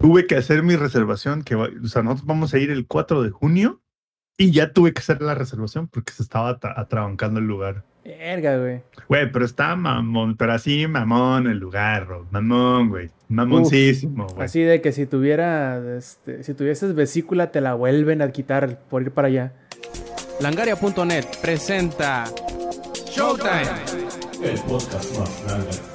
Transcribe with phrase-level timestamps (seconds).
[0.00, 3.30] tuve que hacer mi reservación, que, o sea, nosotros vamos a ir el 4 de
[3.30, 3.82] junio
[4.36, 7.84] y ya tuve que hacer la reservación porque se estaba atrabancando el lugar.
[8.04, 8.82] Verga, güey.
[9.08, 12.26] Güey, pero está mamón, pero así mamón el lugar, bro.
[12.30, 13.10] Mamón, güey.
[13.28, 14.46] Mamoncísimo, güey.
[14.46, 19.02] Así de que si tuviera, este, si tuvieses vesícula te la vuelven a quitar por
[19.02, 19.52] ir para allá.
[20.40, 22.24] Langaria.net presenta
[23.06, 23.68] Showtime.
[24.42, 25.89] El podcast más grande.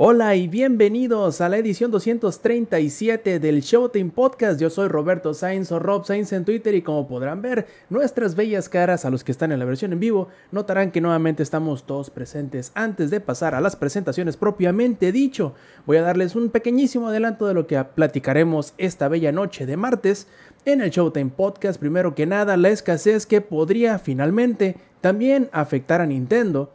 [0.00, 4.60] Hola y bienvenidos a la edición 237 del Showtime Podcast.
[4.60, 8.68] Yo soy Roberto Sainz o Rob Sainz en Twitter y como podrán ver nuestras bellas
[8.68, 12.10] caras a los que están en la versión en vivo, notarán que nuevamente estamos todos
[12.10, 12.70] presentes.
[12.76, 17.54] Antes de pasar a las presentaciones propiamente dicho, voy a darles un pequeñísimo adelanto de
[17.54, 20.28] lo que platicaremos esta bella noche de martes
[20.64, 21.80] en el Showtime Podcast.
[21.80, 26.70] Primero que nada, la escasez que podría finalmente también afectar a Nintendo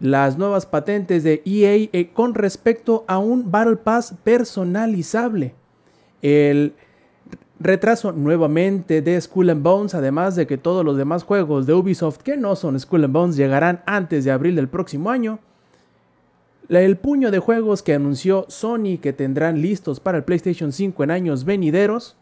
[0.00, 5.54] las nuevas patentes de EA eh, con respecto a un Battle Pass personalizable.
[6.22, 6.74] El
[7.60, 12.18] retraso nuevamente de Skull and Bones, además de que todos los demás juegos de Ubisoft
[12.18, 15.40] que no son Skull and Bones llegarán antes de abril del próximo año.
[16.68, 21.10] El puño de juegos que anunció Sony que tendrán listos para el PlayStation 5 en
[21.10, 22.16] años venideros.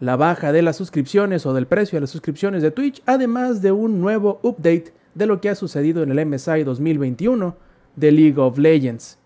[0.00, 3.72] La baja de las suscripciones o del precio de las suscripciones de Twitch, además de
[3.72, 7.56] un nuevo update de lo que ha sucedido en el MSI 2021
[7.96, 9.18] de League of Legends.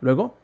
[0.00, 0.34] Luego,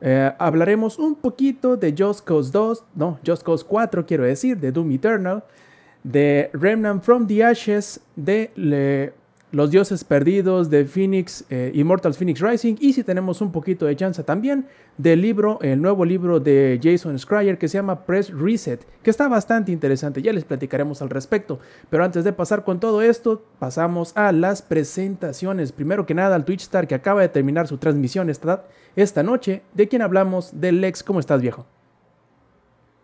[0.00, 4.72] eh, hablaremos un poquito de Just Cause 2, no, Just Cause 4 quiero decir, de
[4.72, 5.44] Doom Eternal,
[6.02, 9.14] de Remnant from the Ashes, de le,
[9.56, 13.96] los Dioses Perdidos de Phoenix, eh, Immortals Phoenix Rising, y si tenemos un poquito de
[13.96, 14.66] chance también
[14.98, 19.28] del libro, el nuevo libro de Jason Schreier que se llama Press Reset, que está
[19.28, 21.58] bastante interesante, ya les platicaremos al respecto.
[21.88, 25.72] Pero antes de pasar con todo esto, pasamos a las presentaciones.
[25.72, 29.62] Primero que nada, al Twitch Star que acaba de terminar su transmisión esta, esta noche,
[29.72, 31.02] de quien hablamos, del Lex.
[31.02, 31.64] ¿Cómo estás, viejo?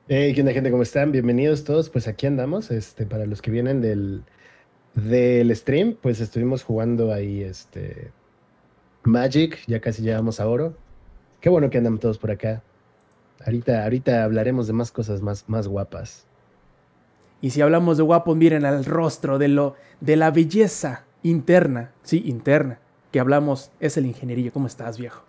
[0.07, 0.71] Hey, ¿qué onda, gente?
[0.71, 1.13] ¿Cómo están?
[1.13, 1.89] Bienvenidos todos.
[1.89, 4.25] Pues aquí andamos, este, para los que vienen del
[4.95, 8.13] del stream, pues estuvimos jugando ahí este
[9.05, 10.77] Magic, ya casi llegamos a oro.
[11.41, 12.63] Qué bueno que andan todos por acá.
[13.45, 16.27] Ahorita, ahorita hablaremos de más cosas más, más guapas.
[17.41, 22.23] Y si hablamos de guapos, miren al rostro de lo de la belleza interna, sí,
[22.25, 22.79] interna,
[23.11, 24.53] que hablamos es el ingenierillo.
[24.53, 25.25] ¿Cómo estás, viejo?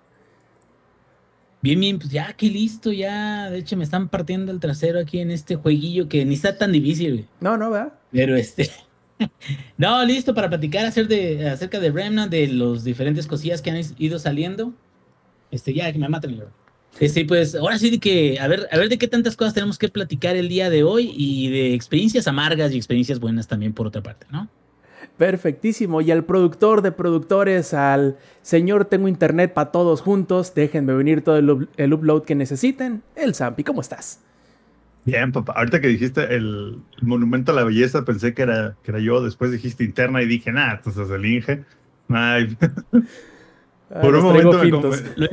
[1.62, 3.50] Bien, bien, pues ya que listo, ya.
[3.50, 6.72] De hecho, me están partiendo el trasero aquí en este jueguillo que ni está tan
[6.72, 7.94] difícil, No, no, ¿verdad?
[8.12, 8.70] Pero este.
[9.78, 14.20] no, listo para platicar de, acerca de Remnant, de los diferentes cosillas que han ido
[14.20, 14.74] saliendo.
[15.52, 16.44] Este, ya, que me maten.
[17.00, 19.90] Este, pues ahora sí que, a ver, a ver de qué tantas cosas tenemos que
[19.90, 24.02] platicar el día de hoy y de experiencias amargas y experiencias buenas también por otra
[24.02, 24.50] parte, ¿no?
[25.18, 26.02] Perfectísimo.
[26.02, 31.38] Y al productor de productores, al señor Tengo Internet para todos juntos, déjenme venir todo
[31.38, 33.04] el, el upload que necesiten.
[33.16, 34.20] El Zampi, ¿cómo estás?
[35.06, 35.54] Bien, papá.
[35.56, 39.22] Ahorita que dijiste el monumento a la belleza, pensé que era, que era yo.
[39.22, 41.64] Después dijiste interna y dije, nada, entonces el Inge.
[42.10, 42.58] Ay.
[44.02, 45.30] Por un momento lo,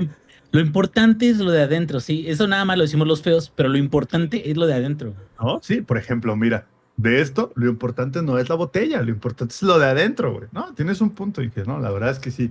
[0.52, 2.24] lo, importante es lo de adentro, sí.
[2.28, 5.14] Eso nada más lo decimos los feos, pero lo importante es lo de adentro.
[5.40, 6.66] No, sí, por ejemplo, mira,
[7.00, 10.48] de esto, lo importante no es la botella, lo importante es lo de adentro, güey.
[10.52, 11.42] No, tienes un punto.
[11.42, 12.50] Y que no, la verdad es que sí.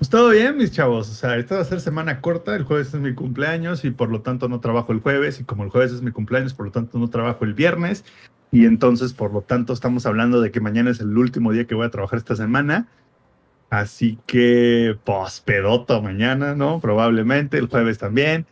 [0.00, 1.10] Pues todo bien, mis chavos.
[1.10, 2.56] O sea, esta va a ser semana corta.
[2.56, 5.38] El jueves es mi cumpleaños y por lo tanto no trabajo el jueves.
[5.40, 8.06] Y como el jueves es mi cumpleaños, por lo tanto no trabajo el viernes.
[8.50, 11.74] Y entonces, por lo tanto, estamos hablando de que mañana es el último día que
[11.74, 12.88] voy a trabajar esta semana.
[13.68, 16.80] Así que, pues, pedoto mañana, ¿no?
[16.80, 18.46] Probablemente, el jueves también.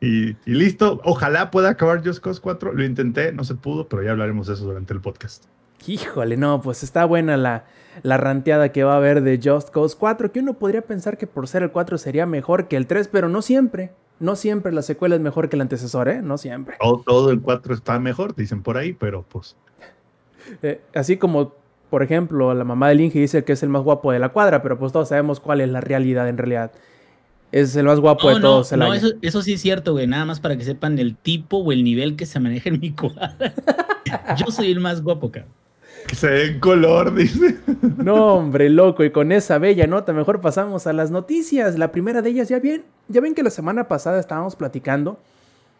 [0.00, 1.00] Y, listo.
[1.02, 2.74] Ojalá pueda acabar Just Cause 4.
[2.74, 5.46] Lo intenté, no se pudo, pero ya hablaremos de eso durante el podcast.
[5.84, 7.64] Híjole, no, pues está buena la,
[8.02, 11.26] la ranteada que va a haber de Just Cause 4, que uno podría pensar que
[11.26, 13.92] por ser el 4 sería mejor que el 3, pero no siempre.
[14.18, 16.22] No siempre la secuela es mejor que el antecesor, ¿eh?
[16.22, 16.76] No siempre.
[17.04, 19.56] Todo, el 4 está mejor, dicen por ahí, pero pues...
[20.60, 21.54] Eh, así como,
[21.88, 24.60] por ejemplo, la mamá del Inge dice que es el más guapo de la cuadra,
[24.60, 26.72] pero pues todos sabemos cuál es la realidad en realidad.
[27.52, 28.72] Es el más guapo de todos.
[28.72, 30.08] no, Eso, eso, sí es cierto, güey.
[30.08, 32.90] Nada más para que sepan el tipo o el nivel que se maneja en mi
[32.90, 33.54] cuadra.
[34.36, 35.61] Yo soy el más guapo, cabrón.
[36.06, 37.58] Que se en color, dice.
[37.98, 39.04] No, hombre, loco.
[39.04, 41.78] Y con esa bella nota, mejor pasamos a las noticias.
[41.78, 45.18] La primera de ellas, ya bien, ya ven que la semana pasada estábamos platicando.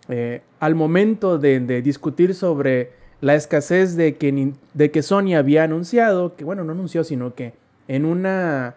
[0.08, 2.90] Eh, al momento de, discutir sobre
[3.20, 7.54] la escasez de que, de que Sony había anunciado, que bueno, no anunció, sino que
[7.86, 8.74] en una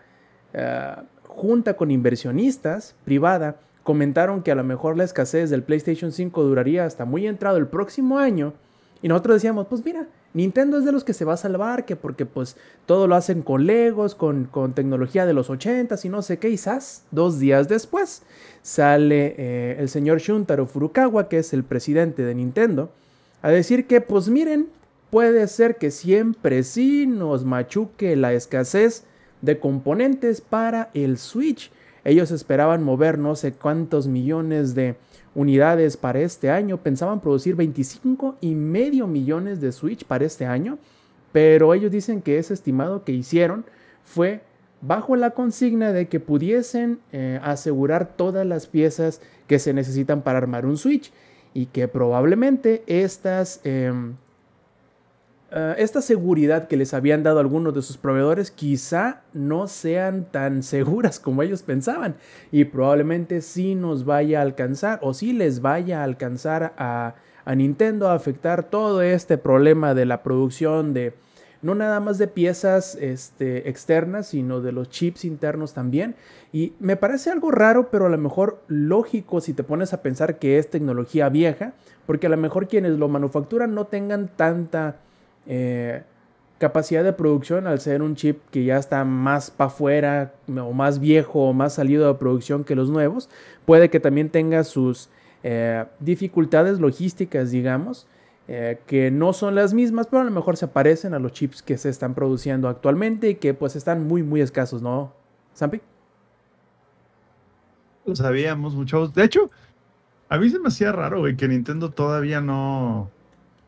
[0.54, 6.44] eh, junta con inversionistas privada comentaron que a lo mejor la escasez del PlayStation 5
[6.44, 8.54] duraría hasta muy entrado el próximo año
[9.02, 11.96] Y nosotros decíamos, pues mira, Nintendo es de los que se va a salvar, que
[11.96, 16.40] porque pues todo lo hacen con Legos, con, tecnología de los 80 y no sé
[16.40, 18.22] qué, quizás dos días después
[18.62, 22.92] sale eh, el señor Shuntaro Furukawa, que es el presidente de Nintendo,
[23.42, 24.68] a decir que pues miren,
[25.10, 29.06] puede ser que siempre sí nos machuque la escasez
[29.42, 31.72] de componentes para el Switch.
[32.04, 34.96] Ellos esperaban mover no sé cuántos millones de
[35.36, 36.78] unidades para este año.
[36.78, 40.80] Pensaban producir 25 y medio millones de Switch para este año.
[41.32, 43.66] Pero ellos dicen que ese estimado que hicieron
[44.04, 44.42] fue
[44.82, 50.38] bajo la consigna de que pudiesen eh, asegurar todas las piezas que se necesitan para
[50.38, 51.12] armar un Switch
[51.54, 54.16] y que probablemente estas em,
[55.58, 60.64] eh, esta seguridad que les habían dado algunos de sus proveedores quizá no sean tan
[60.64, 62.16] seguras como ellos pensaban
[62.52, 67.16] y probablemente sí nos vaya a alcanzar o sí les vaya a alcanzar a,
[67.56, 71.14] Nintendo a afectar todo este problema de la producción de
[71.62, 76.16] no nada más de piezas este, externas, sino de los chips internos también.
[76.52, 80.38] Y me parece algo raro, pero a lo mejor lógico si te pones a pensar
[80.38, 81.74] que es tecnología vieja,
[82.06, 84.98] porque a lo mejor quienes lo manufacturan no tengan tanta
[85.48, 86.04] eh,
[86.58, 91.00] capacidad de producción al ser un chip que ya está más para afuera o más
[91.00, 93.30] viejo o más salido de producción que los nuevos,
[93.66, 95.10] puede que también tenga sus
[95.44, 98.08] eh, dificultades logísticas, digamos,
[98.48, 101.62] eh, que no son las mismas, pero a lo mejor se parecen a los chips
[101.62, 105.14] que se están produciendo actualmente y que pues están muy, muy escasos, ¿no,
[105.54, 105.82] Sampi?
[108.06, 109.14] Lo sabíamos, muchos.
[109.14, 109.50] De hecho,
[110.30, 113.10] a mí se me hacía raro, güey, que Nintendo todavía no,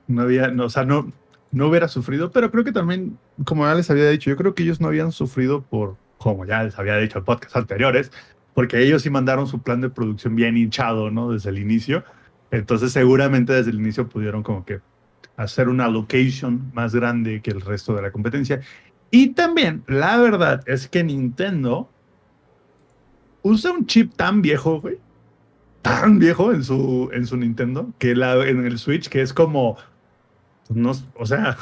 [0.08, 1.12] no había, no, o sea, no,
[1.52, 4.64] no hubiera sufrido, pero creo que también, como ya les había dicho, yo creo que
[4.64, 8.12] ellos no habían sufrido por, como ya les había dicho en podcasts anteriores,
[8.54, 11.32] porque ellos sí mandaron su plan de producción bien hinchado, ¿no?
[11.32, 12.04] Desde el inicio.
[12.52, 14.80] Entonces seguramente desde el inicio pudieron como que
[15.36, 18.62] hacer una location más grande que el resto de la competencia.
[19.12, 21.90] Y también, la verdad es que Nintendo
[23.42, 24.98] usa un chip tan viejo, güey,
[25.82, 29.78] tan viejo en su, en su Nintendo, que la, en el Switch, que es como
[30.70, 31.58] no, o sea,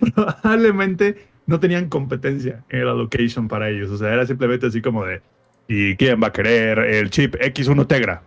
[0.14, 3.90] probablemente no tenían competencia en la location para ellos.
[3.90, 5.22] O sea, era simplemente así como de,
[5.68, 8.22] ¿y quién va a querer el chip X1 Tegra?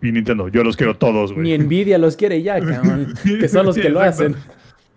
[0.00, 1.44] Y Nintendo, yo los quiero todos, güey.
[1.44, 3.14] Ni Nvidia los quiere ya, cabrón.
[3.22, 4.36] que son los que lo hacen.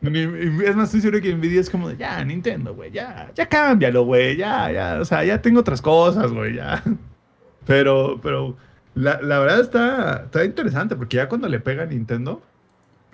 [0.01, 4.03] Es más, estoy seguro que Nvidia es como de, ya, Nintendo, güey, ya, ya cámbialo,
[4.03, 6.83] güey, ya, ya, o sea, ya tengo otras cosas, güey, ya.
[7.67, 8.57] Pero, pero,
[8.95, 12.41] la, la verdad está, está interesante, porque ya cuando le pega a Nintendo,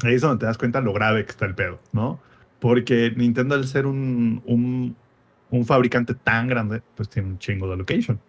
[0.04, 2.20] ahí es donde te das cuenta lo grave que está el pedo, ¿no?
[2.60, 8.20] Porque Nintendo, al ser un, un, fabricante tan grande, pues tiene un chingo de location,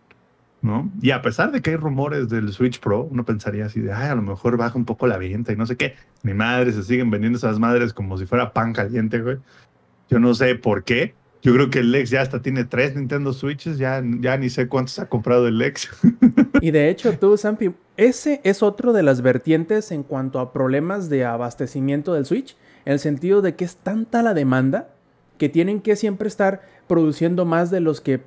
[0.61, 0.91] ¿no?
[1.01, 4.09] Y a pesar de que hay rumores del Switch Pro, uno pensaría así de, ay,
[4.09, 5.97] a lo mejor baja un poco la venta y no sé qué.
[6.23, 9.39] Mi madre se siguen vendiendo esas madres como si fuera pan caliente, güey.
[10.11, 11.15] Yo no sé por qué.
[11.43, 14.69] Yo creo que el Lex ya hasta tiene tres Nintendo Switches, ya, ya ni sé
[14.69, 15.89] cuántos ha comprado el Lex.
[16.61, 21.09] Y de hecho, tú, Sampi, ese es otro de las vertientes en cuanto a problemas
[21.09, 24.89] de abastecimiento del Switch, en el sentido de que es tanta la demanda
[25.39, 28.21] que tienen que siempre estar produciendo más de los que,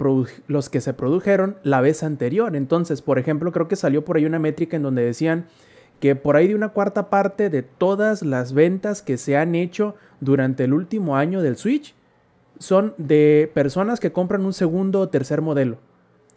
[0.47, 2.55] los que se produjeron la vez anterior.
[2.55, 5.45] Entonces, por ejemplo, creo que salió por ahí una métrica en donde decían
[5.99, 9.95] que por ahí de una cuarta parte de todas las ventas que se han hecho
[10.21, 11.93] durante el último año del Switch
[12.61, 15.79] son de personas que compran un segundo o tercer modelo.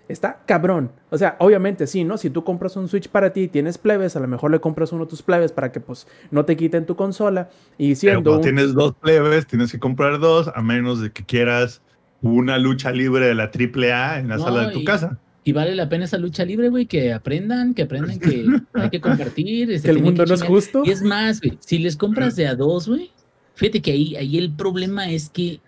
[0.08, 0.90] Está cabrón.
[1.10, 2.18] O sea, obviamente sí, ¿no?
[2.18, 4.92] Si tú compras un Switch para ti y tienes plebes, a lo mejor le compras
[4.92, 7.50] uno a tus plebes para que pues no te quiten tu consola.
[7.78, 8.32] Y siendo.
[8.32, 11.82] Pero tienes dos plebes, tienes que comprar dos, a menos de que quieras
[12.20, 15.18] una lucha libre de la AAA en la sala de tu casa.
[15.42, 19.00] Y vale la pena esa lucha libre, güey, que aprendan, que aprendan que hay que
[19.00, 19.70] compartir.
[19.70, 20.82] Este, que el mundo no es justo.
[20.84, 23.10] Y es más, güey, si les compras de a dos, güey,
[23.54, 25.60] fíjate que ahí, ahí el problema es que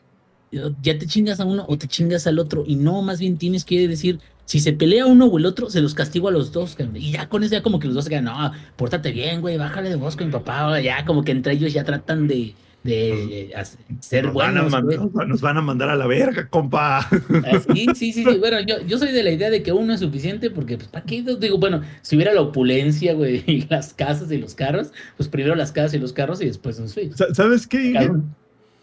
[0.50, 2.64] ya te chingas a uno o te chingas al otro.
[2.66, 5.80] Y no, más bien tienes que decir, si se pelea uno o el otro, se
[5.80, 6.76] los castigo a los dos.
[6.94, 9.56] Y ya con eso, ya como que los dos se quedan, no, pórtate bien, güey,
[9.56, 10.80] bájale de voz con mi papá.
[10.80, 13.52] Ya como que entre ellos ya tratan de, de
[14.00, 14.70] ser nos buenos.
[14.70, 16.98] Van nos van a mandar a la verga, compa.
[17.00, 20.00] Ah, sí, sí, sí, Bueno, yo, yo soy de la idea de que uno es
[20.00, 21.22] suficiente porque, pues, ¿para qué?
[21.22, 25.56] Digo, bueno, si hubiera la opulencia, güey, y las casas y los carros, pues primero
[25.56, 27.14] las casas y los carros y después un Switch.
[27.32, 28.10] ¿Sabes qué?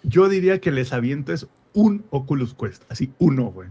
[0.03, 3.69] Yo diría que les avientes un Oculus Quest, así uno, güey.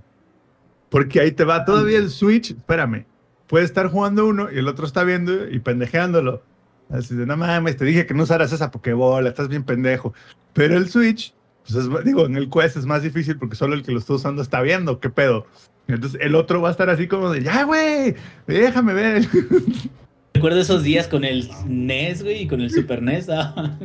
[0.89, 3.07] Porque ahí te va todavía el Switch, espérame,
[3.47, 6.43] puede estar jugando uno y el otro está viendo y pendejeándolo.
[6.91, 10.13] Así de, no mames, te dije que no usaras esa Pokébola, estás bien pendejo.
[10.53, 11.35] Pero el Switch,
[11.71, 14.43] pues digo, en el Quest es más difícil porque solo el que lo está usando
[14.43, 15.47] está viendo, ¿qué pedo?
[15.89, 18.15] Entonces el otro va a estar así como de, ya, güey,
[18.47, 19.27] déjame ver.
[20.35, 23.29] Recuerdo esos días con el NES, güey, y con el Super NES.
[23.31, 23.79] Ah.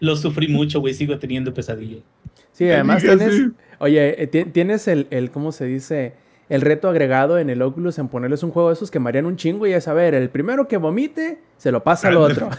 [0.00, 0.94] Lo sufrí mucho, güey.
[0.94, 2.02] Sigo teniendo pesadillas.
[2.52, 3.50] Sí, además tienes, sí.
[3.78, 6.14] oye, eh, ti- tienes el, el, ¿cómo se dice?
[6.48, 9.36] El reto agregado en el Oculus en ponerles un juego de esos que marean un
[9.36, 12.48] chingo y es a ver, el primero que vomite se lo pasa al otro.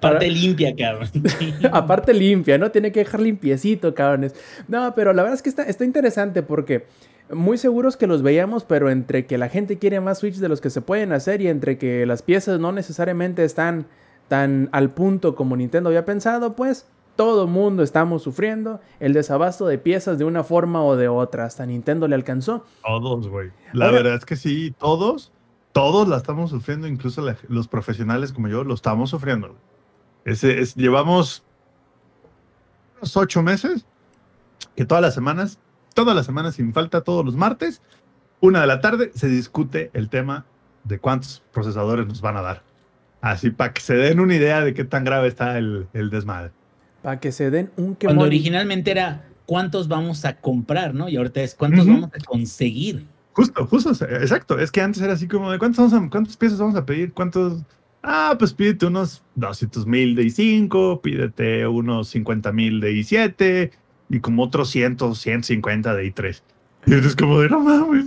[0.00, 1.08] Para- Parte limpia, cabrón.
[1.72, 2.70] Aparte limpia, ¿no?
[2.70, 4.34] Tiene que dejar limpiecito, cabrones.
[4.68, 6.86] No, pero la verdad es que está, está interesante porque
[7.32, 10.60] muy seguros que los veíamos, pero entre que la gente quiere más Switch de los
[10.60, 13.86] que se pueden hacer y entre que las piezas no necesariamente están
[14.32, 16.86] tan al punto como Nintendo había pensado, pues
[17.16, 21.44] todo mundo estamos sufriendo el desabasto de piezas de una forma o de otra.
[21.44, 22.64] Hasta Nintendo le alcanzó.
[22.82, 23.50] Todos, güey.
[23.74, 25.32] La verdad es que sí, todos,
[25.72, 29.54] todos la estamos sufriendo, incluso la- los profesionales como yo lo estamos sufriendo.
[30.24, 31.42] es, llevamos
[32.96, 33.84] unos ocho meses
[34.74, 35.58] que todas las semanas,
[35.94, 37.82] todas las semanas sin falta, todos los martes,
[38.40, 40.46] una de la tarde, se discute el tema
[40.84, 42.62] de cuántos procesadores nos van a dar.
[43.22, 46.50] Así para que se den una idea de qué tan grave está el, el desmadre.
[47.02, 48.26] Para que se den un Cuando quemón.
[48.26, 51.08] originalmente era cuántos vamos a comprar, ¿no?
[51.08, 53.06] Y ahorita es cuántos vamos a conseguir.
[53.32, 54.58] Justo, justo, exacto.
[54.58, 57.12] Es que antes era así como de cuántos vamos a- cuántas piezas vamos a pedir,
[57.14, 57.62] cuántos.
[58.02, 63.70] Ah, pues pídete unos 200 mil de i5, pídete unos 50 mil de i7
[64.10, 66.42] y como otros 100, 150 de i3.
[66.86, 68.06] Y es como de no mames.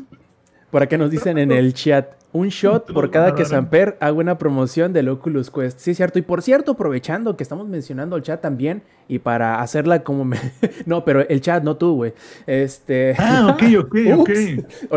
[0.70, 4.38] Por acá nos dicen en el chat, un shot por cada que Samper haga una
[4.38, 5.80] promoción del Oculus Quest.
[5.80, 6.20] Sí, es cierto.
[6.20, 10.38] Y por cierto, aprovechando que estamos mencionando el chat también, y para hacerla como me...
[10.86, 12.14] no, pero el chat, no tú, güey.
[12.46, 13.16] Este...
[13.18, 14.30] Ah, ok, ok, ok.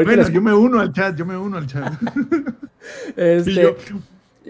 [0.04, 1.92] Bueno, yo me uno al chat, yo me uno al chat.
[3.16, 3.76] este, Y yo,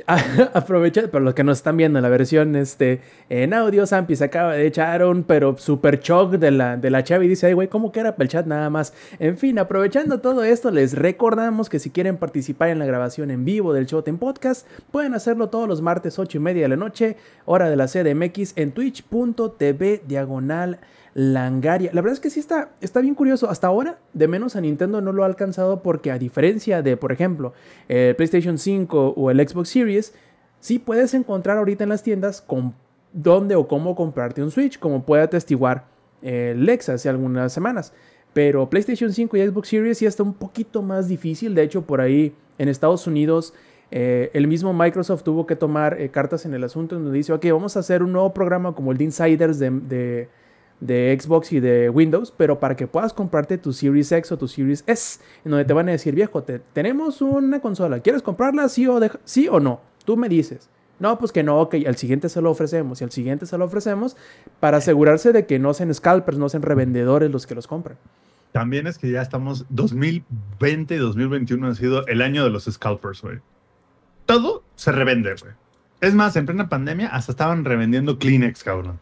[0.55, 4.25] Aprovecha, pero los que nos están viendo en la versión este, en audio, Sampi se
[4.25, 7.53] acaba de echar un pero super shock de la, de la chava y dice, ay
[7.53, 8.93] güey, ¿cómo que era para el chat nada más?
[9.19, 13.45] En fin, aprovechando todo esto, les recordamos que si quieren participar en la grabación en
[13.45, 17.17] vivo del Showtime Podcast, pueden hacerlo todos los martes 8 y media de la noche,
[17.45, 20.79] hora de la CDMX, en twitch.tv diagonal
[21.19, 21.91] Langaria.
[21.93, 23.51] La verdad es que sí está, está bien curioso.
[23.51, 27.11] Hasta ahora, de menos a Nintendo no lo ha alcanzado porque a diferencia de, por
[27.11, 27.55] ejemplo,
[27.89, 30.15] el PlayStation 5 o el Xbox Series,
[30.61, 32.73] sí puedes encontrar ahorita en las tiendas con
[33.13, 35.87] dónde o cómo comprarte un Switch, como puede atestiguar
[36.23, 37.93] eh, Lex hace algunas semanas.
[38.33, 41.53] Pero PlayStation 5 y Xbox Series sí está un poquito más difícil.
[41.53, 43.55] De hecho, por ahí en Estados Unidos,
[43.91, 47.45] eh, el mismo Microsoft tuvo que tomar eh, cartas en el asunto donde dice, ok,
[47.51, 50.29] vamos a hacer un nuevo programa como el de Insiders de, de,
[50.81, 54.47] de Xbox y de Windows, pero para que puedas comprarte tu Series X o tu
[54.49, 58.69] Series S, en donde te van a decir, viejo, te- tenemos una consola, ¿quieres comprarla
[58.69, 59.81] sí o, deja- sí o no?
[60.05, 60.69] Tú me dices.
[61.01, 63.65] No, pues que no, ok, al siguiente se lo ofrecemos y al siguiente se lo
[63.65, 64.17] ofrecemos
[64.59, 67.97] para asegurarse de que no sean scalpers, no sean revendedores los que los compran.
[68.51, 73.23] También es que ya estamos 2020 y 2021 ha sido el año de los scalpers,
[73.23, 73.39] güey.
[74.27, 75.53] Todo se revende, güey.
[76.01, 78.99] Es más, en plena pandemia hasta estaban revendiendo Kleenex, cabrón.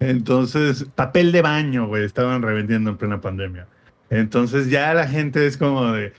[0.00, 3.66] Entonces, papel de baño, güey, estaban revendiendo en plena pandemia.
[4.10, 6.12] Entonces ya la gente es como de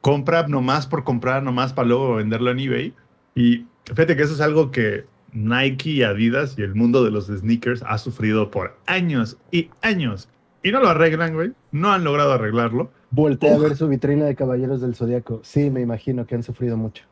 [0.00, 2.94] compra nomás por comprar, nomás para luego venderlo en eBay.
[3.34, 7.26] Y fíjate que eso es algo que Nike y Adidas y el mundo de los
[7.26, 10.28] sneakers ha sufrido por años y años.
[10.62, 11.52] Y no lo arreglan, güey.
[11.72, 12.90] No han logrado arreglarlo.
[13.10, 15.40] Voltea a ver su vitrina de Caballeros del Zodiaco.
[15.42, 17.04] Sí, me imagino que han sufrido mucho.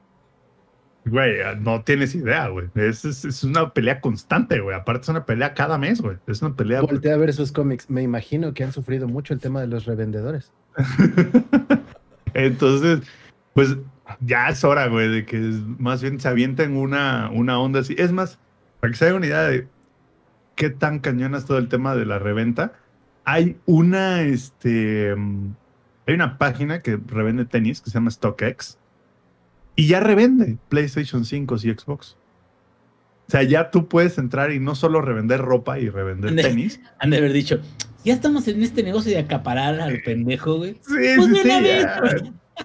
[1.09, 2.69] Güey, no tienes idea, güey.
[2.75, 4.77] Es, es- es una pelea constante, güey.
[4.77, 6.17] Aparte es una pelea cada mes, güey.
[6.27, 6.81] Es una pelea...
[6.81, 7.89] Voltea a ver sus cómics.
[7.89, 10.53] Me imagino que han sufrido mucho el tema de los revendedores.
[12.35, 13.01] Entonces,
[13.55, 13.77] pues
[14.21, 15.39] ya es hora, güey, de que
[15.79, 17.95] más bien se avienten una, una onda así.
[17.99, 18.39] Es más,
[18.81, 19.69] para que se haga una idea de
[20.55, 22.73] qué tan cañona es todo el tema de la reventa,
[23.25, 25.51] hay una, este, mm,
[26.07, 28.79] hay una página que revende tenis que se llama StockX
[29.79, 32.17] y ya revende PlayStation 5 y Xbox.
[33.29, 36.81] O sea, ya tú puedes entrar y no solo revender ropa y revender tenis.
[36.99, 37.61] Han de haber dicho,
[38.05, 40.73] ya estamos en este negocio de acaparar al pendejo, güey.
[40.81, 42.03] Sí, Pues sí, sí, ya.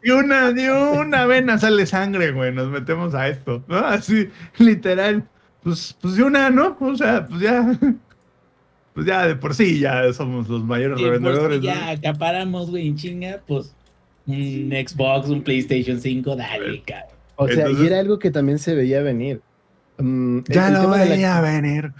[0.01, 2.51] De una, de una vena sale sangre, güey.
[2.51, 3.77] Nos metemos a esto, ¿no?
[3.77, 5.29] Así, literal.
[5.61, 6.75] Pues, pues de una, ¿no?
[6.79, 7.79] O sea, pues ya.
[8.95, 11.59] Pues ya de por sí ya somos los mayores por revendedores.
[11.59, 11.63] ¿no?
[11.63, 13.75] ya acaparamos, güey, en chinga, pues
[14.27, 17.09] un Xbox, un PlayStation 5, dale, cabrón.
[17.35, 19.41] O sea, Entonces- y era algo que también se veía venir.
[19.97, 21.91] Mm, Ya el lo tema de la- veía venir.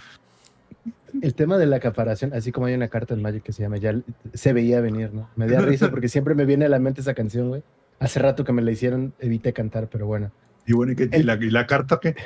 [1.22, 3.76] El tema de la acaparación, así como hay una carta en Magic que se llama
[3.76, 3.94] Ya
[4.32, 5.28] se veía venir, ¿no?
[5.36, 7.62] Me da risa porque siempre me viene a la mente esa canción, güey.
[8.00, 10.32] Hace rato que me la hicieron, evité cantar, pero bueno.
[10.66, 12.16] Y bueno, ¿y, qué- y la, y la carta qué?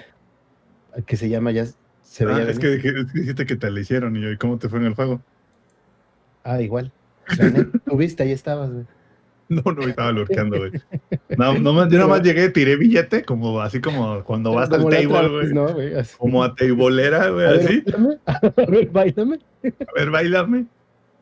[1.07, 1.67] Que se llama Ya
[2.03, 2.81] se Ah, veía es, venir.
[2.81, 4.87] que, es que dijiste que te la hicieron y yo, ¿y cómo te fue en
[4.87, 5.21] el juego?
[6.43, 6.91] Ah, igual.
[7.37, 7.65] Gané.
[7.85, 8.85] Tú viste, ahí estabas, güey.
[9.49, 10.73] No, no, estaba lurkeando, güey.
[11.37, 14.87] No, no, más- yo nomás llegué, tiré billete, como así como cuando vas al Como
[14.89, 15.55] otra table, güey.
[15.55, 15.93] ¿no, güey?
[16.19, 17.83] Como a tableera, güey, ver, así.
[17.87, 18.19] bailame.
[18.27, 19.39] A ver, bailame.
[19.65, 20.67] A ver, bailame.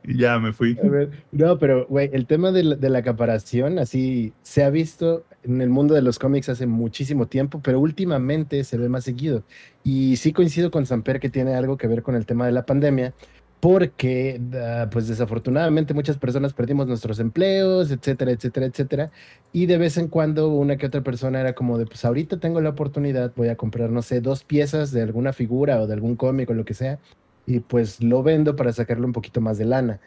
[0.09, 0.79] Y ya me fui.
[0.85, 4.71] A ver, no, pero, güey, el tema de la, de la acaparación, así, se ha
[4.71, 9.03] visto en el mundo de los cómics hace muchísimo tiempo, pero últimamente se ve más
[9.05, 9.43] seguido.
[9.83, 12.65] Y sí coincido con Samper que tiene algo que ver con el tema de la
[12.67, 13.15] pandemia,
[13.61, 19.11] porque, ah, pues desafortunadamente muchas personas perdimos nuestros empleos, etcétera, etcétera, etcétera.
[19.53, 22.61] Y de vez en cuando una que otra persona era como de, pues ahorita tengo
[22.61, 26.17] la oportunidad, voy a comprar, no sé, dos piezas de alguna figura o de algún
[26.17, 27.01] cómic o lo que sea,
[27.47, 30.01] y pues lo vendo para sacarle un poquito más de lana.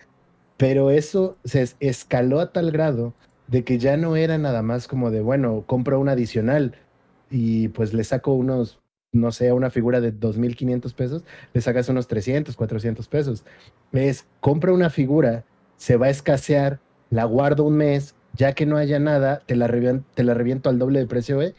[0.57, 3.13] Pero eso se es- escaló a tal grado
[3.47, 6.75] de que ya no era nada más como de, bueno, compro un adicional
[7.29, 8.79] y pues le saco unos,
[9.11, 11.23] no sé, una figura de 2.500 pesos,
[11.53, 13.43] le sacas unos 300, 400 pesos.
[13.91, 15.45] Es, compra una figura,
[15.77, 19.67] se va a escasear, la guardo un mes, ya que no haya nada, te la,
[19.67, 21.55] revien- te la reviento al doble de precio, ¿eh?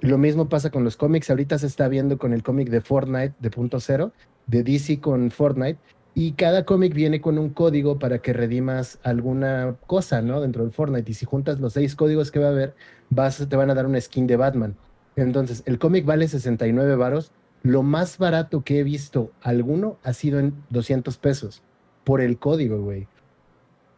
[0.00, 1.30] Lo mismo pasa con los cómics.
[1.30, 4.12] Ahorita se está viendo con el cómic de Fortnite, de punto cero,
[4.46, 5.80] de DC con Fortnite.
[6.14, 10.40] Y cada cómic viene con un código para que redimas alguna cosa, ¿no?
[10.40, 11.10] Dentro del Fortnite.
[11.10, 12.74] Y si juntas los seis códigos que va a haber,
[13.10, 14.76] vas, te van a dar una skin de Batman.
[15.16, 17.32] Entonces, el cómic vale 69 varos.
[17.62, 21.62] Lo más barato que he visto alguno ha sido en 200 pesos
[22.04, 23.08] por el código, güey.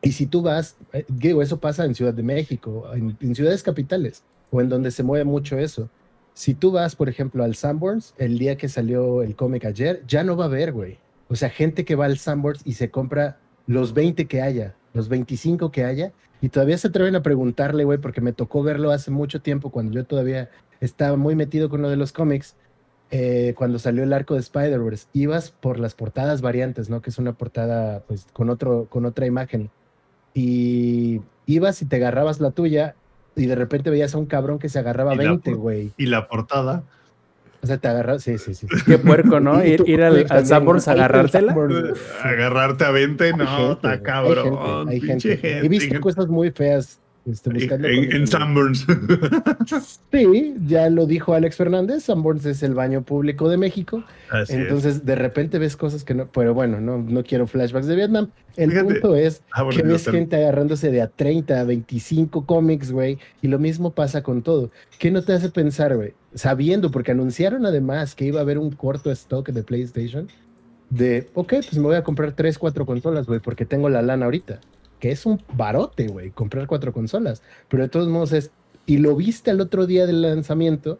[0.00, 3.62] Y si tú vas, eh, digo, eso pasa en Ciudad de México, en, en ciudades
[3.62, 5.90] capitales, o en donde se mueve mucho eso.
[6.34, 10.22] Si tú vas, por ejemplo, al Sanborns, el día que salió el cómic ayer, ya
[10.22, 10.98] no va a haber, güey.
[11.28, 15.08] O sea, gente que va al Sanborns y se compra los 20 que haya, los
[15.08, 19.10] 25 que haya, y todavía se atreven a preguntarle, güey, porque me tocó verlo hace
[19.10, 20.48] mucho tiempo, cuando yo todavía
[20.80, 22.56] estaba muy metido con lo de los cómics,
[23.10, 27.00] eh, cuando salió el arco de Spider-Verse, ibas por las portadas variantes, ¿no?
[27.00, 29.70] Que es una portada, pues, con, otro, con otra imagen.
[30.34, 32.94] Y ibas y te agarrabas la tuya,
[33.34, 35.92] y de repente veías a un cabrón que se agarraba Y la 20, por- güey.
[35.96, 36.82] Y la portada.
[37.60, 38.66] O sea, te agarrabas, sí, sí, sí.
[38.86, 39.64] Qué puerco, ¿no?
[39.64, 41.54] Ir, ir al, al Sanborns a agarrártela.
[41.54, 41.98] Sanborns.
[42.22, 44.88] Agarrarte a 20, Hay no, está cabrón.
[44.88, 45.58] Hay gente, hay gente.
[45.66, 48.26] He visto cosas muy feas este, buscando En.
[48.26, 48.86] Sanborns.
[50.12, 54.02] Sí, ya lo dijo Alex Fernández, Sanborns es el baño público de México.
[54.30, 54.58] Así es.
[54.60, 58.30] Entonces, de repente ves cosas que no, pero bueno, no, no quiero flashbacks de Vietnam.
[58.56, 58.94] El Fíjate.
[58.94, 62.90] punto es Ah, bueno, que ves te- gente agarrándose de a 30, a 25 cómics,
[62.90, 64.70] güey, y lo mismo pasa con todo.
[64.98, 66.14] ¿Qué no te hace pensar, güey?
[66.34, 70.28] Sabiendo, porque anunciaron además que iba a haber un corto stock de PlayStation,
[70.90, 74.24] de, ok, pues me voy a comprar 3, 4 consolas, güey, porque tengo la lana
[74.24, 74.60] ahorita,
[74.98, 78.50] que es un barote, güey, comprar cuatro consolas, pero de todos modos es,
[78.86, 80.98] y lo viste el otro día del lanzamiento,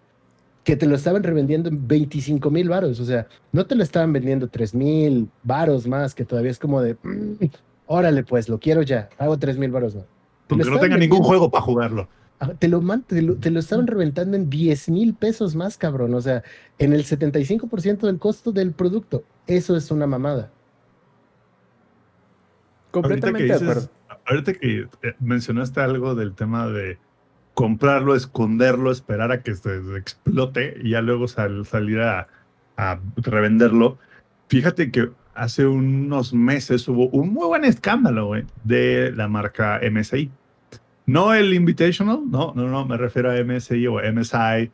[0.65, 4.13] que te lo estaban revendiendo en 25 mil varos, o sea, no te lo estaban
[4.13, 7.45] vendiendo 3 mil varos más, que todavía es como de, "Mm,
[7.87, 10.05] órale pues, lo quiero ya, hago 3 mil varos más.
[10.51, 12.09] Aunque no tenga ningún juego para jugarlo.
[12.41, 16.15] Ah, Te lo, te lo, te lo estaban reventando en 10 mil pesos más, cabrón.
[16.15, 16.43] O sea,
[16.79, 19.25] en el 75% del costo del producto.
[19.47, 20.51] Eso es una mamada.
[22.90, 23.90] Completamente ahorita que dices-
[24.27, 26.98] ahorita que eh, mencionaste algo del tema de
[27.55, 32.29] comprarlo, esconderlo, esperar a que se explote y ya luego sal- salir a,
[32.77, 33.98] a revenderlo.
[34.48, 38.33] Fíjate que hace unos meses hubo un muy buen escándalo
[38.64, 40.31] de la marca MSI.
[41.07, 44.70] No el Invitational, no, no, no, me refiero a MSI o MSI,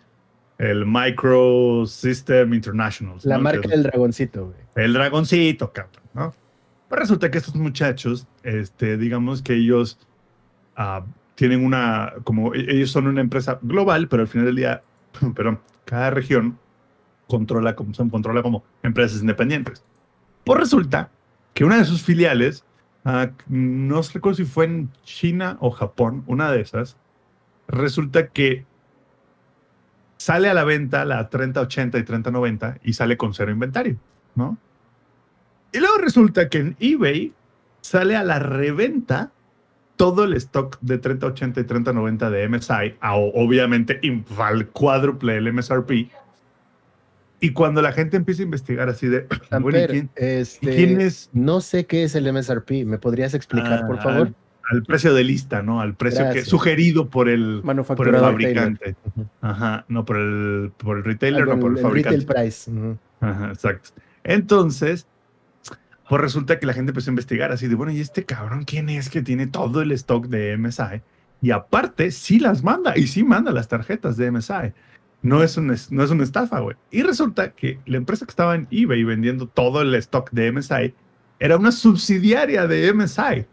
[0.59, 3.17] el Micro System International.
[3.23, 3.43] La ¿no?
[3.45, 4.85] marca del dragoncito, güey.
[4.85, 6.35] el dragoncito, cabrón, ¿no?
[6.89, 9.99] Pues resulta que estos muchachos, este, digamos que ellos
[10.77, 14.83] ah, tienen una, como e- ellos son una empresa global, pero al final del día,
[15.35, 16.59] perdón, cada región
[17.27, 19.83] controla como, son, controla como empresas independientes.
[20.45, 21.11] Pues resulta
[21.55, 22.65] que una de sus filiales,
[23.05, 26.97] ah, no recuerdo si fue en China o Japón, una de esas,
[27.67, 28.67] resulta que
[30.17, 33.97] sale a la venta la 3080 y 3090 y sale con cero inventario,
[34.35, 34.59] ¿no?
[35.75, 37.33] Y luego resulta que en eBay
[37.81, 39.33] sale a la reventa
[39.97, 44.01] todo el stock de 3080 y 3090 de MSI, a, obviamente
[44.39, 46.09] al cuádruple el MSRP.
[47.41, 49.27] Y cuando la gente empieza a investigar así de,
[49.61, 52.85] bueno, ¿y Samper, quién, y este, quién es No sé qué es el MSRP.
[52.87, 54.27] ¿Me podrías explicar, por Ah, favor?
[54.29, 54.37] Al,
[54.71, 55.81] al precio de lista, ¿no?
[55.81, 57.63] Al precio que sugerido por el,
[57.97, 58.95] por el fabricante.
[59.07, 59.27] Ujú.
[59.41, 62.19] Ajá, no por el, por el retailer, Ah, no por el, el fabricante.
[62.21, 62.71] retail price.
[62.71, 62.97] ujú.
[63.21, 63.91] Ajá, exacto.
[64.23, 65.07] Entonces,
[66.09, 68.89] pues resulta que la gente empezó a investigar así de, bueno, ¿y este cabrón quién
[68.89, 71.03] es que tiene todo el stock de MSI?
[71.41, 74.73] Y aparte, sí las manda, y sí manda las tarjetas de MSI.
[75.23, 76.77] No es, un, no es una estafa, güey.
[76.91, 80.95] Y resulta que la empresa que estaba en eBay vendiendo todo el stock de MSI
[81.41, 83.47] era una subsidiaria de MSI.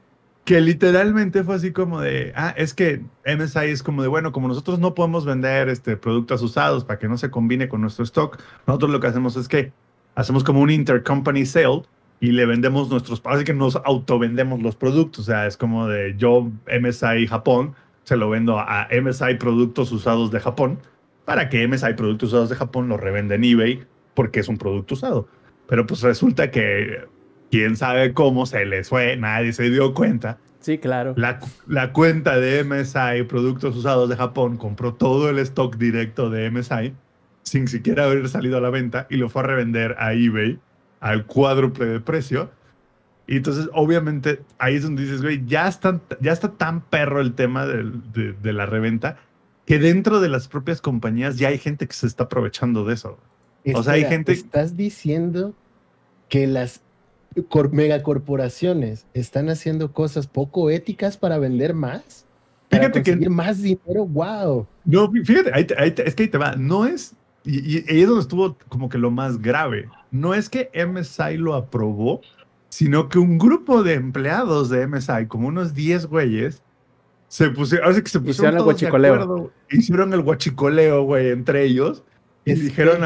[0.45, 4.47] que literalmente fue así como de, ah, es que MSI es como de, bueno, como
[4.47, 8.39] nosotros no podemos vender este, productos usados para que no se combine con nuestro stock,
[8.67, 9.71] nosotros lo que hacemos es que
[10.15, 11.83] hacemos como un intercompany sale
[12.21, 16.15] y le vendemos nuestros, así que nos autovendemos los productos, o sea, es como de
[16.17, 20.79] yo MSI Japón, se lo vendo a MSI productos usados de Japón,
[21.25, 24.93] para que MSI productos usados de Japón lo revenda en eBay porque es un producto
[24.93, 25.27] usado.
[25.67, 27.05] Pero pues resulta que
[27.49, 30.37] quién sabe cómo se les fue, nadie se dio cuenta.
[30.59, 31.15] Sí, claro.
[31.17, 36.51] La, la, cuenta de MSI Productos Usados de Japón compró todo el stock directo de
[36.51, 36.93] MSI
[37.41, 40.59] sin siquiera haber salido a la venta y lo fue a revender a eBay
[41.01, 42.49] al cuádruple de precio.
[43.27, 45.69] Y entonces, obviamente, ahí es donde dices, güey, ya,
[46.21, 49.17] ya está tan perro el tema de, de, la reventa
[49.65, 53.19] que dentro de las propias compañías ya hay gente que se está aprovechando de eso.
[53.73, 54.31] o sea, hay gente.
[54.31, 55.53] Estás diciendo
[56.29, 56.81] que las
[57.71, 62.25] megacorporaciones están haciendo cosas poco éticas para vender más.
[62.69, 64.67] Para fíjate conseguir que más dinero, wow.
[64.83, 65.51] No, fíjate,
[66.05, 66.55] es que ahí te va.
[66.55, 69.89] No es, y, ahí es donde estuvo como que lo más grave.
[70.11, 72.21] No es que MSI lo aprobó,
[72.69, 76.61] sino que un grupo de empleados de MSI, como unos 10 güeyes,
[77.27, 79.51] se pusieron, que se pusieron hicieron el guachicoleo.
[79.69, 82.03] hicieron el guachicoleo, güey, entre ellos,
[82.45, 83.01] y dijeron,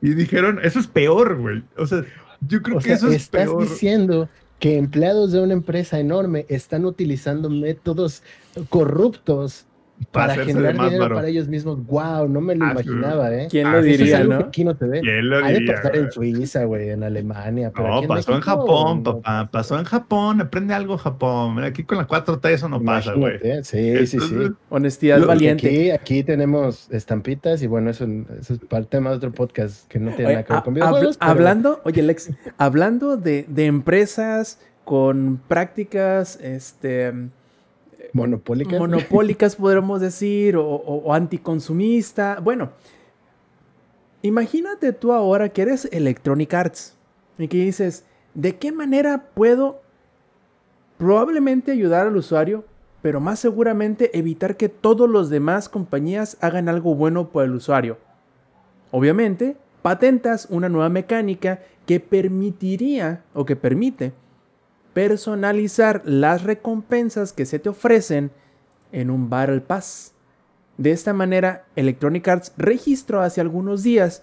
[0.00, 1.62] y dijeron, eso es peor, güey.
[1.76, 2.04] O sea,
[2.40, 4.28] yo creo que eso es estás diciendo
[4.58, 8.22] que empleados de una empresa enorme están utilizando métodos
[8.68, 9.66] corruptos
[10.12, 11.84] para, generar dinero para ellos mismos.
[11.86, 13.48] Wow, no me lo ah, imaginaba, ¿eh?
[13.50, 14.36] ¿Quién lo diría, no?
[14.36, 15.00] Aquí no te ve.
[15.00, 17.72] ¿Quién lo Hay de pasar en Suiza, güey, en Alemania.
[17.74, 19.48] no, pasó en, Japón, papá.
[19.50, 20.40] Pasó en Japón.
[20.40, 21.54] Aprende algo Japón.
[21.54, 23.38] Mira, aquí con la 4T eso no pasa, güey.
[23.62, 24.36] Sí, sí, sí.
[24.68, 25.68] Honestidad valiente.
[25.68, 28.06] Aquí, aquí, tenemos estampitas y bueno, eso,
[28.38, 31.16] eso es parte más de otro podcast que no tiene nada que ver con videojuegos.
[31.20, 37.12] Hablando, oye, Lex, hablando de, de empresas con prácticas, este
[38.12, 38.78] monopólicas.
[38.78, 42.40] Monopólicas, podríamos decir, o, anticonsumista.
[42.42, 42.70] Bueno,
[44.22, 46.96] imagínate tú ahora que eres Electronic Arts
[47.38, 49.80] y que dices, ¿de qué manera puedo
[50.98, 52.64] probablemente ayudar al usuario,
[53.02, 57.98] pero más seguramente evitar que todos los demás compañías hagan algo bueno por el usuario?
[58.90, 64.12] Obviamente, patentas una nueva mecánica que permitiría o que permite
[64.92, 68.30] personalizar las recompensas que se te ofrecen
[68.92, 70.12] en un Battle Pass.
[70.78, 74.22] De esta manera, Electronic Arts registró hace algunos días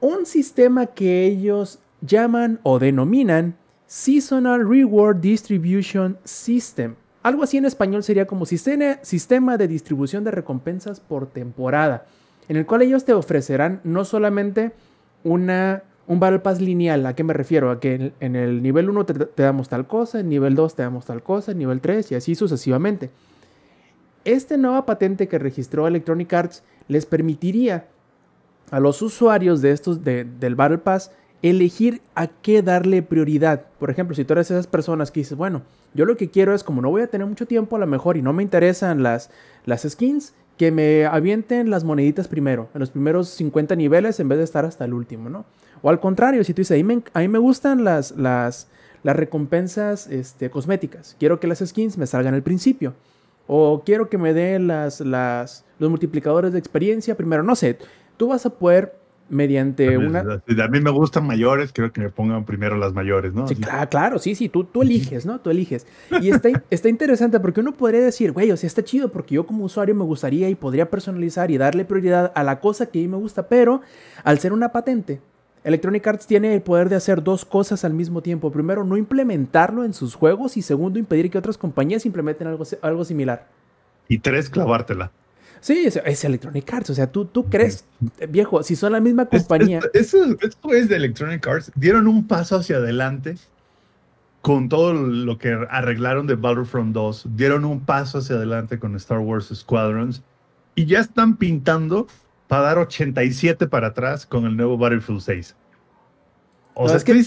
[0.00, 6.94] un sistema que ellos llaman o denominan Seasonal Reward Distribution System.
[7.22, 12.06] Algo así en español sería como sistema de distribución de recompensas por temporada,
[12.48, 14.72] en el cual ellos te ofrecerán no solamente
[15.24, 17.70] una un Battle Pass lineal, ¿a qué me refiero?
[17.70, 21.04] A que en, el nivel 1 te, damos tal cosa, en nivel 2 te damos
[21.06, 23.10] tal cosa, en nivel 3 y así sucesivamente.
[24.24, 27.86] Esta nueva patente que registró Electronic Arts les permitiría
[28.70, 33.66] a los usuarios de estos del Battle Pass elegir a qué darle prioridad.
[33.78, 35.62] Por ejemplo, si tú eres esas personas que dices, bueno,
[35.94, 38.16] yo lo que quiero es como no voy a tener mucho tiempo a lo mejor
[38.16, 39.30] y no me interesan las,
[39.64, 44.38] las skins, que me avienten las moneditas primero, en los primeros 50 niveles en vez
[44.38, 45.44] de estar hasta el último, ¿no?
[45.82, 46.80] O al contrario, si tú dices,
[47.12, 48.68] a mí me, gustan las, las,
[49.02, 52.94] las recompensas este, cosméticas, quiero que las skins me salgan al principio.
[53.46, 57.42] O quiero que me den las, las, los multiplicadores de experiencia primero.
[57.42, 57.78] No sé,
[58.16, 58.96] tú vas a poder
[59.28, 60.20] mediante una...
[60.20, 63.46] A mí me gustan mayores, quiero que me pongan primero las mayores, ¿no?
[63.48, 65.40] Sí, claro, claro, sí, sí, tú, tú eliges, ¿no?
[65.40, 65.86] Tú eliges.
[66.20, 69.46] Y está, está interesante porque uno podría decir, güey, o sea, está chido porque yo
[69.46, 73.02] como usuario me gustaría y podría personalizar y darle prioridad a la cosa que a
[73.02, 73.80] mí me gusta, pero
[74.22, 75.20] al ser una patente,
[75.66, 78.52] Electronic Arts tiene el poder de hacer dos cosas al mismo tiempo.
[78.52, 83.04] Primero, no implementarlo en sus juegos y segundo, impedir que otras compañías implementen algo, algo
[83.04, 83.48] similar.
[84.06, 85.10] Y tres, clavártela.
[85.58, 86.90] Sí, es, Electronic Arts.
[86.90, 87.84] O sea, tú, tú crees,
[88.28, 89.80] viejo, si son la misma compañía.
[89.92, 90.36] Esto,
[90.72, 91.72] es de Electronic Arts.
[91.74, 93.36] Dieron un paso hacia adelante
[94.42, 97.30] con todo lo que arreglaron de Battlefront 2.
[97.34, 100.22] Dieron un paso hacia adelante con Star Wars Squadrons.
[100.76, 102.06] Y ya están pintando
[102.48, 105.56] para dar 87 para atrás con el nuevo Battlefield 6.
[106.74, 107.22] O sea, es que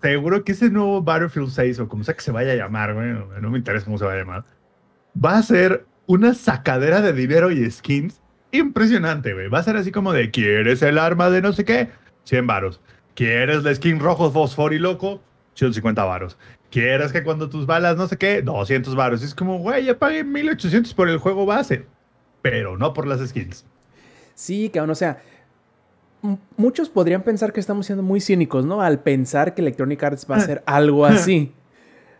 [0.00, 3.50] seguro que ese nuevo Battlefield 6, o como sea que se vaya a llamar, no
[3.50, 4.44] me interesa cómo se va a llamar,
[5.22, 9.48] va a ser una sacadera de dinero y skins impresionante, güey.
[9.48, 11.90] Va a ser así como de, ¿quieres el arma de no sé qué?
[12.24, 12.80] 100 varos.
[13.14, 15.20] ¿Quieres la skin rojo, fosfor y loco?
[15.54, 16.38] 150 varos.
[16.70, 18.42] ¿Quieres que cuando tus balas no sé qué?
[18.42, 19.22] 200 varos.
[19.22, 21.84] Es como, güey, ya pagué 1800 por el juego base,
[22.42, 23.66] pero no por las skins.
[24.38, 25.20] Sí, cabrón, o sea,
[26.56, 28.80] muchos podrían pensar que estamos siendo muy cínicos, ¿no?
[28.80, 31.52] Al pensar que Electronic Arts va a hacer algo así.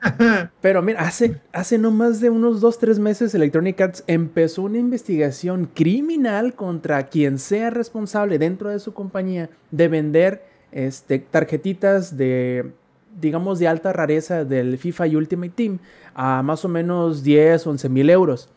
[0.61, 4.79] Pero mira, hace, hace no más de unos 2, 3 meses Electronic Arts empezó una
[4.79, 12.73] investigación criminal contra quien sea responsable dentro de su compañía de vender este, tarjetitas de,
[13.21, 15.79] digamos, de alta rareza del FIFA Ultimate Team
[16.17, 18.51] a más o menos 10, 11 mil euros.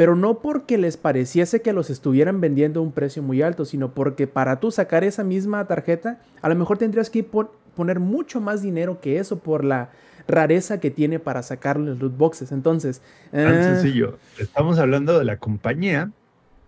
[0.00, 3.92] Pero no porque les pareciese que los estuvieran vendiendo a un precio muy alto, sino
[3.92, 8.62] porque para tú sacar esa misma tarjeta, a lo mejor tendrías que poner mucho más
[8.62, 9.90] dinero que eso por la
[10.26, 12.50] rareza que tiene para sacar los loot boxes.
[12.50, 13.02] Entonces.
[13.30, 14.16] Tan eh, sencillo.
[14.38, 16.10] Estamos hablando de la compañía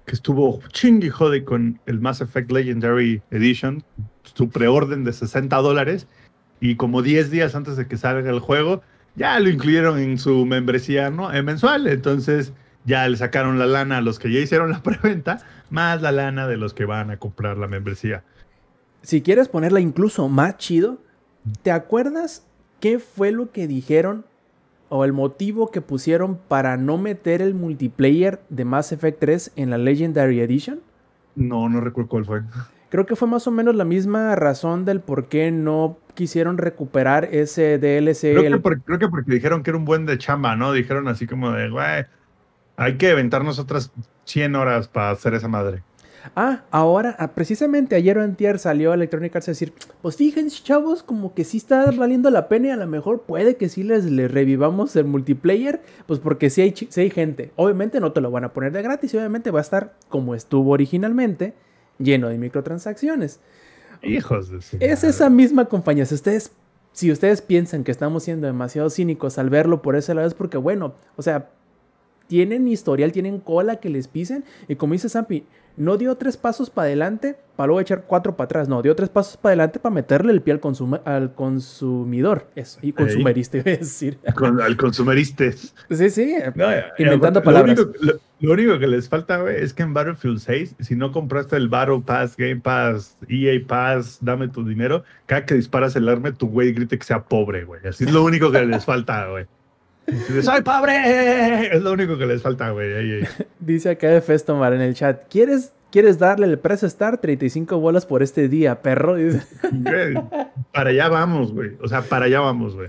[0.04, 3.82] que estuvo chingui jode con el Mass Effect Legendary Edition,
[4.24, 6.06] su preorden de 60 dólares,
[6.60, 8.82] y como 10 días antes de que salga el juego,
[9.16, 11.32] ya lo incluyeron en su membresía ¿no?
[11.32, 11.86] Eh, mensual.
[11.86, 12.52] Entonces
[12.84, 15.38] ya le sacaron la lana a los que ya hicieron la preventa,
[15.70, 18.24] más la lana de los que van a comprar la membresía.
[19.02, 20.98] Si quieres ponerla incluso más chido,
[21.62, 22.46] ¿te acuerdas
[22.80, 24.24] qué fue lo que dijeron
[24.88, 29.70] o el motivo que pusieron para no meter el multiplayer de Mass Effect 3 en
[29.70, 30.80] la Legendary Edition?
[31.34, 32.42] No, no recuerdo cuál fue.
[32.90, 37.24] Creo que fue más o menos la misma razón del por qué no quisieron recuperar
[37.32, 38.20] ese DLC.
[38.34, 40.72] Creo, el- que, por- creo que porque dijeron que era un buen de chamba, ¿no?
[40.74, 42.04] Dijeron así como de, güey,
[42.82, 43.92] hay que aventarnos otras
[44.24, 45.82] 100 horas para hacer esa madre.
[46.36, 51.02] Ah, ahora, ah, precisamente ayer o antier salió Electronic Arts a decir, pues fíjense chavos,
[51.02, 54.04] como que sí está valiendo la pena y a lo mejor puede que sí les,
[54.04, 57.50] les revivamos el multiplayer, pues porque sí hay, sí hay gente.
[57.56, 60.36] Obviamente no te lo van a poner de gratis y obviamente va a estar como
[60.36, 61.54] estuvo originalmente,
[61.98, 63.40] lleno de microtransacciones.
[64.02, 65.08] Hijos de Es madre.
[65.08, 66.06] esa misma compañía.
[66.06, 66.52] Si ustedes,
[66.92, 70.56] si ustedes piensan que estamos siendo demasiado cínicos al verlo por ese lado, es porque,
[70.56, 71.50] bueno, o sea,
[72.32, 74.42] tienen historial, tienen cola que les pisen.
[74.66, 75.44] Y como dice Zampi,
[75.76, 78.68] no dio tres pasos para adelante para luego echar cuatro para atrás.
[78.70, 82.46] No, dio tres pasos para adelante para meterle el pie al, consuma- al consumidor.
[82.56, 84.18] Eso, y consumerista, iba a decir.
[84.34, 85.74] Con- al consumeristes.
[85.90, 86.34] Sí, sí.
[86.54, 87.76] No, ya- Inventando ya, palabras.
[87.78, 90.96] Lo único, lo- lo único que les falta, güey, es que en Battlefield 6, si
[90.96, 95.94] no compraste el Battle Pass, Game Pass, EA Pass, dame tu dinero, cada que disparas
[95.96, 97.86] el arma, tu güey grite que sea pobre, güey.
[97.86, 99.44] Así es lo único que les falta, güey.
[100.42, 101.74] ¡Soy pobre!
[101.74, 103.24] Es lo único que les falta, güey.
[103.60, 105.22] Dice acá de Festomar en el chat.
[105.30, 107.18] ¿Quieres, ¿Quieres darle el precio Star?
[107.18, 109.14] 35 bolas por este día, perro.
[109.14, 110.14] Güey,
[110.72, 111.72] Para allá vamos, güey.
[111.82, 112.88] O sea, para allá vamos, güey.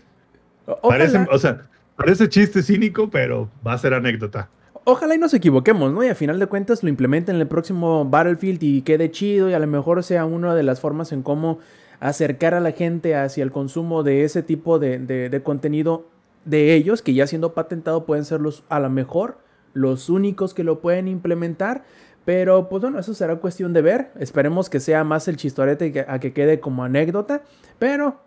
[0.81, 4.49] Parece, o sea, parece chiste cínico, pero va a ser anécdota.
[4.85, 6.03] Ojalá y nos equivoquemos, ¿no?
[6.03, 9.53] Y a final de cuentas lo implementen en el próximo Battlefield y quede chido y
[9.53, 11.59] a lo mejor sea una de las formas en cómo
[12.01, 16.09] acercar a la gente hacia el consumo de ese tipo de, de- de contenido
[16.45, 19.37] de ellos, que ya siendo patentado pueden ser los, a lo mejor,
[19.73, 21.83] los únicos que lo pueden implementar.
[22.25, 24.11] Pero pues bueno, eso será cuestión de ver.
[24.17, 27.41] Esperemos que sea más el chistorete que- a que quede como anécdota.
[27.79, 28.17] Pero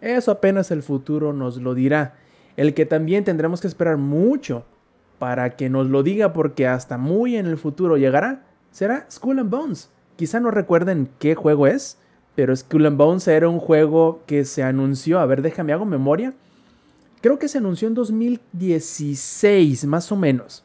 [0.00, 2.14] eso apenas el futuro nos lo dirá.
[2.56, 4.64] El que también tendremos que esperar mucho
[5.18, 9.50] para que nos lo diga porque hasta muy en el futuro llegará, será Skull and
[9.50, 9.90] Bones.
[10.16, 11.98] Quizá no recuerden qué juego es,
[12.34, 16.34] pero Skull and Bones era un juego que se anunció, a ver, déjame hago memoria.
[17.26, 20.62] Creo que se anunció en 2016, más o menos.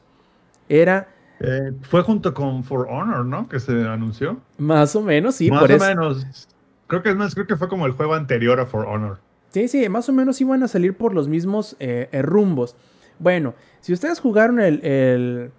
[0.69, 1.07] Era
[1.39, 3.49] Eh, fue junto con For Honor, ¿no?
[3.49, 4.37] Que se anunció.
[4.59, 5.85] más o menos, sí, Más por o eso.
[5.87, 6.47] menos.
[6.85, 9.17] Creo que es más, creo que fue como el juego anterior a For Honor.
[9.49, 12.75] Sí, sí, más o menos iban a salir por los mismos eh, eh, rumbos.
[13.17, 15.51] Bueno, si ustedes jugaron el, el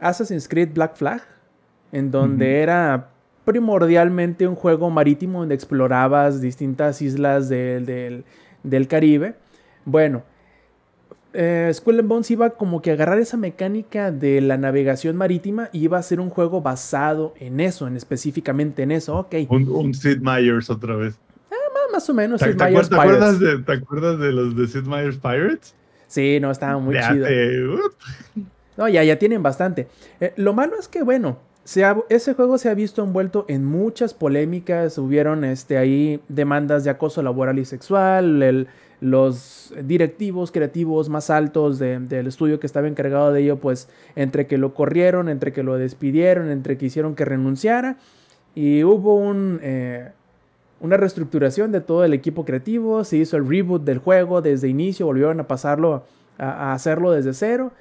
[0.00, 1.20] Assassin's Creed Black Flag,
[1.92, 3.10] en donde era
[3.44, 8.24] primordialmente un juego marítimo donde explorabas distintas islas del, del-
[8.62, 9.34] del Caribe,
[9.84, 10.22] bueno,
[11.32, 15.68] eh, Skull and Bones iba como que a agarrar esa mecánica de la navegación marítima
[15.72, 19.34] y iba a ser un juego basado en eso, en específicamente en eso, ok.
[19.48, 21.18] Un, un Sid Meier's otra vez.
[21.50, 21.56] Ah,
[21.92, 22.40] más o menos.
[22.40, 23.40] ¿Te, Sid te te acuerdas Pirates.
[23.40, 25.74] de, ¿Te acuerdas de los de Sid Meier's Pirates?
[26.06, 27.26] Sí, no, estaba muy De chido.
[28.76, 29.88] No, ya, ya tienen bastante.
[30.20, 33.64] Eh, lo malo es que, bueno, se ha- ese juego se ha visto envuelto en
[33.64, 34.98] muchas polémicas.
[34.98, 38.42] Hubieron este, ahí demandas de acoso laboral y sexual.
[38.42, 38.68] el-
[39.04, 44.46] los directivos creativos más altos de- del estudio que estaba encargado de ello, pues entre
[44.46, 47.98] que lo corrieron, entre que lo despidieron, entre que hicieron que renunciara.
[48.54, 50.10] Y hubo un, eh,
[50.80, 53.04] una reestructuración de todo el equipo creativo.
[53.04, 55.04] Se hizo el reboot del juego desde inicio.
[55.06, 56.04] Volvieron a pasarlo
[56.38, 57.72] a- a hacerlo desde cero.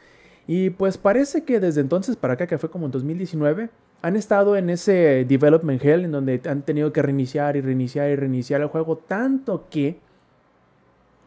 [0.45, 3.69] Y pues parece que desde entonces para acá, que fue como en 2019,
[4.01, 8.17] han estado en ese development hell en donde han tenido que reiniciar y reiniciar y
[8.17, 9.99] reiniciar el juego, tanto que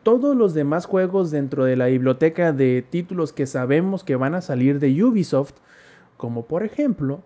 [0.07, 4.41] todos los demás juegos dentro de la biblioteca de títulos que sabemos que van a
[4.41, 5.55] salir de Ubisoft,
[6.17, 7.23] como por ejemplo,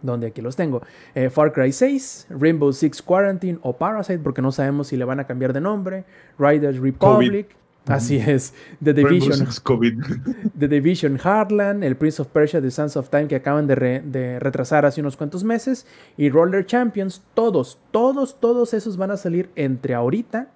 [0.00, 0.82] donde aquí los tengo,
[1.16, 5.18] eh, Far Cry 6, Rainbow Six Quarantine o Parasite, porque no sabemos si le van
[5.18, 6.04] a cambiar de nombre,
[6.38, 7.48] Riders Republic,
[7.88, 8.54] Así es.
[8.82, 9.48] The Division.
[9.64, 10.04] COVID.
[10.58, 14.02] The Division Heartland, el Prince of Persia, The Sands of Time que acaban de, re-
[14.04, 15.84] de retrasar hace unos cuantos meses
[16.16, 20.48] y Roller Champions, todos, todos, todos esos van a salir entre ahorita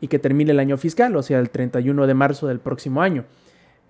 [0.00, 3.24] y que termine el año fiscal, o sea, el 31 de marzo del próximo año.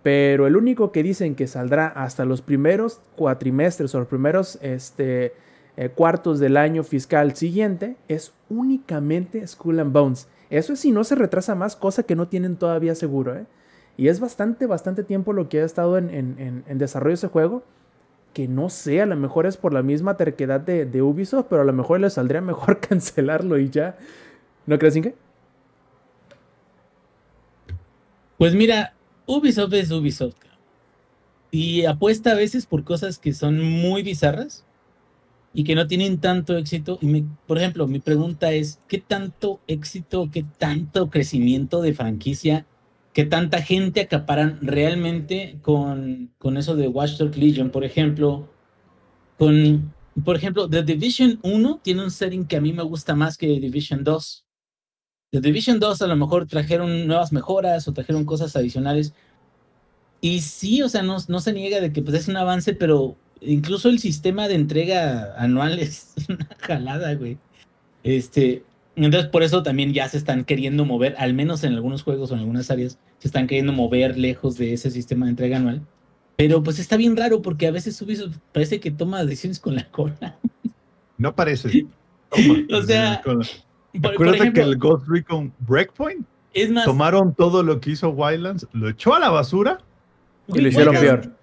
[0.02, 5.34] Pero el único que dicen que saldrá hasta los primeros cuatrimestres o los primeros este,
[5.76, 10.26] eh, cuartos del año fiscal siguiente es únicamente Skull and Bones.
[10.48, 13.44] Eso es si no se retrasa más, cosa que no tienen todavía seguro, ¿eh?
[13.96, 17.62] Y es bastante, bastante tiempo lo que ha estado en, en- en- desarrollo ese juego.
[18.32, 21.62] Que no sé, a lo mejor es por la misma terquedad de, de Ubisoft, pero
[21.62, 23.98] a lo mejor les saldría mejor cancelarlo y ya.
[24.66, 25.14] ¿No crees, Inge?
[28.40, 28.94] Pues mira,
[29.26, 30.46] Ubisoft es Ubisoft.
[31.50, 34.64] Y apuesta a veces por cosas que son muy bizarras
[35.52, 36.98] y que no tienen tanto éxito.
[37.02, 42.64] Y por ejemplo, mi pregunta es, ¿qué tanto éxito, qué tanto crecimiento de franquicia,
[43.12, 48.48] qué tanta gente acaparan realmente con, con eso de Watch Legion, por ejemplo?
[49.36, 49.92] Con,
[50.24, 53.48] por ejemplo, The Division 1 tiene un setting que a mí me gusta más que
[53.48, 54.46] Division 2.
[55.30, 59.14] The Division 2 a lo mejor trajeron nuevas mejoras o trajeron cosas adicionales.
[60.20, 63.16] Y sí, o sea, no, no se niega de que pues, es un avance, pero
[63.40, 67.38] incluso el sistema de entrega anual es una jalada, güey.
[68.02, 68.64] Este,
[68.96, 72.34] entonces por eso también ya se están queriendo mover, al menos en algunos juegos o
[72.34, 75.82] en algunas áreas, se están queriendo mover lejos de ese sistema de entrega anual.
[76.36, 79.88] Pero pues está bien raro porque a veces Ubisoft parece que toma decisiones con la
[79.90, 80.38] cola.
[81.18, 81.86] No parece.
[82.30, 82.58] Toma.
[82.72, 83.46] O sea, Con- Por-
[84.00, 88.10] por Acuérdate ejemplo, que el Ghost Recon Breakpoint es más, tomaron todo lo que hizo
[88.10, 89.78] Wildlands, lo echó a la basura.
[90.48, 91.36] Y lo hicieron Wildlands- peor.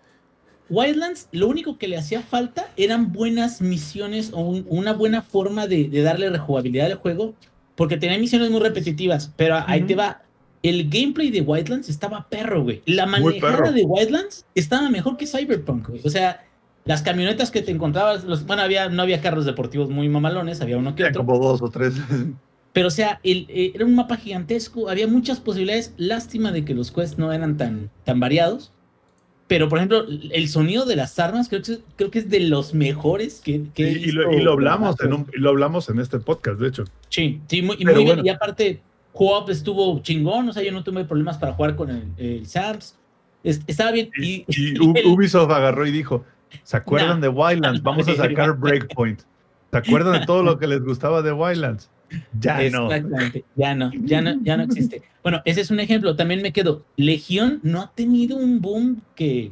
[0.69, 5.65] Wildlands, lo único que le hacía falta eran buenas misiones o un- una buena forma
[5.67, 7.35] de, de darle rejugabilidad al juego,
[7.75, 9.87] porque tenía misiones muy repetitivas, pero ahí Ujú.
[9.87, 10.21] te va.
[10.63, 12.81] El gameplay de Wildlands estaba perro, güey.
[12.85, 16.01] La manejada de Wildlands estaba mejor que Cyberpunk, güey.
[16.03, 16.43] O sea,
[16.87, 20.77] las camionetas que te encontrabas, los, bueno, había, no había carros deportivos muy mamalones, había
[20.77, 21.25] uno que otro.
[21.25, 21.93] como dos o tres.
[22.73, 25.93] Pero, o sea, el- eh, era un mapa gigantesco, había muchas posibilidades.
[25.97, 28.71] Lástima de que los quests no eran tan, tan variados.
[29.47, 32.41] Pero, por ejemplo, el sonido de las armas creo que, es- creo que es de
[32.41, 35.89] los mejores que, que he y, lo, y lo hablamos en un- y lo hablamos
[35.89, 36.83] en este podcast, de hecho.
[37.09, 38.05] Sí, sí, muy, y, muy bien.
[38.07, 38.23] bueno.
[38.25, 38.81] Y aparte,
[39.13, 42.97] co-op estuvo chingón, o sea, yo no tuve problemas para jugar con el, el Sams.
[43.43, 44.09] Es- estaba bien.
[44.21, 44.45] Y,
[45.07, 46.25] Ubisoft agarró y dijo,
[46.63, 47.21] ¿se acuerdan No.
[47.21, 47.81] de Wildlands?
[47.83, 49.21] Vamos a sacar Breakpoint.
[49.71, 51.89] ¿Se acuerdan de todo lo que les gustaba de Wildlands?
[52.39, 52.91] Ya no.
[52.91, 55.01] Exactamente, ya no, ya no, ya no existe.
[55.23, 56.15] Bueno, ese es un ejemplo.
[56.15, 56.85] También me quedo.
[56.95, 59.51] Legión no ha tenido un boom que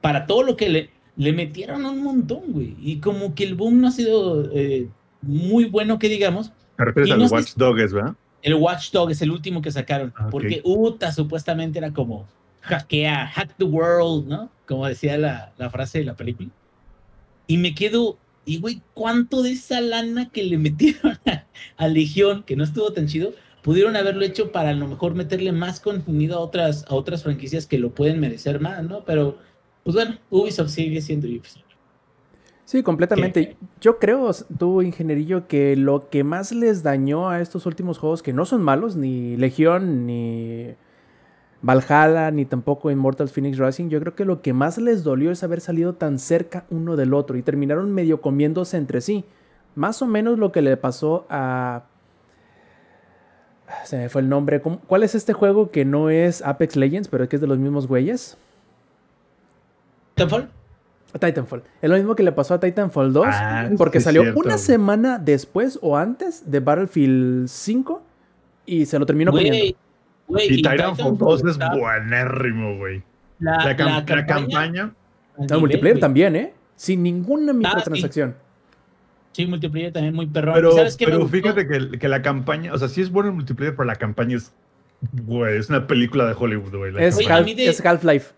[0.00, 2.76] para todo lo que le, le metieron un montón, güey.
[2.80, 4.88] Y como que el boom no ha sido eh,
[5.22, 6.52] muy bueno, que digamos.
[6.76, 8.14] Te refieres y al no Watch Dogs, ¿verdad?
[8.42, 10.12] El Watchdog es el último que sacaron.
[10.16, 10.28] Ah.
[10.30, 12.26] Porque Uta supuestamente era como
[12.62, 14.50] hackea, hack the world, ¿no?
[14.66, 16.48] Como decía la, la frase de la película.
[17.46, 21.44] Y me quedo, y güey, ¿cuánto de esa lana que le metieron a,
[21.76, 25.52] a Legión, que no estuvo tan chido, pudieron haberlo hecho para a lo mejor meterle
[25.52, 29.04] más contenido a otras, a otras franquicias que lo pueden merecer más, ¿no?
[29.04, 29.38] Pero,
[29.84, 31.62] pues bueno, Ubisoft sigue siendo Ubisoft.
[32.64, 33.56] Sí, completamente.
[33.80, 38.32] Yo creo, tú, ingenierillo, que lo que más les dañó a estos últimos juegos, que
[38.32, 40.74] no son malos, ni Legión, ni
[41.62, 45.42] Valhalla, ni tampoco Immortal Phoenix Rising, yo creo que lo que más les dolió es
[45.44, 49.24] haber salido tan cerca uno del otro y terminaron medio comiéndose entre sí.
[49.76, 51.84] Más o menos lo que le pasó a...
[53.84, 54.60] Se me fue el nombre.
[54.60, 57.58] ¿Cómo- ¿Cuál es este juego que no es Apex Legends, pero que es de los
[57.58, 58.36] mismos güeyes?
[60.14, 60.50] ¿Titanfall?
[61.18, 61.62] Titanfall.
[61.80, 65.18] Es lo mismo que le pasó a Titanfall 2, Ah, porque sí, salió una semana
[65.18, 68.02] después o antes de Battlefield 5
[68.66, 69.78] y se lo terminó comiendo.
[70.32, 73.02] Güey, Y Titanfall 2 es buenérrimo, güey.
[73.38, 74.94] La, La, cam- la la campaña,
[75.38, 76.52] nivel, multiplayer también, ¿eh?
[76.76, 78.34] Sin ninguna Ah, microtransacción.
[79.32, 80.54] Sí, multiplayer también muy perrón.
[80.54, 83.10] pero, ¿Y ¿Sabes qué me pero fíjate que, que la campaña, o sea, sí es
[83.10, 84.52] bueno el multiplayer, pero la campaña es,
[85.24, 86.92] güey, es una película de Hollywood, güey.
[86.92, 88.32] la Es, Half- Half-Life.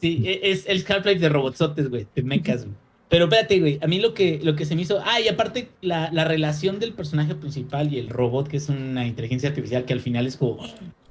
[0.00, 2.76] Sí, e- es el Half-Life de robotsotes, güey, de mechas, güey.
[3.08, 5.00] Pero espérate, güey, a mí lo que, lo que se me hizo...
[5.02, 9.06] Ah, y aparte la, la relación del personaje principal y el robot, que es una
[9.06, 10.58] inteligencia artificial que al final es como...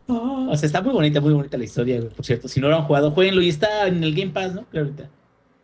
[0.07, 2.47] O sea, está muy bonita, muy bonita la historia, güey, por cierto.
[2.47, 4.63] Si no lo han jugado, jueguenlo y está en el Game Pass, ¿no?
[4.65, 5.09] Claro, ahorita.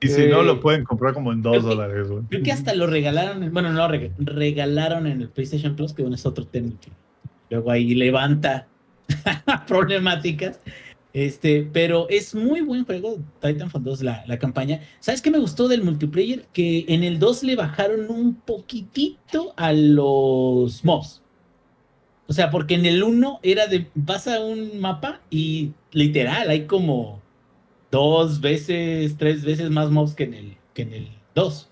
[0.02, 2.24] Y si no, eh, lo pueden comprar como en 2 creo que- dólares, güey.
[2.30, 6.02] Creo que hasta lo regalaron, en- bueno, no, reg- regalaron en el PlayStation Plus, que
[6.02, 6.92] bueno, es otro tema que
[7.50, 8.68] luego ahí levanta
[9.68, 10.60] problemáticas.
[11.14, 14.82] Este, pero es muy buen juego, Titanfall 2, la, la campaña.
[15.00, 16.46] ¿Sabes qué me gustó del multiplayer?
[16.54, 21.22] Que en el 2 le bajaron un poquitito a los mobs.
[22.34, 26.66] O sea, porque en el 1 era de, vas a un mapa y literal, hay
[26.66, 27.22] como
[27.92, 31.70] dos veces, tres veces más mobs que en el, que en el 2.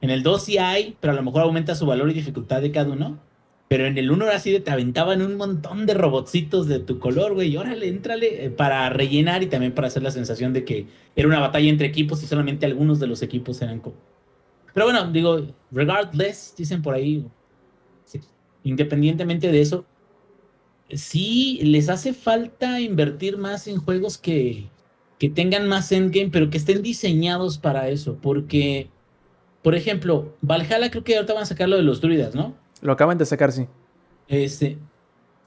[0.00, 2.72] En el 2 sí hay, pero a lo mejor aumenta su valor y dificultad de
[2.72, 3.20] cada uno.
[3.68, 6.98] Pero en el 1 era así de te aventaban un montón de robotcitos de tu
[6.98, 7.50] color, güey.
[7.50, 11.28] Y órale, entrale eh, para rellenar y también para hacer la sensación de que era
[11.28, 13.94] una batalla entre equipos y solamente algunos de los equipos eran como.
[14.74, 17.24] Pero bueno, digo, regardless, dicen por ahí.
[18.62, 19.86] Independientemente de eso,
[20.94, 24.68] sí les hace falta invertir más en juegos que,
[25.18, 28.18] que tengan más endgame, pero que estén diseñados para eso.
[28.20, 28.88] Porque,
[29.62, 32.56] por ejemplo, Valhalla creo que ahorita van a sacar lo de los druidas, ¿no?
[32.80, 33.66] Lo acaban de sacar, sí.
[34.28, 34.78] Este.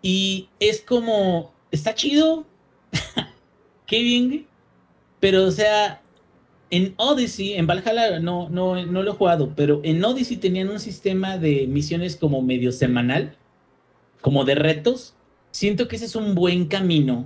[0.01, 1.53] Y es como.
[1.71, 2.45] Está chido.
[3.87, 4.47] Qué bien,
[5.19, 5.99] Pero, o sea.
[6.69, 10.79] En Odyssey, en Valhalla no, no, no lo he jugado, pero en Odyssey tenían un
[10.79, 13.37] sistema de misiones como medio semanal,
[14.21, 15.13] como de retos.
[15.53, 17.25] Siento que ese es un buen camino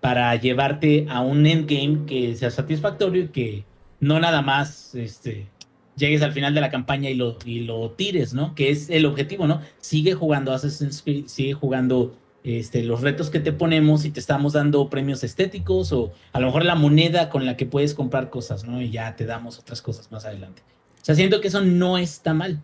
[0.00, 3.64] para llevarte a un endgame que sea satisfactorio y que
[4.00, 5.46] no nada más este,
[5.94, 8.54] llegues al final de la campaña y lo, y lo tires, ¿no?
[8.54, 9.60] Que es el objetivo, ¿no?
[9.76, 14.54] Sigue jugando Assassin's Creed, sigue jugando este, los retos que te ponemos y te estamos
[14.54, 18.64] dando premios estéticos o a lo mejor la moneda con la que puedes comprar cosas,
[18.64, 18.80] ¿no?
[18.80, 20.62] Y ya te damos otras cosas más adelante.
[21.02, 22.62] O sea, siento que eso no está mal.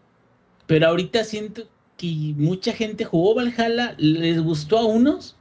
[0.67, 1.69] Pero ahorita siento
[2.37, 5.37] mucha gente jugó Valhalla, les gustó a unos,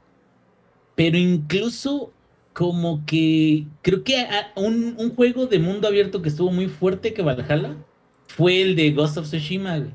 [0.94, 2.12] pero incluso
[2.52, 7.76] como que creo que un, juego de mundo abierto que estuvo muy fuerte que Valhalla
[8.26, 9.88] fue el de Ghost of Tsushima.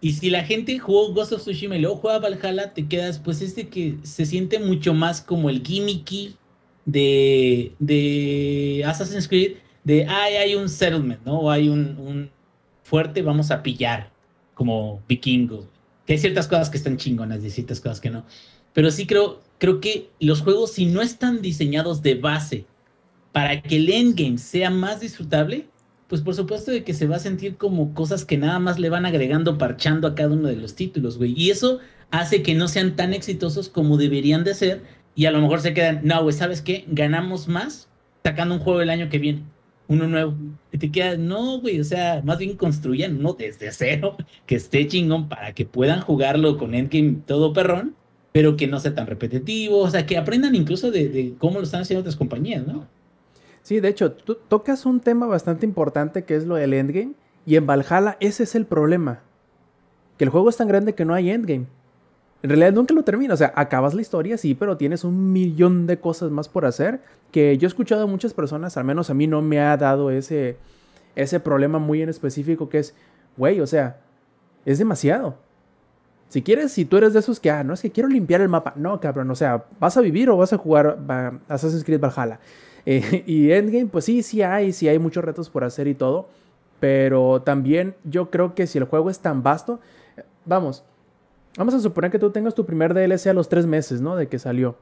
[0.00, 3.42] Y si la gente jugó Ghost of Tsushima y luego juega Valhalla, te quedas, pues
[3.42, 6.36] este que se siente mucho más como el gimmicky
[6.84, 11.40] de, Assassin's Creed, de ay, hay un settlement, ¿no?
[11.40, 12.30] O hay un, un
[12.82, 14.10] fuerte, vamos a pillar,
[14.54, 15.66] como vikingo.
[16.06, 18.24] Que hay ciertas cosas que están chingonas y ciertas cosas que no.
[18.72, 22.66] Pero sí creo, creo que los juegos, si no están diseñados de base
[23.32, 25.66] para que el endgame sea más disfrutable,
[26.08, 28.90] pues por supuesto de que se va a sentir como cosas que nada más le
[28.90, 31.34] van agregando, parchando a cada uno de los títulos, güey.
[31.36, 31.80] Y eso
[32.10, 34.82] hace que no sean tan exitosos como deberían de ser.
[35.14, 36.84] Y a lo mejor se quedan, no, güey, ¿sabes qué?
[36.88, 37.88] Ganamos más
[38.24, 39.42] sacando un juego el año que viene,
[39.88, 40.34] uno nuevo.
[40.72, 44.16] Y te quedas, no, güey, o sea, más bien construyan uno desde cero,
[44.46, 47.94] que esté chingón para que puedan jugarlo con Endgame todo perrón
[48.34, 51.82] pero que no sea tan repetitivo, o sea, que aprendan incluso de, cómo lo están
[51.82, 52.84] haciendo otras compañías, ¿no?
[53.62, 57.12] Sí, de hecho, tú tocas un tema bastante importante que es lo del endgame,
[57.46, 59.20] y en Valhalla ese es el problema,
[60.18, 61.66] que el juego es tan grande que no hay endgame.
[62.44, 65.86] En realidad nunca lo terminas, o sea, acabas la historia, sí, pero tienes un millón
[65.86, 67.00] de cosas más por hacer,
[67.32, 70.10] que yo he escuchado a muchas personas, al menos a mí no me ha dado
[70.10, 70.58] ese,
[71.16, 72.94] ese problema muy en específico, que es,
[73.38, 73.96] güey, o sea,
[74.66, 75.36] es demasiado.
[76.28, 78.50] Si quieres, si tú eres de esos que, ah, no es que quiero limpiar el
[78.50, 78.74] mapa.
[78.76, 80.98] No, cabrón, o sea, ¿vas a vivir o vas a jugar
[81.48, 82.40] Assassin's Creed Valhalla?
[82.86, 86.28] Eh, y Endgame, pues sí, sí hay, sí hay muchos retos por hacer y todo.
[86.80, 89.80] Pero también yo creo que si el juego es tan vasto,
[90.44, 90.84] vamos,
[91.56, 94.16] vamos a suponer que tú tengas tu primer DLC a los tres meses, ¿no?
[94.16, 94.76] De que salió.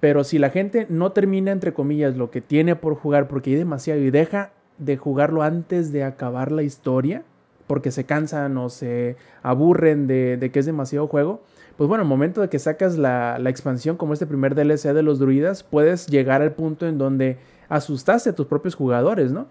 [0.00, 3.56] Pero si la gente no termina, entre comillas, lo que tiene por jugar porque hay
[3.56, 7.22] demasiado y deja de jugarlo antes de acabar la historia,
[7.66, 11.42] porque se cansan o se aburren de, que es demasiado juego,
[11.76, 15.18] pues bueno, el momento de que sacas la, expansión como este primer DLC de los
[15.18, 17.38] druidas, puedes llegar al punto en donde
[17.68, 19.46] asustaste a tus propios jugadores, ¿no?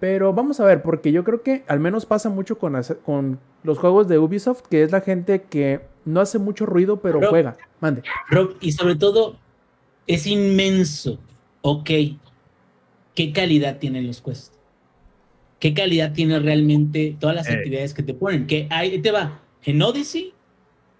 [0.00, 3.78] Pero vamos a ver, porque yo creo que al menos pasa mucho con, con los
[3.78, 7.56] juegos de Ubisoft, que es la gente que no hace mucho ruido, pero juega.
[7.80, 8.02] Mande.
[8.60, 9.36] y sobre todo,
[10.06, 11.18] es inmenso.
[11.62, 11.90] Ok.
[13.14, 14.56] ¿Qué calidad tienen los quests?
[15.58, 18.46] qué calidad tiene realmente todas las actividades que te ponen.
[18.46, 19.40] Que ahí te va.
[19.64, 20.32] En Odyssey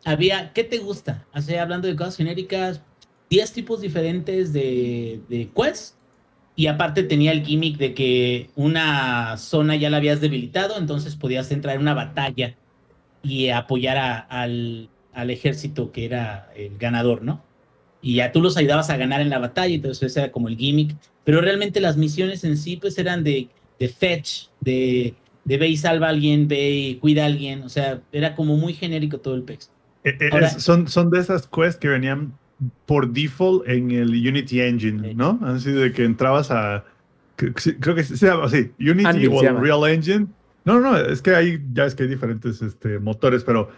[0.05, 1.27] había, ¿qué te gusta?
[1.35, 2.83] O hablando de cosas genéricas,
[3.31, 5.96] 10 tipos diferentes de, de quests.
[6.57, 11.51] Y aparte tenía el gimmick de que una zona ya la habías debilitado, entonces podías
[11.53, 12.57] entrar en una batalla
[13.23, 17.45] y apoyar al, al ejército que era el ganador, ¿no?
[18.01, 20.57] Y ya tú los ayudabas a ganar en la batalla, entonces ese era como el
[20.57, 20.97] gimmick.
[21.25, 23.49] Pero realmente las misiones en sí, pues eran de
[23.79, 27.63] de fetch, de, de ve y salva a alguien, ve y cuida a alguien.
[27.63, 29.71] O sea, era como muy genérico todo el PEX.
[30.05, 32.33] Eh, eh, son, son de esas quests que venían
[32.87, 35.39] por default en el Unity Engine, ¿no?
[35.43, 36.85] Así de que entrabas a.
[37.37, 40.27] Creo que se llama así, Unity o Real Engine.
[40.65, 43.71] No, no, es que hay, ya es que hay diferentes este, motores, pero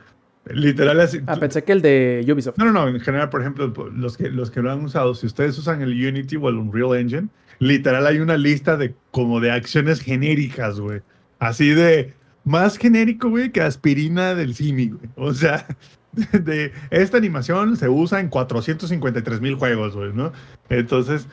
[0.46, 1.20] literal así.
[1.26, 2.56] Ah, pensé que el de Ubisoft.
[2.56, 5.26] No, no, no, en general, por ejemplo, los que, los que lo han usado, si
[5.26, 9.50] ustedes usan el Unity o el Unreal Engine, literal hay una lista de como de
[9.50, 11.02] acciones genéricas, güey.
[11.40, 12.14] Así de
[12.44, 15.10] más genérico, güey, que aspirina del cine, güey.
[15.16, 15.66] O sea,
[16.32, 20.32] de esta animación se usa en 453 mil juegos, güey, ¿no?
[20.68, 21.26] Entonces.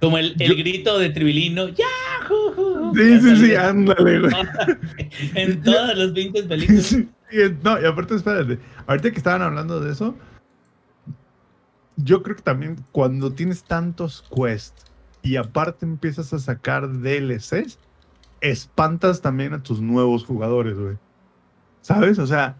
[0.00, 2.92] Como el, el grito de Tribilino, ¡Yahoo!
[2.94, 4.32] Sí, sí, sí, ándale, güey.
[5.34, 6.96] en todas las 20 películas.
[7.64, 10.14] no, y aparte, espérate, ahorita que estaban hablando de eso,
[11.96, 14.84] yo creo que también cuando tienes tantos quests
[15.22, 17.78] y aparte empiezas a sacar DLCs,
[18.40, 20.96] espantas también a tus nuevos jugadores, güey.
[21.80, 22.18] ¿Sabes?
[22.18, 22.56] O sea,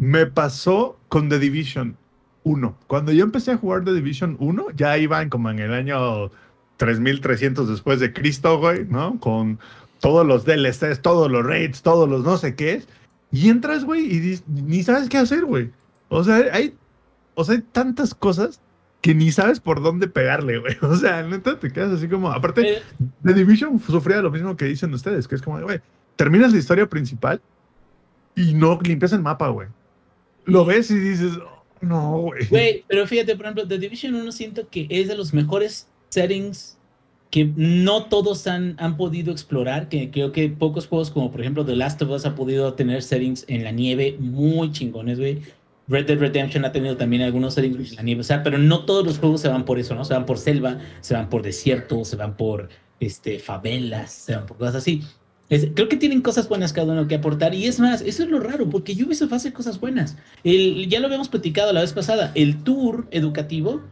[0.00, 1.98] me pasó con The Division
[2.44, 2.74] 1.
[2.86, 6.30] Cuando yo empecé a jugar The Division 1, ya iban como en el año
[6.78, 9.20] 3300 después de Cristo, güey, ¿no?
[9.20, 9.58] Con
[10.00, 12.82] todos los DLCs, todos los raids, todos los no sé qué.
[13.30, 15.70] Y entras, güey, y ni sabes qué hacer, güey.
[16.08, 16.74] O sea, hay,
[17.34, 18.62] o sea, hay tantas cosas
[19.02, 20.78] que ni sabes por dónde pegarle, güey.
[20.82, 22.32] O sea, neta te quedas así como.
[22.32, 22.82] Aparte, eh.
[23.22, 25.80] The Division sufría lo mismo que dicen ustedes, que es como, güey,
[26.16, 27.42] terminas la historia principal
[28.34, 29.68] y no limpias el mapa, güey
[30.50, 31.32] lo ves y dices,
[31.80, 32.46] no, güey.
[32.46, 36.76] Güey, pero fíjate, por ejemplo, The Division 1 siento que es de los mejores settings
[37.30, 41.64] que no todos han, han podido explorar, que creo que pocos juegos como por ejemplo
[41.64, 45.40] The Last of Us ha podido tener settings en la nieve muy chingones, güey.
[45.86, 48.84] Red Dead Redemption ha tenido también algunos settings en la nieve, o sea, pero no
[48.84, 50.04] todos los juegos se van por eso, ¿no?
[50.04, 54.46] Se van por selva, se van por desierto, se van por este, favelas, se van
[54.46, 55.02] por cosas así
[55.74, 57.54] creo que tienen cosas buenas cada uno que aportar.
[57.54, 60.16] Y es más, eso es lo raro, porque Ubisoft hace cosas buenas.
[60.44, 62.30] El, ya lo habíamos platicado la vez pasada.
[62.34, 63.82] El tour educativo,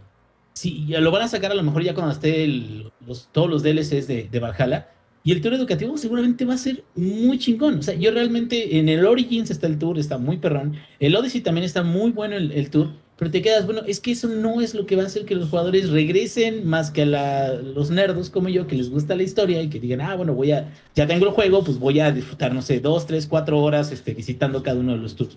[0.54, 3.62] sí, ya lo van a sacar a lo mejor ya cuando esté los, todos los
[3.62, 4.90] DLCs de, de Valhalla.
[5.24, 7.80] Y el tour educativo seguramente va a ser muy chingón.
[7.80, 10.76] O sea, yo realmente en el Origins está el tour, está muy perrón.
[11.00, 14.28] El Odyssey también está muy bueno el tour pero te quedas, bueno, es que eso
[14.28, 17.90] no es lo que va a hacer que los jugadores regresen más que a los
[17.90, 20.72] nerdos como yo, que les gusta la historia y que digan, ah, bueno, voy a,
[20.94, 24.14] ya tengo el juego, pues voy a disfrutar, no sé, dos, tres, cuatro horas este,
[24.14, 25.36] visitando cada uno de los tours.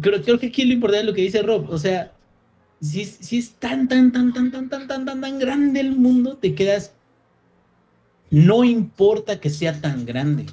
[0.00, 2.12] Creo, creo que aquí lo importante es lo que dice Rob, o sea,
[2.80, 6.38] si, si es tan, tan, tan, tan, tan, tan, tan, tan, tan grande el mundo,
[6.38, 6.92] te quedas,
[8.30, 10.46] no importa que sea tan grande,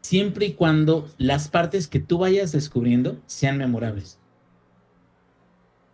[0.00, 4.18] siempre y cuando las partes que tú vayas descubriendo sean memorables.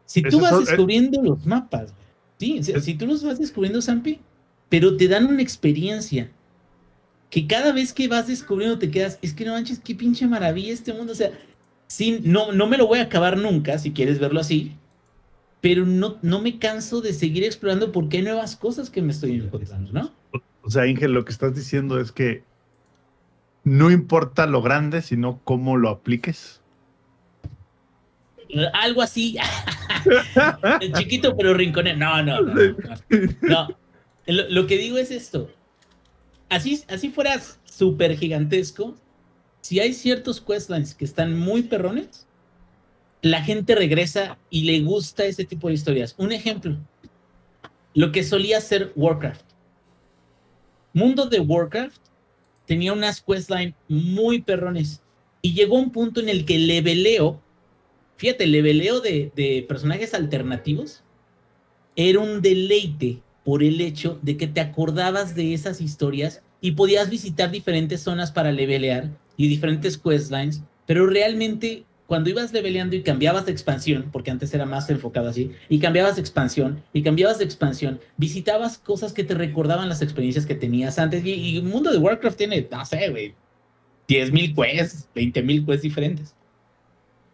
[0.09, 1.93] Si tú vas eh, descubriendo los mapas,
[2.39, 4.21] sí, si, tú los vas descubriendo, Zampi,
[4.71, 6.31] pero te dan una experiencia
[7.29, 10.73] que cada vez que vas descubriendo te quedas, es que no manches, qué pinche maravilla
[10.73, 11.31] este mundo, o sea,
[11.89, 14.73] sí, no, no me lo voy a acabar nunca, si quieres verlo así,
[15.61, 19.33] pero no, no me canso de seguir explorando porque hay nuevas cosas que me estoy
[19.33, 20.13] encontrando, ¿no?
[20.63, 22.45] O sea, Ángel, lo que estás diciendo es que
[23.63, 26.63] no importa lo grande, sino cómo lo apliques.
[28.73, 29.37] Algo así.
[30.99, 31.99] Chiquito pero rinconero.
[31.99, 32.41] No, no,
[33.43, 33.69] no.
[34.27, 35.51] Lo, que digo es esto.
[36.49, 38.97] Así, así fueras súper gigantesco.
[39.61, 42.27] Si hay ciertos questlines que están muy perrones,
[43.23, 46.15] la gente regresa y le gusta ese tipo de historias.
[46.19, 46.77] Un ejemplo.
[47.95, 49.45] Lo que solía ser Warcraft.
[50.93, 52.01] Mundo de Warcraft
[52.67, 55.03] tenía unas questlines muy perrones.
[55.43, 57.43] Y llegó un punto en el que leveleo
[58.19, 61.03] fíjate, el leveleo de, personajes alternativos
[61.97, 67.09] era un deleite por el hecho de que te acordabas de esas historias y podías
[67.09, 73.47] visitar diferentes zonas para levelear y diferentes questlines, pero realmente cuando ibas leveleando y cambiabas
[73.47, 77.45] de expansión, porque antes era más enfocado así, y cambiabas de expansión, y cambiabas de
[77.45, 81.99] expansión, visitabas cosas que te recordaban las experiencias que tenías antes, y, el mundo de
[81.99, 83.35] Warcraft tiene, no sé, güey,
[84.09, 86.35] 10.000 quests, 20.000 quests diferentes.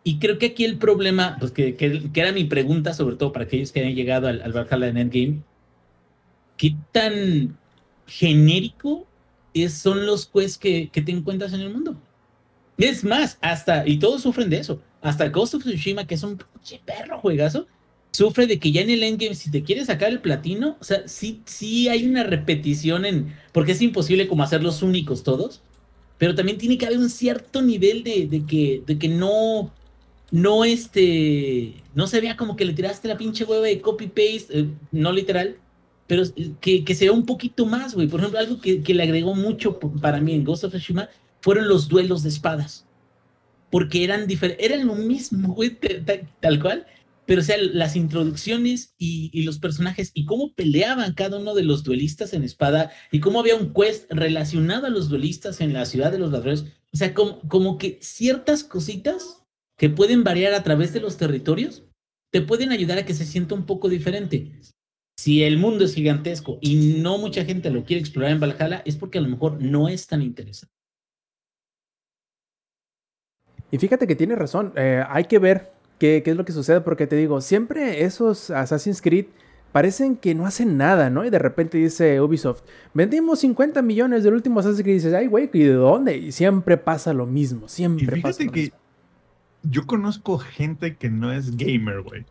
[0.06, 1.74] Y creo que aquí el problema, pues que,
[2.14, 5.42] era mi pregunta, sobre todo para aquellos que hayan llegado al, al Valhalla en Endgame,
[6.58, 7.56] ¿qué tan
[8.06, 9.06] genérico
[9.54, 11.96] es, son los quests que, que, te encuentras en el mundo?
[12.76, 16.38] Es más, hasta, y todos sufren de eso, hasta Ghost of Tsushima, que es un
[16.84, 17.66] perro juegazo,
[18.12, 21.08] sufre de que ya en el endgame, si te quieres sacar el platino, o sea,
[21.08, 25.62] sí, sí hay una repetición en, porque es imposible como hacerlos únicos todos,
[26.18, 29.72] pero también tiene que haber un cierto nivel de, de que, de que no,
[30.30, 34.68] no este, no se vea como que le tiraste la pinche hueva de copy-paste, eh,
[34.90, 35.58] no literal,
[36.06, 36.24] pero
[36.60, 38.08] que, que se vea un poquito más, güey.
[38.08, 41.08] Por ejemplo, algo que, que, le agregó mucho para mí en Ghost of Tsushima
[41.40, 42.86] fueron los duelos de espadas.
[43.70, 45.78] Porque eran diferentes, eran lo mismo, güey,
[46.40, 46.86] tal, cual.
[47.26, 51.62] Pero, o sea, las introducciones y, y, los personajes y cómo peleaban cada uno de
[51.62, 55.86] los duelistas en espada y cómo había un quest relacionado a los duelistas en la
[55.86, 56.66] ciudad de los ladrones.
[56.92, 59.43] O sea, como, como que ciertas cositas
[59.78, 61.84] que pueden variar a través de los territorios,
[62.32, 64.52] te pueden ayudar a que se sienta un poco diferente.
[65.18, 68.96] Si el mundo es gigantesco y no mucha gente lo quiere explorar en Valhalla, es
[68.96, 70.74] porque a lo mejor no es tan interesante.
[73.70, 74.72] Y fíjate que tiene razón.
[74.76, 78.50] eh, hay que ver qué, qué es lo que sucede, porque te digo, siempre esos
[78.50, 79.26] Assassin's Creed
[79.72, 81.24] parecen que no hacen nada, ¿no?
[81.24, 82.62] Y de repente dice Ubisoft,
[82.92, 84.94] vendimos 50 millones del último Assassin's Creed.
[84.94, 86.16] Y dices, ay, güey, ¿y de dónde?
[86.16, 87.66] Y siempre pasa lo mismo.
[87.66, 88.83] Y Siempre pasa fíjate lo que mismo.
[89.68, 92.24] Yo conozco gente que no es gamer, güey.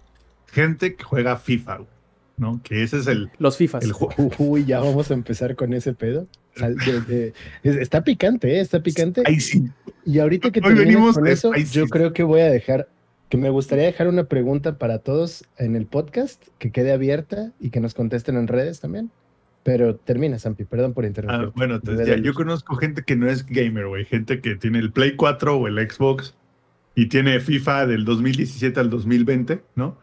[0.47, 1.89] Gente que juega FIFA, güey.
[2.35, 2.59] ¿No?
[2.63, 3.83] Que ese es el, Los FIFAs.
[3.83, 4.31] el juego.
[4.39, 6.27] Uy, ya vamos a empezar con ese pedo.
[6.55, 8.59] De- de- está picante, ¿eh?
[8.59, 9.21] Está picante.
[9.25, 9.67] Ahí sí.
[10.05, 11.73] Y ahorita que Hoy venimos con eso, spicy.
[11.79, 12.87] yo creo que voy a dejar,
[13.29, 17.69] que me gustaría dejar una pregunta para todos en el podcast, que quede abierta y
[17.69, 19.11] que nos contesten en redes también.
[19.63, 21.51] Pero termina, Sampi, perdón por Ah, interrumpir.
[21.55, 24.05] bueno, entonces ya, yo conozco gente que no es gamer, güey.
[24.05, 26.35] Gente que tiene el Play 4 o el Xbox
[26.95, 29.97] y tiene FIFA del 2017 al 2020, ¿no?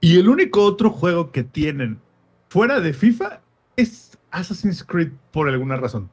[0.00, 2.00] Y el único otro juego que tienen
[2.48, 3.40] fuera de FIFA
[3.76, 6.10] es Assassin's Creed por alguna razón.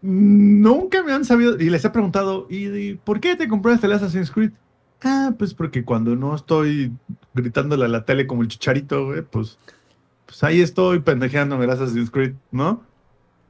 [0.00, 4.30] Nunca me han sabido, y les he preguntado, ¿y, por qué te compraste el Assassin's
[4.30, 4.52] Creed?
[5.02, 6.92] Ah, pues porque cuando no estoy
[7.34, 9.58] gritándole a la tele como el chicharito, güey, pues,
[10.26, 12.82] pues ahí estoy pendejeándome el Assassin's Creed, ¿no?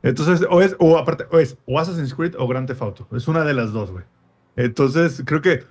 [0.02, 3.08] Entonces, o es, o aparte, o es o Assassin's Creed o Grand Theft Auto.
[3.12, 4.04] Es una de las dos, güey.
[4.56, 5.64] Entonces, creo que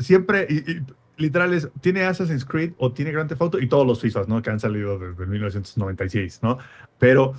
[0.00, 0.82] siempre, y, y
[1.16, 4.42] literal es, tiene Assassin's Creed o tiene Grand Theft Auto y todos los FIFAs, ¿no?
[4.42, 6.58] Que han salido desde 1996, ¿no?
[6.98, 7.34] Pero,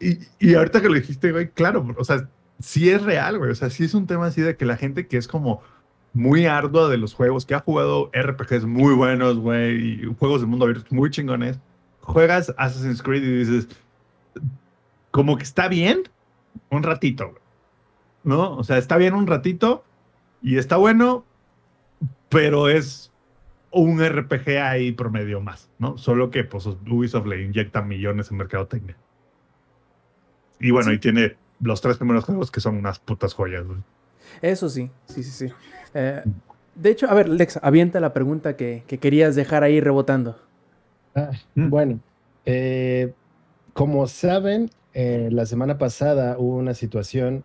[0.00, 2.28] y, y ahorita que lo dijiste, güey, claro, o sea,
[2.60, 3.50] sí es real, güey.
[3.50, 5.62] O sea, sí es un tema así de que la gente que es como
[6.12, 10.46] muy ardua de los juegos, que ha jugado RPGs muy buenos, güey, y juegos de
[10.46, 11.58] mundo abierto muy chingones,
[12.00, 13.68] juegas Assassin's Creed y dices,
[15.10, 16.02] como que está bien
[16.70, 17.45] un ratito, güey.
[18.26, 18.56] ¿No?
[18.56, 19.84] O sea, está bien un ratito
[20.42, 21.24] y está bueno,
[22.28, 23.10] pero es
[23.70, 25.96] un RPG ahí promedio más, ¿no?
[25.96, 28.96] Solo que pues Ubisoft le inyecta millones en mercadotecnia.
[30.60, 33.78] Y bueno, y tiene los tres primeros juegos que son unas putas joyas, güey.
[34.42, 35.54] Eso sí, sí, sí, sí.
[35.94, 36.22] Eh,
[36.74, 40.38] de hecho, a ver, Lex, avienta la pregunta que, que querías dejar ahí rebotando.
[41.14, 41.70] Ah, Mm.
[41.70, 42.00] Bueno,
[42.44, 43.14] eh,
[43.72, 47.44] como saben, eh, la semana pasada hubo una situación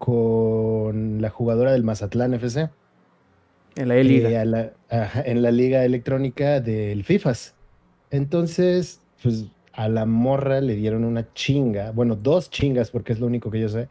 [0.00, 2.70] con la jugadora del Mazatlán FC.
[3.76, 4.42] En la E-Liga.
[4.42, 4.72] eh, la-
[5.24, 7.54] en la liga electrónica del FIFAs.
[8.10, 13.26] Entonces, pues a la morra le dieron una chinga, bueno, dos chingas porque es lo
[13.26, 13.88] único que yo sé.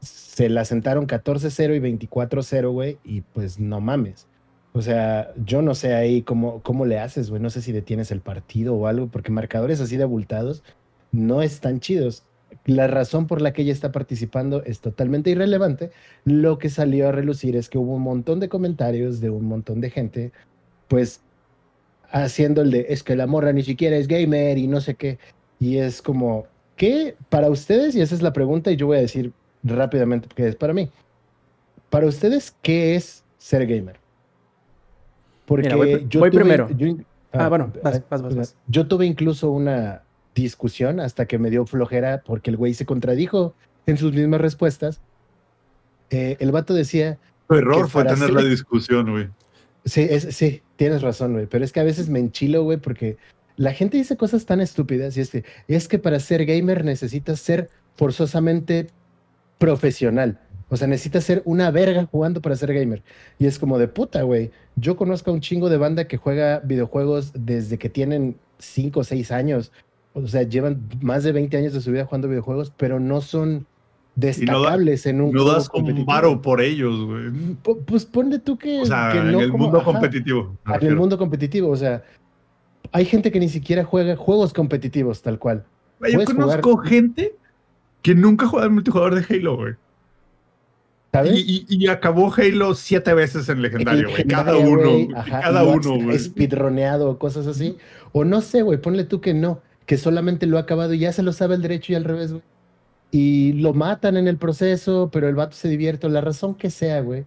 [0.00, 4.26] Se la sentaron 14-0 y 24-0, güey, y pues no mames.
[4.72, 7.42] O sea, yo no sé ahí cómo, cómo le haces, güey.
[7.42, 10.62] No sé si detienes el partido o algo, porque marcadores así de abultados
[11.10, 12.22] no están chidos.
[12.64, 15.90] La razón por la que ella está participando es totalmente irrelevante.
[16.24, 19.80] Lo que salió a relucir es que hubo un montón de comentarios de un montón
[19.80, 20.32] de gente,
[20.88, 21.20] pues
[22.10, 25.18] haciendo el de es que la morra ni siquiera es gamer y no sé qué.
[25.60, 26.46] Y es como,
[26.76, 27.94] ¿qué para ustedes?
[27.94, 29.32] Y esa es la pregunta, y yo voy a decir
[29.62, 30.90] rápidamente qué es para mí.
[31.90, 33.96] Para ustedes, ¿qué es ser gamer?
[35.46, 36.68] Porque Mira, voy yo voy tuve- primero.
[36.76, 36.96] yo-
[37.32, 38.56] Ah, bueno, ah, vas, vas, vas.
[38.68, 40.02] Yo tuve incluso una
[40.34, 43.54] discusión hasta que me dio flojera porque el güey se contradijo
[43.86, 45.00] en sus mismas respuestas.
[46.10, 47.18] Eh, el vato decía,
[47.48, 49.28] Tu error Que fue tener ser- la discusión, güey.
[49.84, 53.16] sí, es, sí, tienes razón, güey, pero es que a veces me enchilo, güey, porque
[53.56, 57.70] la gente dice cosas tan estúpidas y este, es que para ser gamer necesitas ser
[57.96, 58.88] forzosamente
[59.58, 60.38] profesional.
[60.70, 63.02] O sea, necesitas ser una verga jugando para ser gamer.
[63.38, 64.50] Y es como de puta, güey.
[64.76, 69.04] Yo conozco a un chingo de banda que juega videojuegos desde que tienen 5 o
[69.04, 69.72] 6 años.
[70.14, 73.66] O sea, llevan más de 20 años de su vida jugando videojuegos, pero no son
[74.16, 77.30] destacables en un No juego das un varo por ellos, güey.
[77.62, 80.56] Pu- Pues ponle tú que, O sea, que en el como- mundo ajá, competitivo.
[80.80, 82.02] En el mundo competitivo, o sea,
[82.90, 85.64] hay gente que ni siquiera juega juegos competitivos tal cual.
[86.00, 87.34] Yo puedes jugar- conozco gente
[88.02, 89.74] que nunca juega el multijugador de Halo, güey.
[91.12, 91.32] ¿Sabes?
[91.38, 94.24] Y, y- y acabó Halo siete veces en legendario, güey.
[94.24, 95.16] Cada uno.
[95.16, 96.18] ajá, Cada uno, güey.
[96.18, 97.76] Speedroneado cosas así.
[98.12, 101.14] O no sé, güey, ponle tú que no, que solamente lo ha acabado y ya
[101.14, 102.42] se lo sabe al derecho y al revés, güey.
[103.10, 107.00] Y lo matan en el proceso, pero el vato se divierte, la razón que sea,
[107.00, 107.24] güey.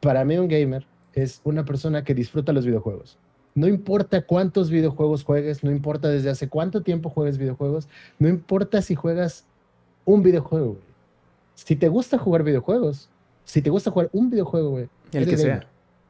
[0.00, 3.16] Para mí un gamer es una persona que disfruta los videojuegos.
[3.54, 7.86] No importa cuántos videojuegos juegues, no importa desde hace cuánto tiempo juegues videojuegos,
[8.18, 9.46] no importa si juegas
[10.04, 10.94] un videojuego, güey.
[11.54, 13.08] Si te gusta jugar videojuegos,
[13.44, 15.64] si te gusta jugar un videojuego, güey, El que sea.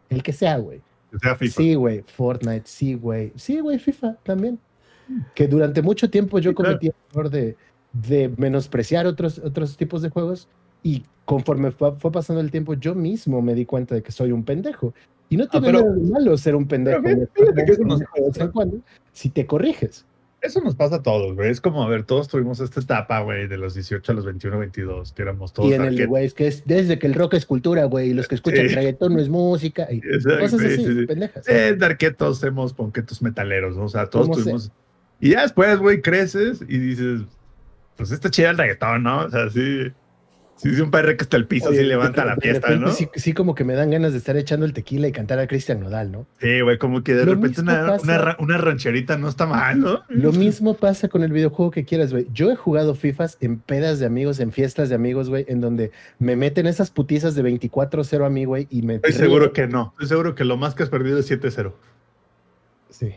[0.09, 0.81] El que sea, güey.
[1.13, 1.57] Que sea FIFA.
[1.57, 3.35] Sí, güey, Fortnite, sí, güey.
[3.37, 4.59] Sí, güey, FIFA también.
[5.35, 7.57] Que durante mucho tiempo yo cometí el error de,
[7.93, 10.49] de menospreciar otros, otros tipos de juegos
[10.83, 14.33] y conforme fue, fue pasando el tiempo yo mismo me di cuenta de que soy
[14.33, 14.95] un pendejo.
[15.31, 17.01] Y no tiene Ah, nada de malo ser un pendejo.
[17.03, 18.79] Pero güey, fíjate que eso nos de vez en cuando,
[19.13, 20.05] si te corriges.
[20.43, 21.49] Eso nos pasa a todos, güey.
[21.51, 24.59] Es como, a ver, todos tuvimos esta etapa, güey, de los 18 a los 21,
[24.59, 25.71] 22, que éramos todos.
[25.71, 28.13] Y en el, güey, es que es desde que el rock es cultura, güey, y
[28.13, 28.75] los que escuchan Sí.
[28.75, 31.07] reggaetón no es música, y Exacto, cosas sí, así, sí, sí.
[31.07, 31.49] pendejas.
[31.49, 33.85] Eh, darquetos, hemos ponquetos metaleros, ¿no?
[33.85, 34.43] O sea, todos ¿Cómo sé?
[34.43, 34.71] tuvimos.
[35.25, 37.23] Y ya después, güey, creces y dices,
[37.97, 39.21] pues está chido el reggaetón, ¿no?
[39.25, 39.91] O sea, sí.
[40.57, 42.69] Sí, sí, un perro que está el piso, Oye, sí levanta de- la de fiesta,
[42.69, 42.93] repente ¿no?
[42.93, 45.49] Sí, sí como que me dan ganas de estar echando el tequila y cantar a
[45.49, 46.29] Cristian Nodal, ¿no?
[46.41, 49.81] Sí, güey, como que de Lo repente una, una, ra- una rancherita no está mal,
[49.81, 50.03] ¿no?
[50.09, 52.29] Lo mismo pasa con el videojuego que quieras, güey.
[52.33, 55.91] Yo he jugado FIFAs en pedas de amigos, en fiestas de amigos, güey, en donde
[56.21, 58.95] me meten esas putizas de 24-0 a mí, güey, y me...
[58.97, 59.21] Estoy río.
[59.21, 59.89] seguro que no.
[59.95, 61.73] Estoy seguro que lo más que has perdido es 7-0.
[62.91, 63.17] Sí.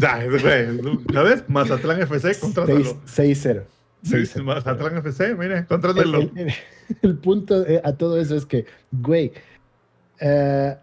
[0.00, 1.44] Ya, es, güey, ¿sabes?
[1.48, 3.02] Mazatlán FC, contrátalo.
[3.04, 3.64] 6-0.
[4.04, 4.44] Sí, 6-0.
[4.44, 6.20] Mazatlán FC, mire, contrátalo.
[6.20, 6.52] el- el-
[7.02, 9.32] el punto eh, a todo eso es que, güey,
[10.20, 10.76] eh,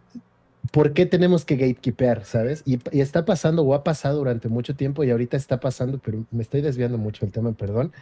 [0.72, 2.62] ¿por qué tenemos que gatekeeper, sabes?
[2.66, 6.26] Y, y está pasando o ha pasado durante mucho tiempo y ahorita está pasando, pero
[6.32, 7.94] me estoy desviando mucho del tema, perdón.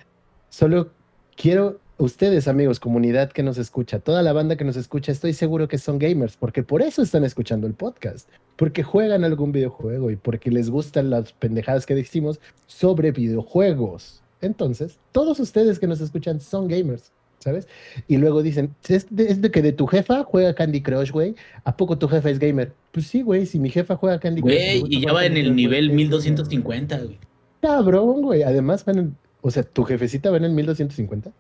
[0.50, 0.90] Solo
[1.38, 5.68] quiero, ustedes amigos, comunidad que nos escucha, toda la banda que nos escucha, estoy seguro
[5.68, 10.16] que son gamers, porque por eso están escuchando el podcast, porque juegan algún videojuego y
[10.16, 14.22] porque les gustan las pendejadas que decimos sobre videojuegos.
[14.42, 17.68] Entonces, todos ustedes que nos escuchan son gamers, ¿sabes?
[18.08, 21.36] Y luego dicen, es de, es de que de tu jefa juega Candy Crush, güey.
[21.64, 22.74] ¿A poco tu jefa es gamer?
[22.92, 24.54] Pues sí, güey, si mi jefa juega Candy Crush.
[24.54, 25.96] Güey, y ya va en el Crush, nivel güey.
[25.98, 27.20] 1250, güey.
[27.62, 28.44] Cabrón, güey.
[28.44, 31.32] Además, van en- o sea, tu jefecita va en el 1250.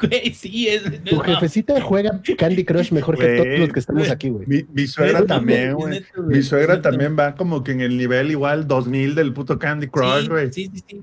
[0.00, 0.82] Güey, sí, es.
[1.04, 4.12] Tu no, jefecita juega Candy Crush mejor que Güey, todos los que estamos güey.
[4.12, 4.46] aquí, güey.
[4.46, 6.00] Mi, mi suegra también, güey.
[6.00, 9.88] neto, Mi suegra también va como que en el nivel igual 2000 del puto Candy
[9.88, 10.52] Crush, güey.
[10.52, 11.02] Sí, sí, sí.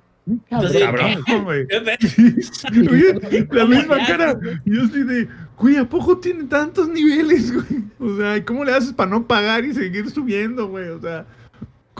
[0.50, 0.72] Cabrón.
[0.76, 1.68] Entonces, Cabrón, güey.
[2.02, 3.46] sí.
[3.52, 4.40] La ¿Cómo misma cara.
[4.66, 5.28] Yo así de,
[5.58, 7.84] güey, ¿a poco tiene tantos niveles, güey?
[8.00, 10.90] O sea, ¿y ¿cómo le haces para no pagar y seguir subiendo, güey?
[10.90, 11.26] O sea,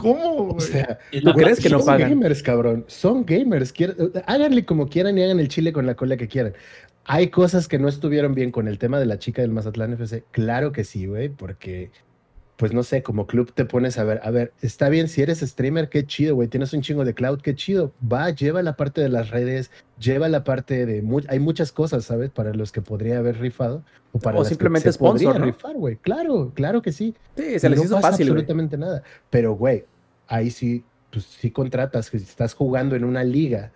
[0.02, 0.56] ¿cómo, güey?
[0.56, 2.10] O sea, ¿Tú crees que no son pagan?
[2.10, 2.84] gamers, cabrón.
[2.88, 3.72] Son gamers.
[3.72, 3.96] Quier-
[4.26, 6.54] Háganle como quieran y hagan el chile con la cola que quieran.
[7.04, 10.24] Hay cosas que no estuvieron bien con el tema de la chica del Mazatlán FC.
[10.30, 11.90] Claro que sí, güey, porque,
[12.56, 15.40] pues no sé, como club te pones a ver, a ver, está bien, si eres
[15.40, 17.92] streamer, qué chido, güey, tienes un chingo de cloud, qué chido.
[18.00, 21.02] Va, lleva la parte de las redes, lleva la parte de...
[21.02, 22.30] mu- hay muchas cosas, ¿sabes?
[22.30, 23.82] Para los que podría haber rifado.
[24.12, 25.46] O, para O las que simplemente podría sponsor, ¿no?
[25.46, 25.96] rifar, güey.
[25.96, 27.14] Claro, claro que sí.
[27.36, 29.02] Sí, se les no hizo pasa fácil, absolutamente nada.
[29.30, 29.86] Pero, güey,
[30.32, 33.70] ahí sí, pues sí contratas, que si estás jugando en una liga,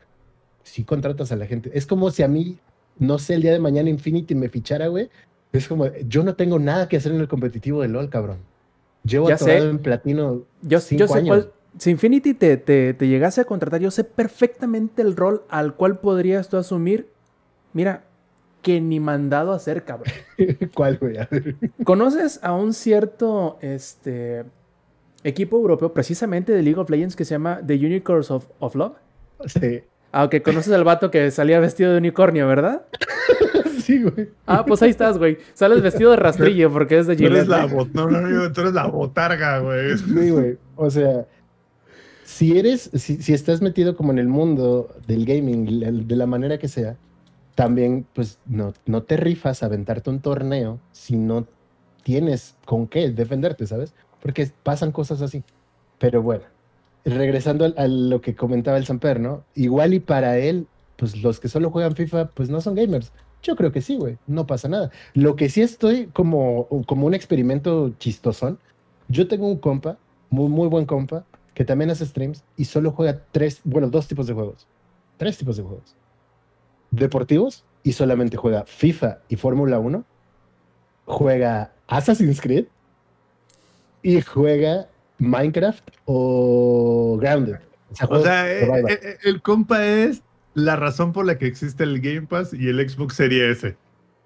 [0.63, 1.71] sí contratas a la gente.
[1.75, 2.59] Es como si a mí,
[2.99, 5.11] no sé, el día de mañana Infinity me fichara, güey.
[5.53, 8.39] Es como, yo no tengo nada que hacer en el competitivo de LOL, cabrón.
[9.05, 11.29] Llevo atorado en platino Yo, cinco yo sé años.
[11.29, 11.53] cuál.
[11.79, 16.01] Si Infinity te, te, te llegase a contratar, yo sé perfectamente el rol al cual
[16.01, 17.11] podrías tú asumir.
[17.75, 18.05] Mira,
[18.63, 20.13] que ni mandado a hacer, cabrón.
[20.75, 21.19] ¿Cuál, güey?
[21.85, 24.45] ¿Conoces a un cierto este,
[25.29, 28.93] equipo europeo, precisamente de League of Legends, que se llama The Unicorns of, of Love?
[29.47, 29.81] Sí.
[30.13, 32.87] Aunque conoces al vato que salía vestido de unicornio, ¿verdad?
[33.83, 34.31] sí, güey.
[34.47, 35.39] Ah, pues ahí estás, güey.
[35.55, 37.49] Sales vestido de rastrillo porque es de Tú eres Gillette.
[37.49, 39.99] la, bot- no, no, no, tú eres la botarga, güey.
[39.99, 40.59] Sí, güey.
[40.77, 41.27] O sea,
[42.25, 46.27] si eres, si, si estás metido como en el mundo del gaming, la- de la
[46.27, 46.97] manera que sea,
[47.55, 51.47] también, pues, no, no te rifas a aventarte un torneo si no
[52.03, 53.95] tienes con qué defenderte, ¿sabes?
[54.27, 55.45] Porque pasan cosas así.
[56.01, 56.43] Pero bueno,
[57.05, 59.45] regresando a, lo que comentaba el Samper, ¿no?
[59.55, 60.67] Igual y para él,
[60.97, 63.13] pues los que solo juegan FIFA, pues no son gamers.
[63.41, 64.91] Yo creo que sí, güey, no pasa nada.
[65.15, 68.59] Lo que sí estoy como, como un experimento chistosón,
[69.07, 69.97] yo tengo un compa,
[70.29, 71.25] muy, muy buen compa,
[71.55, 74.67] que también hace streams y solo juega tres, bueno, dos tipos de juegos.
[75.19, 75.95] Tres tipos de juegos.
[76.91, 80.05] Deportivos y solamente juega FIFA y Fórmula 1.
[81.05, 82.67] Juega Assassin's Creed
[84.09, 84.89] y juega
[85.19, 87.57] Minecraft o Grounded.
[87.91, 90.23] O sea, O juegos sea, eh, eh, el compa es
[90.55, 93.77] la razón por la que existe el Game Pass y el Xbox Series S.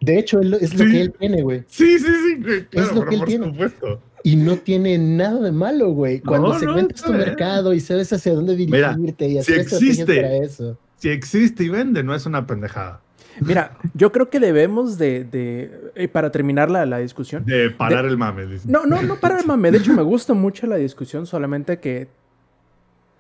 [0.00, 0.90] de hecho, es lo sí.
[0.90, 1.64] que él tiene, güey.
[1.66, 3.46] Sí, sí, sí, güey, claro, lo pero que él por tiene.
[3.46, 4.02] supuesto.
[4.22, 6.20] Y no tiene nada de malo, güey.
[6.20, 9.58] Cuando No, segmentas está tu mercado y sabes hacia dónde Mira, dirigirte y si hacer
[9.60, 10.16] estrategias existe.
[10.22, 10.78] para eso.
[10.96, 13.00] Si existe y vende, no es una pendejada.
[13.40, 17.44] Mira, yo creo que debemos de, de- eh, para terminar la, la discusión.
[17.44, 18.46] De parar el mame.
[18.46, 18.68] dice.
[18.68, 19.70] No, no, no para el mame.
[19.70, 22.08] De hecho, me gusta mucho la discusión, solamente que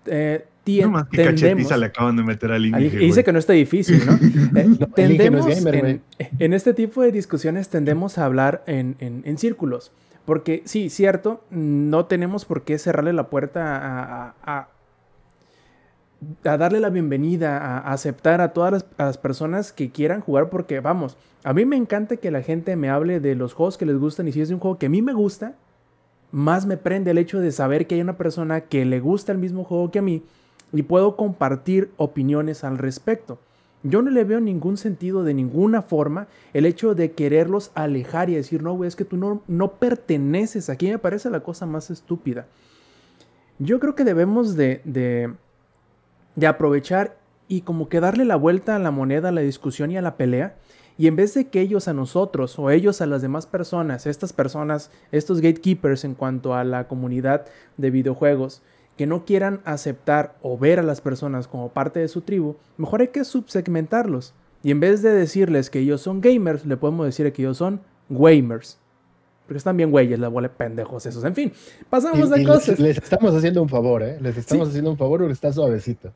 [0.06, 1.40] eh, tien- No más que tendemos...
[1.42, 4.12] cachetiza le acaban de meter al Inge, y dice que no está difícil, ¿no?
[4.60, 6.00] Eh, no tendemos gamer,
[6.38, 9.92] en, este tipo de discusiones tendemos a hablar en, en- en círculos.
[10.24, 14.68] Porque sí, cierto, no tenemos por qué cerrarle la puerta a, a- a-
[16.44, 20.50] a darle la bienvenida, a, aceptar a todas las, personas que quieran jugar.
[20.50, 23.86] Porque, vamos, a mí me encanta que la gente me hable de los juegos que
[23.86, 25.54] les gustan y si es un juego que a mí me gusta,
[26.32, 29.38] más me prende el hecho de saber que hay una persona que le gusta el
[29.38, 30.22] mismo juego que a mí
[30.72, 33.38] y puedo compartir opiniones al respecto.
[33.82, 38.34] Yo no le veo ningún sentido de ninguna forma el hecho de quererlos alejar y
[38.34, 40.88] decir, no, güey, es que tú no, no perteneces aquí.
[40.88, 42.46] Me parece la cosa más estúpida.
[43.58, 45.32] Yo creo que debemos de, de,
[46.40, 47.16] de aprovechar
[47.46, 50.16] y como que darle la vuelta a la moneda, a la discusión y a la
[50.16, 50.56] pelea.
[50.98, 54.32] Y en vez de que ellos a nosotros o ellos a las demás personas, estas
[54.32, 58.62] personas, estos gatekeepers en cuanto a la comunidad de videojuegos,
[58.96, 63.00] que no quieran aceptar o ver a las personas como parte de su tribu, mejor
[63.00, 64.34] hay que subsegmentarlos.
[64.62, 67.80] Y en vez de decirles que ellos son gamers, le podemos decir que ellos son
[68.10, 68.78] gamers.
[69.46, 71.24] Porque están bien güeyes, la bola de pendejos esos.
[71.24, 71.52] En fin,
[71.88, 72.78] pasamos a cosas.
[72.78, 74.18] Les, estamos haciendo un favor, ¿eh?
[74.20, 76.12] Les estamos haciendo un favor porque está suavecito.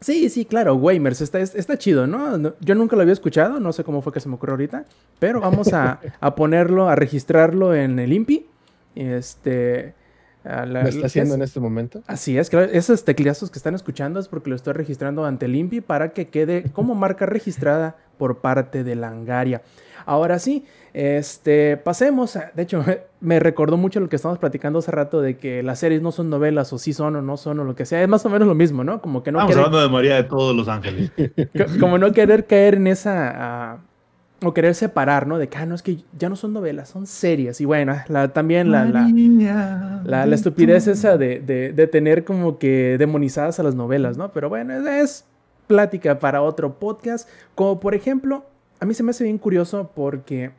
[0.00, 2.54] Sí, sí, claro, Gamers, está, está chido, ¿no?
[2.60, 4.84] Yo nunca lo había escuchado, no sé cómo fue que se me ocurrió ahorita,
[5.18, 8.46] pero vamos a, a ponerlo, a registrarlo en el INPI.
[8.94, 9.94] Este,
[10.44, 12.02] ¿Lo está haciendo en este momento?
[12.06, 12.70] Así es, claro.
[12.72, 16.28] Esos tecleazos que están escuchando es porque lo estoy registrando ante el INPI para que
[16.28, 19.62] quede como marca registrada por parte de Langaria.
[20.06, 22.38] Ahora sí, este, pasemos.
[22.54, 22.84] de hecho,
[23.20, 26.30] me recordó mucho lo que estábamos platicando hace rato de que las series no son
[26.30, 28.02] novelas o sí son o no son o lo que sea.
[28.02, 29.00] Es más o menos lo mismo, ¿no?
[29.00, 29.40] Como que no.
[29.40, 31.10] Estamos hablando de María de todos los ángeles.
[31.80, 33.78] como no querer caer en esa.
[33.82, 33.88] Uh,
[34.40, 35.36] o querer separar, ¿no?
[35.36, 37.60] De que, ah, no, es que ya no son novelas, son series.
[37.60, 39.08] Y bueno, la, también la, la,
[40.04, 44.30] la, la, estupidez esa de, de, de, tener como que demonizadas a las novelas, ¿no?
[44.30, 45.24] Pero bueno, es
[45.66, 47.28] plática para otro podcast.
[47.56, 48.46] Como por ejemplo,
[48.78, 50.52] a mí se me hace bien curioso porque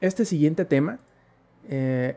[0.00, 0.98] este siguiente tema
[1.68, 2.16] eh,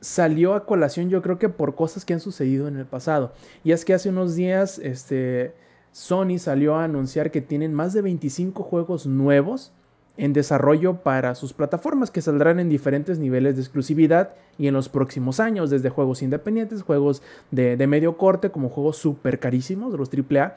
[0.00, 3.32] salió a colación yo creo que por cosas que han sucedido en el pasado.
[3.64, 5.54] Y es que hace unos días este,
[5.92, 9.72] Sony salió a anunciar que tienen más de 25 juegos nuevos
[10.16, 14.88] en desarrollo para sus plataformas que saldrán en diferentes niveles de exclusividad y en los
[14.88, 20.10] próximos años, desde juegos independientes, juegos de, de medio corte, como juegos súper carísimos, los
[20.12, 20.56] AAA,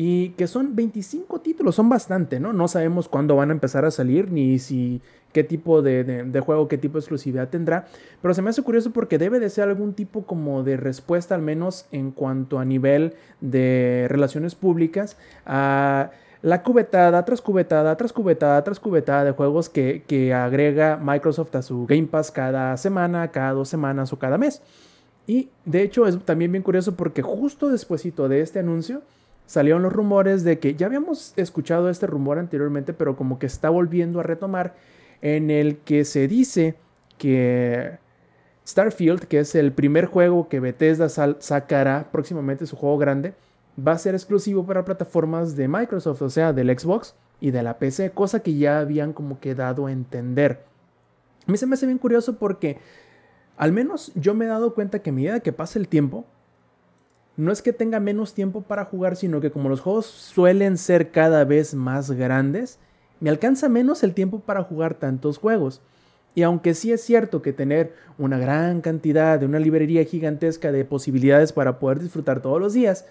[0.00, 2.52] y que son 25 títulos, son bastante, ¿no?
[2.52, 6.78] No sabemos cuándo van a empezar a salir, ni si qué tipo de, juego, qué
[6.78, 7.86] tipo de exclusividad tendrá,
[8.22, 11.42] pero se me hace curioso porque debe de ser algún tipo como de respuesta, al
[11.42, 18.62] menos en cuanto a nivel de relaciones públicas, a la cubetada tras cubetada tras cubetada
[18.62, 23.50] tras cubetada de juegos que, que, agrega Microsoft a su Game Pass cada semana, cada
[23.50, 24.62] dos semanas o cada mes.
[25.26, 29.02] Y de hecho es también bien curioso porque justo despuesito de este anuncio
[29.48, 33.70] salieron los rumores de que ya habíamos escuchado este rumor anteriormente, pero como que está
[33.70, 34.74] volviendo a retomar,
[35.22, 36.74] en el que se dice
[37.16, 37.98] que
[38.66, 43.32] Starfield, que es el primer juego que Bethesda sacará próximamente, su juego grande,
[43.76, 47.78] va a ser exclusivo para plataformas de Microsoft, o sea, del Xbox y de la
[47.78, 50.62] PC, cosa que ya habían como que dado a entender.
[51.46, 52.76] A mí se me hace bien curioso porque
[53.56, 56.26] al menos yo me he dado cuenta que a medida que pasa el tiempo,
[57.38, 61.12] no es que tenga menos tiempo para jugar, sino que como los juegos suelen ser
[61.12, 62.80] cada vez más grandes,
[63.20, 65.80] me alcanza menos el tiempo para jugar tantos juegos.
[66.34, 70.84] Y aunque sí es cierto que tener una gran cantidad de una librería gigantesca de
[70.84, 73.06] posibilidades para poder disfrutar todos los días,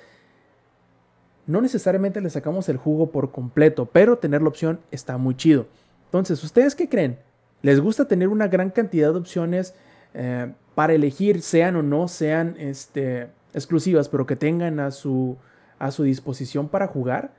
[1.45, 5.67] no necesariamente le sacamos el jugo por completo, pero tener la opción está muy chido.
[6.07, 7.17] Entonces, ¿ustedes qué creen?
[7.61, 9.73] ¿Les gusta tener una gran cantidad de opciones
[10.13, 15.37] eh, para elegir, sean o no sean este, exclusivas, pero que tengan a su,
[15.79, 17.33] a su disposición para jugar?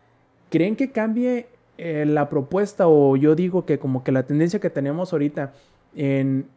[0.50, 4.70] ¿Creen que cambie eh, la propuesta o yo digo que como que la tendencia que
[4.70, 5.52] tenemos ahorita
[5.94, 6.48] en,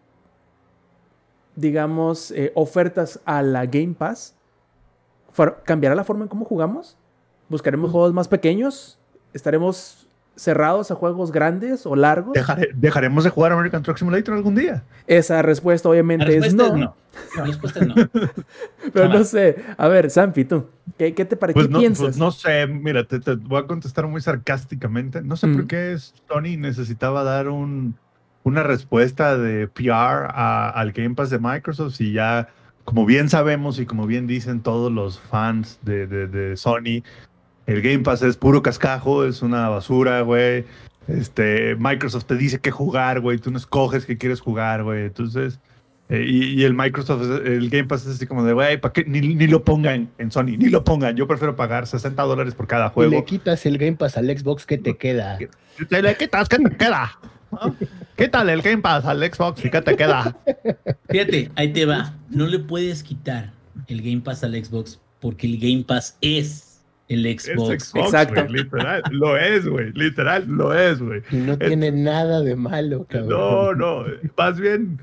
[1.56, 4.36] digamos, eh, ofertas a la Game Pass,
[5.64, 6.97] ¿cambiará la forma en cómo jugamos?
[7.49, 8.97] ¿Buscaremos juegos más pequeños?
[9.34, 12.38] ¿Estaremos cerrados a juegos grandes o largos?
[12.74, 14.84] ¿Dejaremos de jugar American Truck Simulator algún día?
[15.08, 16.96] Esa respuesta obviamente es no.
[17.36, 17.96] La respuesta es no.
[18.94, 19.58] Pero no sé.
[19.78, 20.68] A ver, Sampi, tú,
[20.98, 21.56] ¿qué, te parece?
[21.56, 22.04] Pues ¿Qué piensas?
[22.04, 25.22] Pues no sé, mira, te, voy a contestar muy sarcásticamente.
[25.22, 25.68] No sé por mm.
[25.68, 27.96] qué Sony necesitaba dar un,
[28.44, 32.48] una respuesta de PR al Game Pass de Microsoft y ya,
[32.86, 37.04] como bien sabemos y como bien dicen todos los fans de, de, de Sony,
[37.68, 40.66] el Game Pass es puro cascajo, es una basura, güey.
[41.07, 43.38] Este, Microsoft te dice qué jugar, güey.
[43.38, 45.05] Tú no escoges qué quieres jugar, güey.
[45.05, 45.59] Entonces,
[46.09, 49.05] eh, y, el Microsoft, el Game Pass es así como de, güey, ¿para qué?
[49.05, 51.16] Ni, lo pongan en Sony, ni lo pongan.
[51.16, 53.14] Yo prefiero pagar 60 dólares por cada juego.
[53.14, 55.38] Y le quitas el Game Pass al Xbox, ¿qué te queda?
[55.89, 57.18] Te le quitas, ¿qué te queda?
[58.18, 60.36] Quítale el Game Pass al Xbox y ¿qué te queda?
[61.09, 62.16] Fíjate, ahí te va.
[62.30, 63.51] No le puedes quitar
[63.88, 66.71] el Game Pass al Xbox porque el Game Pass es
[67.14, 67.93] el Xbox.
[67.95, 68.45] Exacto.
[68.47, 69.91] literal, lo es, güey.
[69.93, 71.22] Literal, lo es, güey.
[71.32, 73.30] Y no tiene nada de malo, cabrón.
[73.30, 74.05] No, no.
[74.38, 74.99] Más bien,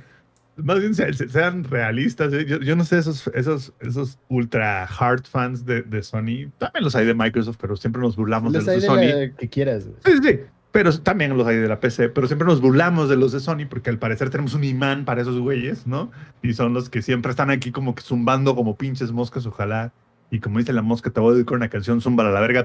[0.57, 2.33] más bien se- se- sean realistas.
[2.33, 2.45] ¿eh?
[2.47, 6.95] Yo, yo no sé, esos, esos, esos ultra hard fans de, de Sony, también los
[6.97, 9.21] hay de Microsoft, pero siempre nos burlamos Los de hay los de de Sony.
[9.31, 10.41] la que quieras, sí, sí.
[10.71, 13.67] Pero también los hay de la PC, pero siempre nos burlamos de los de Sony
[13.71, 16.11] porque al parecer tenemos un imán para esos güeyes, ¿no?
[16.43, 19.93] Y son los que siempre están aquí como que zumbando como pinches moscas, ojalá.
[20.31, 22.65] Y como dice la mosca, te voy a dedicar una canción, zumba a la verga.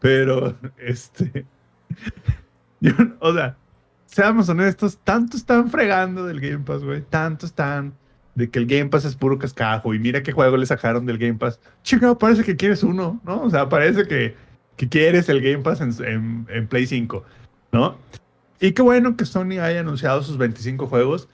[0.00, 1.44] Pero, este...
[3.20, 3.56] o sea,
[4.06, 7.02] seamos honestos, tanto están fregando del Game Pass, güey.
[7.02, 7.94] Tanto están
[8.34, 11.18] de que el Game Pass es puro cascajo y mira qué juego le sacaron del
[11.18, 11.60] Game Pass.
[11.82, 13.42] Chico, parece que quieres uno, ¿no?
[13.42, 14.34] O sea, parece que,
[14.76, 17.24] que quieres el Game Pass en, en- en Play 5,
[17.72, 17.96] ¿no?
[18.60, 21.28] Y qué bueno que Sony haya anunciado sus 25 juegos.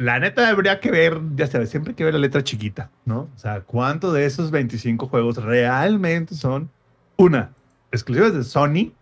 [0.00, 3.28] La neta habría que ver, ya sabes, siempre hay que ver la letra chiquita, ¿no?
[3.34, 6.70] O sea, ¿cuánto de esos 25 juegos realmente son,
[7.18, 7.52] una,
[7.92, 8.94] exclusivas de Sony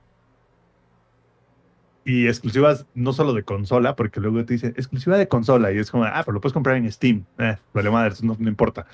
[2.04, 5.88] y exclusivas no solo de consola, porque luego te dicen exclusiva de consola y es
[5.88, 7.24] como, ah, pero lo puedes comprar en Steam.
[7.38, 8.84] Eh, vale madre, no, no importa.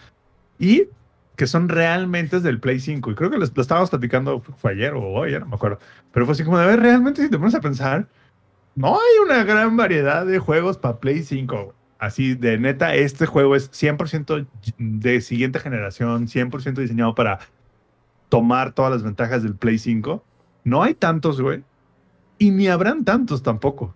[0.58, 0.88] Y
[1.36, 3.12] que son realmente del Play 5.
[3.12, 5.78] Y creo que les- lo estábamos platicando, fue ayer o hoy, no me acuerdo.
[6.12, 8.08] Pero fue así como de ver, realmente si te pones a pensar,
[8.74, 11.74] no hay una gran variedad de juegos para Play 5.
[12.04, 14.46] Así de neta, este juego es 100%
[14.78, 17.38] de siguiente generación, 100% diseñado para
[18.28, 20.24] tomar todas las ventajas del Play 5.
[20.64, 21.62] No hay tantos, güey.
[22.38, 23.94] Y ni habrán tantos tampoco.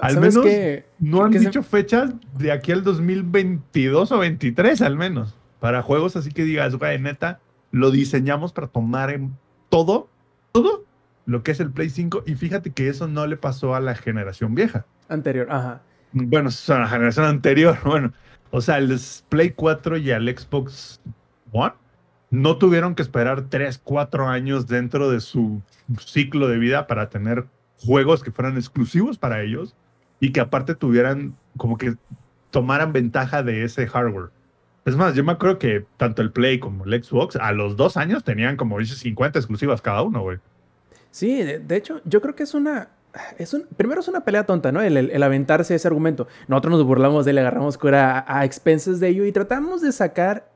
[0.00, 0.86] Al ¿Sabes menos- qué?
[0.98, 5.36] No han que se- dicho fechas de aquí al 2022 o 23 al menos.
[5.60, 7.40] Para juegos así que digas, güey, neta,
[7.70, 9.36] lo diseñamos para tomar en
[9.68, 10.08] todo,
[10.52, 10.84] todo
[11.26, 12.22] lo que es el Play 5.
[12.26, 14.86] Y fíjate que eso no le pasó a la generación vieja.
[15.08, 15.82] Anterior, ajá.
[16.14, 17.76] Bueno, es la generación anterior.
[17.84, 18.12] Bueno,
[18.50, 18.98] o sea, el
[19.28, 21.00] Play 4 y al Xbox
[21.52, 21.74] One
[22.30, 25.60] no tuvieron que esperar 3, 4 años dentro de su
[25.98, 27.46] ciclo de vida para tener
[27.78, 29.74] juegos que fueran exclusivos para ellos
[30.20, 31.96] y que aparte tuvieran como que
[32.50, 34.30] tomaran ventaja de ese hardware.
[34.84, 37.96] Es más, yo me acuerdo que tanto el Play como el Xbox a los dos
[37.96, 40.38] años tenían como dice 50 exclusivas cada uno, güey.
[41.10, 42.88] Sí, de hecho, yo creo que es una.
[43.38, 44.80] Es un, primero es una pelea tonta, ¿no?
[44.80, 46.26] El, el- el aventarse ese argumento.
[46.48, 50.50] Nosotros nos burlamos de él, agarramos cura a, expensas de ello y tratamos de sacar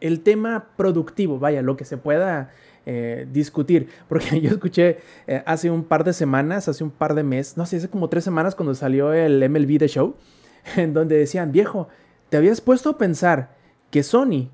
[0.00, 2.50] el tema productivo, vaya, lo que se pueda
[2.86, 3.88] eh, discutir.
[4.08, 7.66] Porque yo escuché eh, hace un par de semanas, hace un par de meses, no
[7.66, 10.14] sé, hace como tres semanas cuando salió el MLB The Show,
[10.76, 11.88] en donde decían, viejo,
[12.30, 13.54] ¿te habías puesto a pensar
[13.90, 14.48] que Sony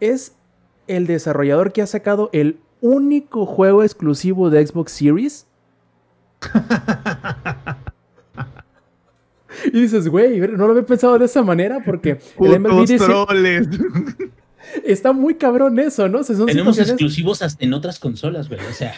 [0.00, 0.36] es
[0.86, 5.46] el desarrollador que ha sacado el único juego exclusivo de Xbox Series?
[9.72, 13.68] Y dices, güey, no lo había pensado de esa manera porque el MLB dice- troles.
[14.84, 16.18] está muy cabrón eso, ¿no?
[16.20, 18.60] O sea, son Tenemos situaciones- exclusivos hasta en otras consolas, güey.
[18.68, 18.92] O sea,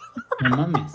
[0.42, 0.92] no mames.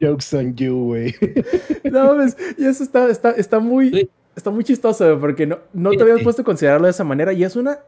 [0.00, 1.14] Jokes on you, güey.
[1.90, 4.10] No mames, y eso está, está, está muy, Güey.
[4.34, 7.32] está muy chistoso, güey, porque no, no te habías puesto a considerarlo de esa manera.
[7.32, 7.78] Y es una,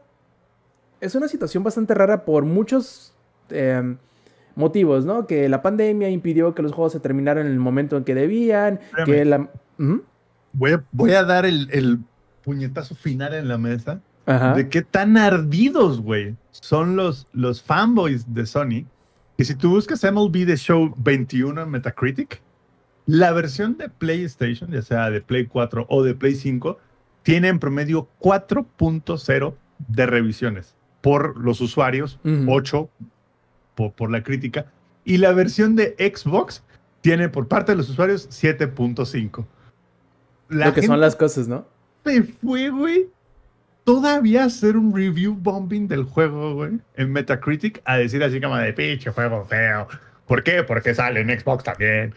[1.01, 3.13] es una situación bastante rara por muchos
[3.51, 3.95] eh,
[4.55, 5.25] motivos, ¿no?
[5.27, 8.79] Que la pandemia impidió que los juegos se terminaran en el momento en que debían,
[8.81, 9.05] Espérame.
[9.05, 9.49] que la...
[9.79, 10.03] Ujú,
[10.53, 11.99] Voy a, voy a dar el, el
[12.43, 14.01] puñetazo final en la mesa.
[14.25, 14.53] Ajá.
[14.53, 18.85] de qué tan ardidos, güey, son los, los fanboys de Sony.
[19.37, 22.39] Que si tú buscas MLB The Show 21 en Metacritic,
[23.07, 26.77] la versión de PlayStation, ya sea de Play 4 o de Play 5,
[27.23, 29.53] tiene en promedio 4.0
[29.87, 32.45] de revisiones por los usuarios, Ujú.
[32.49, 32.89] 8
[33.79, 34.65] por, por la crítica,
[35.05, 36.61] y la versión de Xbox
[36.99, 39.45] tiene por parte de los usuarios 7.5.
[40.49, 41.65] La Lo que son gente las cosas, ¿no?
[42.03, 43.07] se fue, güey,
[43.85, 48.73] todavía hacer un review bombing del juego, güey, en Metacritic, a decir así como de
[48.73, 49.87] pinche juego feo.
[50.27, 50.63] ¿Por qué?
[50.63, 52.13] Porque sale en Xbox también.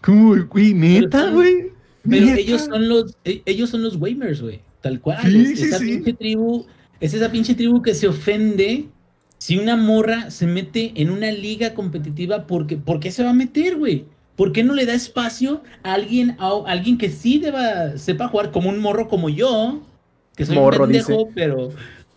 [0.00, 1.72] Como, güey, neta, güey.
[2.08, 2.40] Pero neta.
[2.40, 4.62] ellos son los, e- ellos son los Wamers, güey.
[4.80, 5.18] Tal cual.
[5.22, 5.84] Sí, es sí, esa sí.
[5.84, 6.66] pinche tribu,
[7.00, 8.88] es esa pinche tribu que se ofende
[9.42, 13.34] si una morra se mete en una liga competitiva porque, ¿por qué se va a
[13.34, 14.04] meter, güey?
[14.36, 18.28] ¿Por qué no le da espacio a alguien, a, a alguien que sí deba, sepa
[18.28, 19.80] jugar como un morro como yo?
[20.36, 21.30] Que soy Morro, un pendejo, dice.
[21.34, 21.70] pero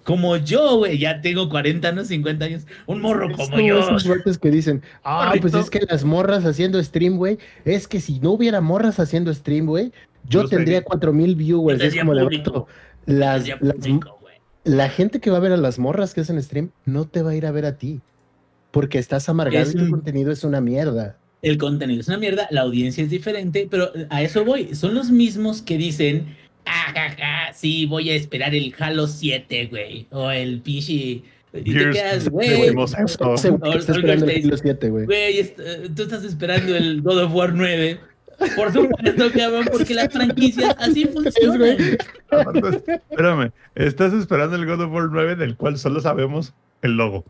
[0.03, 3.79] como yo, güey, ya tengo 40 años, 50 años, un morro como yo.
[3.79, 8.01] esos vatos que dicen, ah, pues es que las morras haciendo stream, güey, es que
[8.01, 9.91] si no hubiera morras haciendo stream, güey,
[10.29, 11.81] yo Yo tendría sería- 4000 viewers.
[11.81, 12.67] Es como vato,
[13.07, 13.75] las, las-.
[14.65, 17.31] La gente que va a ver a las morras que hacen stream no te va
[17.31, 18.01] a ir a ver a ti.
[18.71, 21.17] Porque estás amargado Es y tu un- contenido es una mierda.
[21.41, 24.75] El contenido es una mierda, la audiencia es diferente, pero a eso voy.
[24.75, 26.35] Son los mismos que dicen,
[26.65, 30.07] ah, ja, ja, sí, voy a esperar el Halo 7, güey.
[30.11, 31.21] O el pinche.
[31.53, 32.61] Y te quedas, güey, güey.
[32.63, 33.33] dijimos eso.
[33.35, 34.45] Ese güey que Ol- está Olga esperando el.
[34.45, 35.05] Halo 7, güey.
[35.05, 37.99] Güey, est- eh, tú estás esperando el God of War 9.
[38.55, 41.77] Por supuesto, cabrón, porque las franquicias así funcionan.
[42.29, 47.23] Aparte, espérame, estás esperando el God of War 9 del cual solo sabemos el logo.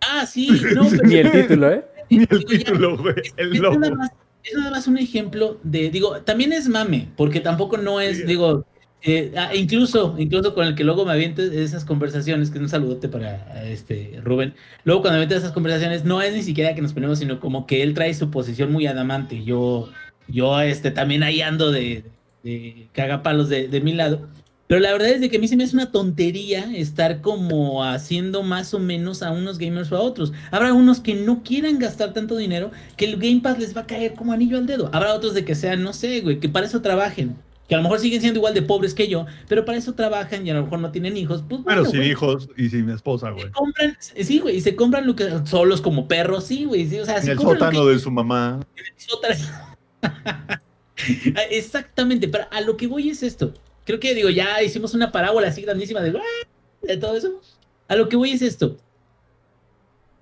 [0.00, 1.84] Ah, sí, no, pero Ni el título, ¿eh?
[2.10, 3.14] Ni el título, güey.
[3.36, 3.96] El es, nada logo.
[3.96, 4.10] más,
[4.44, 8.24] es nada más un ejemplo de, digo, también es mame, porque tampoco no es, Sí.
[8.24, 8.64] digo,
[9.02, 12.68] eh, ah, incluso, incluso con el que luego me aviento esas conversaciones, que es un
[12.68, 14.54] saludote para este Rubén,
[14.84, 17.66] luego cuando me aviento esas conversaciones, no es ni siquiera que nos ponemos, sino como
[17.66, 19.90] que él trae su posición muy adamante, yo,
[20.28, 22.04] yo este, también ahí ando de,
[22.42, 24.26] de cagapalos de, de mi lado,
[24.68, 27.84] pero la verdad es de que a mí se me hace una tontería estar como
[27.84, 30.32] haciendo más o menos a unos gamers o a otros.
[30.50, 33.86] Habrá unos que no quieran gastar tanto dinero que el Game Pass les va a
[33.86, 34.90] caer como anillo al dedo.
[34.92, 37.36] Habrá otros de que sean, no sé, güey, que para eso trabajen.
[37.68, 40.44] Que a lo mejor siguen siendo igual de pobres que yo, pero para eso trabajan
[40.46, 41.44] y a lo mejor no tienen hijos.
[41.48, 43.46] Pues Bueno, bueno, sin hijos y sin esposa, güey.
[43.46, 46.88] se compran, sí, güey, y se compran lo que solos como perros, sí, güey.
[46.88, 48.60] sí, o sea, En se el que sótano de su mamá.
[48.96, 49.75] sótano.
[51.50, 53.54] Exactamente, pero a lo que voy es esto.
[53.84, 57.00] Creo que digo, ya hicimos una parábola así grandísima de, ¡ah!
[57.00, 57.40] todo eso.
[57.88, 58.76] A lo que voy es esto.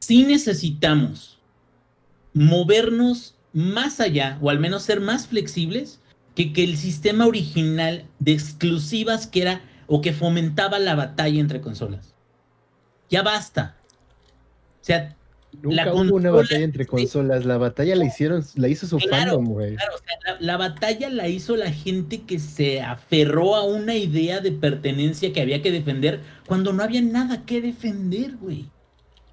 [0.01, 1.39] Si necesitamos
[2.35, 6.01] movernos más allá, o al menos ser más flexibles,
[6.35, 11.61] que, que el sistema original de exclusivas que era o que fomentaba la batalla entre
[11.61, 12.14] consolas.
[13.09, 13.77] Ya basta.
[14.83, 15.16] O sea,
[15.62, 17.44] Nunca La hubo una batalla entre consolas.
[17.44, 19.76] La batalla la hicieron, la hizo su Claro, fandom, güey.
[19.76, 23.94] Claro, o sea, la, la batalla la hizo la gente que se aferró a una
[23.94, 28.66] idea de pertenencia que había que defender cuando no había nada que defender, güey.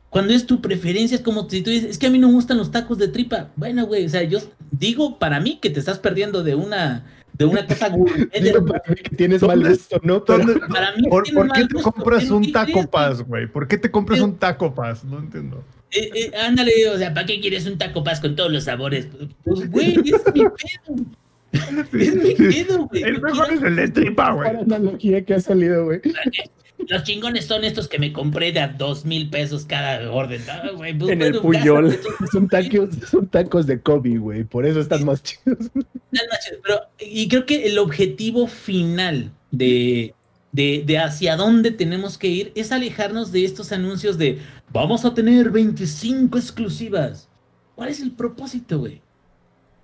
[0.09, 2.33] Cuando es tu preferencia, es como si tú dices, es que a mí no me
[2.33, 3.49] gustan los tacos de tripa.
[3.55, 4.39] Bueno, güey, o sea, yo
[4.71, 8.29] digo para mí que te estás perdiendo de una, de una cosa gourmet.
[8.41, 10.25] Digo, para mí que tienes mal ¿Dónde- gusto, ¿no?
[10.25, 13.47] Pero ¿Dónde- Para mí ¿Por, por qué te gusto, compras un ¿qué taco paz, güey?
[13.47, 15.03] ¿Por qué te compras Pero- un taco paz?
[15.05, 15.63] No entiendo.
[15.93, 19.07] Eh, eh, ándale, o sea, ¿para qué quieres un taco paz con todos los sabores?
[19.43, 21.05] Pues, güey, es mi pedo.
[21.91, 23.03] Es mi pedo, güey.
[23.03, 24.47] El mejor quiero- es el de tripa, güey.
[24.47, 25.99] Para analogía que ha salido, güey.
[26.87, 30.41] Los chingones son estos que me compré de a dos mil pesos cada orden.
[30.49, 31.99] Ah, güey, pues, En el Puyol.
[32.31, 34.43] Son tacos, son tacos de Kobe, güey.
[34.45, 35.57] Por eso están más chidos.
[35.73, 36.55] tal, macho.
[36.63, 40.15] Pero, y creo que el objetivo final de,
[40.53, 44.39] de, de hacia dónde tenemos que ir es alejarnos de estos anuncios de
[44.71, 47.29] vamos a tener 25 exclusivas.
[47.75, 49.01] ¿Cuál es el propósito, güey?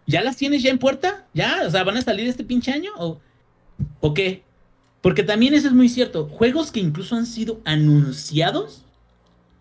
[0.05, 1.27] ¿Ya las tienes ya en puerta?
[1.33, 1.63] ¿Ya?
[1.65, 2.91] O sea, ¿van a salir este pinche año?
[2.97, 3.19] ¿O,
[3.99, 4.43] ¿O qué?
[5.01, 6.27] Porque también eso es muy cierto.
[6.27, 8.85] Juegos que incluso han sido anunciados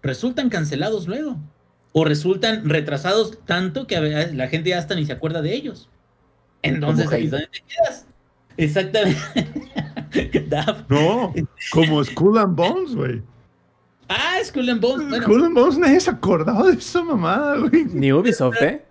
[0.02, 1.36] resultan cancelados luego.
[1.92, 5.54] O resultan retrasados tanto que a veces la gente ya hasta ni se acuerda de
[5.54, 5.88] ellos.
[6.62, 8.06] Entonces, ahí es donde te quedas.
[8.56, 9.20] Exactamente.
[10.88, 11.34] No,
[11.72, 13.20] como Skull and Bones, güey.
[14.08, 15.08] Ah, Skull and Bones.
[15.08, 17.84] Bueno, Skull and Bones nadie se acordaba de esa mamada, güey.
[17.86, 18.82] Ni Ubisoft, ¿eh?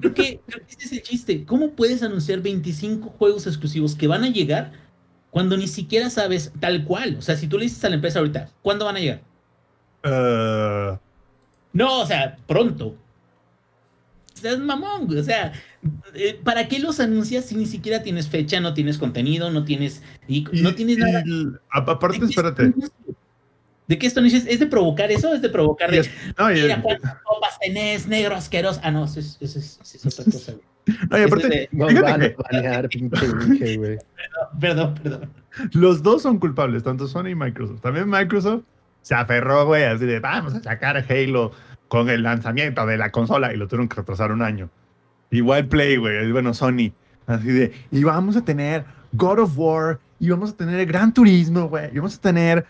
[0.00, 1.44] creo que, creo que ese es el chiste.
[1.44, 4.72] ¿Cómo puedes anunciar 25 juegos exclusivos que van a llegar
[5.30, 7.16] cuando ni siquiera sabes tal cual?
[7.18, 9.22] O sea, si tú le dices a la empresa ahorita, ¿cuándo van a llegar?
[10.02, 10.98] Eh,
[11.72, 12.96] No, o sea, pronto.
[14.34, 15.18] O sea, es mamón, güey.
[15.20, 15.52] O sea,
[16.14, 20.02] eh, ¿para qué los anuncias si ni siquiera tienes fecha, no tienes contenido, no tienes.
[20.28, 21.22] Y, y- no tienes y nada?
[21.70, 22.74] a- aparte, ¿De qué espérate.
[23.88, 24.34] ¿De qué esto no es?
[24.34, 25.32] ¿Es de provocar eso?
[25.32, 25.98] ¿Es de provocar de.
[26.00, 28.80] es- no, y- Mira cuántas copas tenés, negro asqueroso.
[28.82, 30.64] Ah, no, eso es, eso es, eso es otra cosa, güey.
[31.10, 33.98] no, y aparte, de- van a que- banear, pinche güey.
[34.60, 35.30] Perdón, perdón.
[35.72, 37.80] los dos son culpables, tanto Sony y Microsoft.
[37.80, 38.62] También Microsoft
[39.02, 41.52] se aferró, güey, así de vamos a sacar Halo
[41.88, 44.68] con el lanzamiento de la consola y lo tuvieron que retrasar un año.
[45.30, 46.92] Igual Play, güey, bueno, Sony,
[47.26, 51.68] así de, y vamos a tener God of War, y vamos a tener Gran Turismo,
[51.68, 52.64] güey, y vamos a tener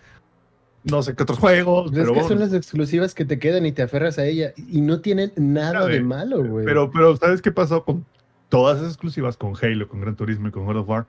[0.83, 3.39] no sé qué otros juegos, Pues es pero, que son vamos- las exclusivas que te
[3.39, 4.53] quedan y te aferras a ella.
[4.57, 6.65] Y no tienen nada Claro, de malo, güey.
[6.65, 8.05] pero, pero ¿sabes qué pasó con
[8.49, 11.05] todas esas exclusivas, con Halo, con Gran Turismo y con God of War?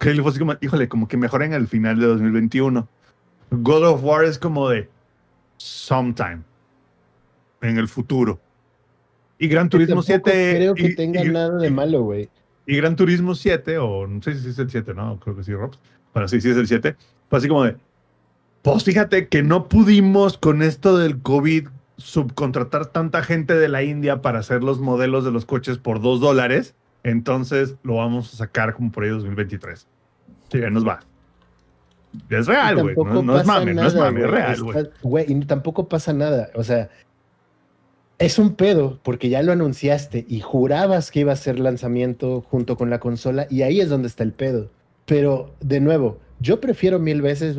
[0.00, 2.86] Halo fue así como, híjole, como que mejoren al final de 2021.
[3.50, 4.88] God of War es como de
[5.56, 6.42] sometime,
[7.62, 8.40] en el futuro.
[9.38, 10.54] Y Gran Turismo Tampoco 7.
[10.56, 12.28] creo que y- tenga y- nada de malo, güey.
[12.66, 15.52] Y Gran Turismo 7, o no sé si es el 7, no, creo que sí,
[15.54, 15.78] Robs.
[16.12, 16.96] Bueno, sí, sí es el 7.
[17.28, 17.76] Fue así como de,
[18.64, 21.68] pues fíjate que no pudimos con esto del COVID
[21.98, 26.18] subcontratar tanta gente de la India para hacer los modelos de los coches por 2
[26.18, 26.74] dólares.
[27.02, 29.86] Entonces lo vamos a sacar como por ahí 2023.
[30.50, 31.00] Sí, ya nos va.
[32.30, 32.96] Es real, güey.
[32.96, 36.48] No, no es mame, no es mame, es real, Güey, y tampoco pasa nada.
[36.54, 36.88] O sea,
[38.18, 42.78] es un pedo porque ya lo anunciaste y jurabas que iba a ser lanzamiento junto
[42.78, 44.70] con la consola y ahí es donde está el pedo.
[45.04, 47.56] Pero, de nuevo, yo prefiero mil veces,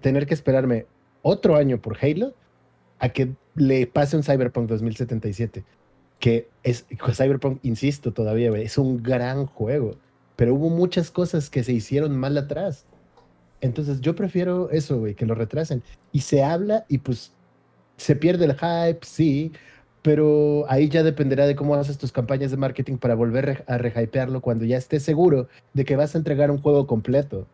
[0.00, 0.86] tener que esperarme
[1.20, 2.32] otro año por Halo
[2.98, 5.62] a que le pase un Cyberpunk 2077.
[6.18, 9.96] que es Cyberpunk, insisto todavía, es un gran juego,
[10.36, 12.86] pero hubo muchas cosas que se hicieron mal atrás.
[13.60, 15.82] Entonces yo prefiero eso, güey, que lo retrasen.
[16.10, 17.32] Y se habla y pues
[17.98, 19.52] se pierde el hype, sí,
[20.00, 24.40] pero ahí ya dependerá de cómo haces tus campañas de marketing para volver a rehypearlo
[24.40, 27.46] cuando ya estés seguro de que vas a entregar un juego completo.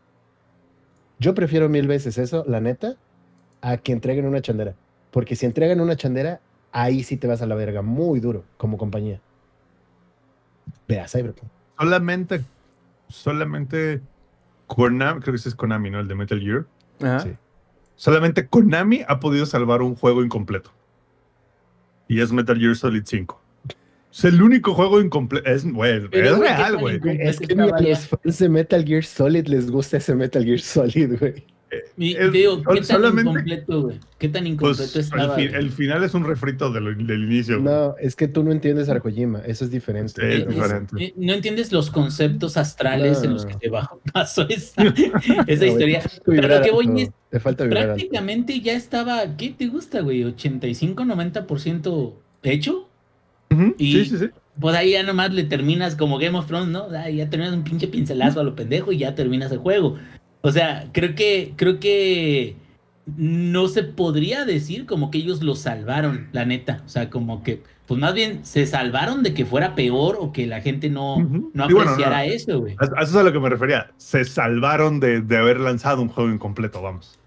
[1.18, 2.96] Yo prefiero mil veces eso, la neta,
[3.60, 4.74] a que entreguen una chandera.
[5.10, 6.40] Porque si entregan una chandera,
[6.72, 9.20] ahí sí te vas a la verga muy duro como compañía.
[10.86, 11.50] Vea, Cyberpunk.
[11.78, 12.44] Solamente,
[13.08, 14.00] solamente
[14.66, 16.00] Konami, creo que ese es Konami, ¿no?
[16.00, 16.66] El de Metal Gear.
[17.00, 17.20] Ajá.
[17.20, 17.36] Sí.
[17.96, 20.70] Solamente Konami ha podido salvar un juego incompleto.
[22.06, 23.40] Y es Metal Gear Solid 5.
[24.12, 25.48] Es el único juego incompleto.
[25.48, 27.00] Es, güey, Pero, es güey, ¿qué real, güey.
[27.20, 30.60] Es que ni a los fans de Metal Gear Solid les gusta ese Metal Gear
[30.60, 31.44] Solid, güey.
[31.98, 34.00] Digo, ¿qué tan solamente- incompleto, güey?
[34.18, 35.34] ¿Qué tan Pues, incompleto el, estaba?
[35.36, 35.60] fi- güey?
[35.60, 37.60] el final es un refrito de lo- del inicio.
[37.60, 37.74] güey.
[37.74, 40.12] No, es que tú no entiendes a Kojima, eso es diferente.
[40.14, 41.04] Sí, Eh, es diferente.
[41.04, 45.44] eh, no entiendes los conceptos astrales en los que te bajó, pasó esa, esa No,
[45.44, 46.02] güey, historia.
[46.24, 50.24] Pero lo que voy es, Te falta prácticamente ya estaba, ¿qué te gusta, güey?
[50.24, 52.87] 85-90% hecho.
[53.78, 54.26] Y- Sí, sí, sí.
[54.60, 56.88] Pues ahí ya nomás le terminas como Game of Thrones, ¿no?
[57.08, 59.96] Ya terminas un pinche pincelazo a lo pendejo y ya terminas el juego.
[60.40, 62.56] O sea, creo que, creo que
[63.16, 66.82] no se podría decir como que ellos lo salvaron, la neta.
[66.84, 70.46] O sea, como que, pues más bien se salvaron de que fuera peor o que
[70.48, 71.18] la gente no,
[71.54, 72.32] no bueno, apreciara no.
[72.32, 72.74] eso, güey.
[72.78, 73.92] A, a eso es a lo que me refería.
[73.96, 77.18] Se salvaron de, de haber lanzado un juego incompleto, vamos.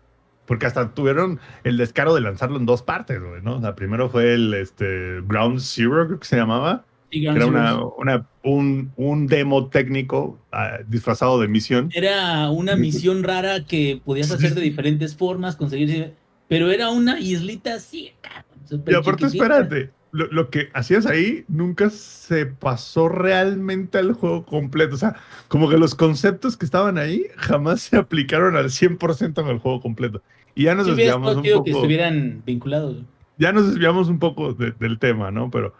[0.51, 3.55] Porque hasta tuvieron el descaro de lanzarlo en dos partes, güey, ¿no?
[3.55, 6.83] O sea, primero fue el este, Ground Zero, creo que se llamaba.
[7.09, 11.89] Y era una, una- un, un demo técnico ah, disfrazado de misión.
[11.93, 16.15] Era una misión rara que podías hacer de diferentes formas, conseguir...
[16.49, 21.89] Pero era una islita así, cabrón, Y aparte, espérate, lo, lo que hacías ahí nunca
[21.89, 24.95] se pasó realmente al juego completo.
[24.95, 25.15] O sea,
[25.47, 29.79] como que los conceptos que estaban ahí jamás se aplicaron al 100% en el juego
[29.81, 30.21] completo.
[30.55, 31.63] Y ya nos Sí, desviamos un poco.
[31.63, 32.97] que estuvieran vinculados.
[33.37, 35.49] ya nos desviamos un poco de- del tema, ¿no?
[35.49, 35.73] Pero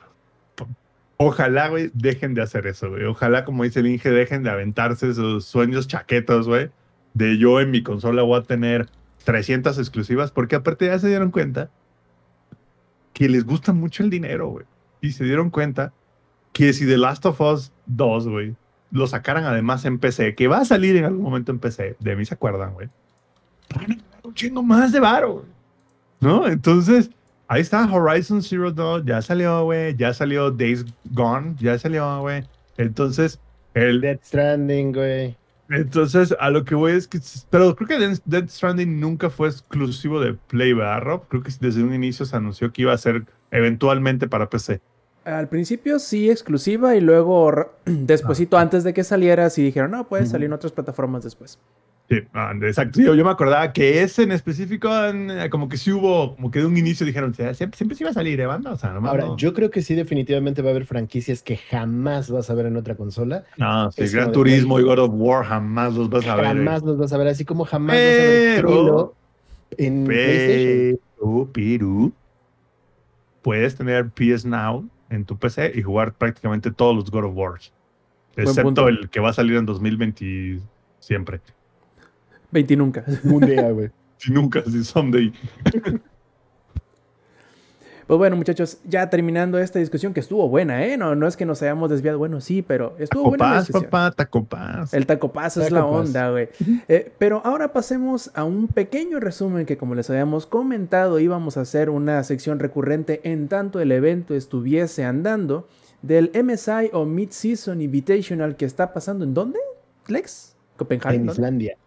[1.18, 3.04] ojalá, güey, dejen de hacer eso, güey.
[3.06, 6.70] Ojalá, como dice el Inge, dejen de aventarse esos sueños chaquetos, güey.
[7.14, 8.88] De yo en mi consola voy a tener
[9.26, 11.70] 300 exclusivas, porque aparte ya se dieron cuenta
[13.22, 14.66] que les gusta mucho el dinero, güey.
[15.00, 15.94] Y se dieron cuenta
[16.54, 18.56] que si The Last of Us 2, güey,
[18.90, 22.16] lo sacaran además en PC, que va a salir en algún momento en PC, de
[22.16, 22.90] mí se acuerdan, güey.
[23.76, 25.46] Van a un chingo más de varo, güey.
[26.20, 26.48] ¿No?
[26.48, 27.12] Entonces,
[27.48, 32.44] ahí está Horizon Zero Dawn, ya salió, güey, ya salió Days Gone, ya salió, güey.
[32.78, 33.40] Entonces,
[33.76, 35.38] el, Death Stranding, güey.
[35.72, 37.20] Entonces, a lo que voy es que,
[37.50, 41.28] pero creo que Death Stranding nunca fue exclusivo de Play, ¿verdad, Rob?
[41.30, 44.82] Creo que desde un inicio se anunció que iba a ser eventualmente para PC.
[45.24, 50.26] Al principio sí exclusiva y luego despuesito antes de que saliera sí dijeron, no, puede
[50.26, 51.60] salir en otras plataformas después.
[52.12, 52.18] Sí,
[52.64, 53.00] exacto.
[53.02, 54.90] Yo, yo me acordaba que ese en específico,
[55.50, 58.10] como que sí hubo, como que de un inicio dijeron, "Sí, siempre, siempre se iba
[58.12, 58.74] a salir, ¿eh, banda?
[58.74, 59.38] O sea, nomás Ahora, no.
[59.38, 62.76] yo creo que sí, definitivamente va a haber franquicias que jamás vas a ver en
[62.76, 63.46] otra consola.
[63.56, 66.44] No, sí, es Gran de Turismo y God of War jamás los vas a ver.
[66.44, 66.48] eh.
[66.50, 69.16] Jamás los vas a ver, así como jamás vas a ver Pero-
[69.78, 71.00] en PlayStation.
[71.18, 72.12] Pero, pero,
[73.42, 77.72] puedes tener PS Now en tu PC y jugar prácticamente todos los God of punto.
[78.36, 80.60] Excepto el que va a salir en 2020
[81.00, 81.40] siempre.
[82.52, 83.06] 20 nunca.
[83.24, 83.90] Un día, güey.
[84.22, 85.34] Si nunca, si someday.
[88.12, 90.98] Pues bueno, muchachos, ya terminando esta discusión que estuvo buena, ¿eh?
[90.98, 93.90] No, no es que nos hayamos desviado, bueno, sí, pero estuvo buena discusión.
[93.90, 94.94] papá, tacopaz.
[94.94, 96.08] El taco paz es Taco la paz.
[96.08, 96.50] onda, güey.
[96.90, 101.62] Eh, pero ahora pasemos a un pequeño resumen que como les habíamos comentado íbamos a
[101.62, 105.70] hacer una sección recurrente en tanto el evento estuviese andando
[106.02, 109.60] del MSI o Mid-Season Invitational que está pasando en dónde?
[110.08, 110.58] Lex?
[110.76, 111.16] Copenhague.
[111.16, 111.32] En ¿no?
[111.32, 111.78] Islandia.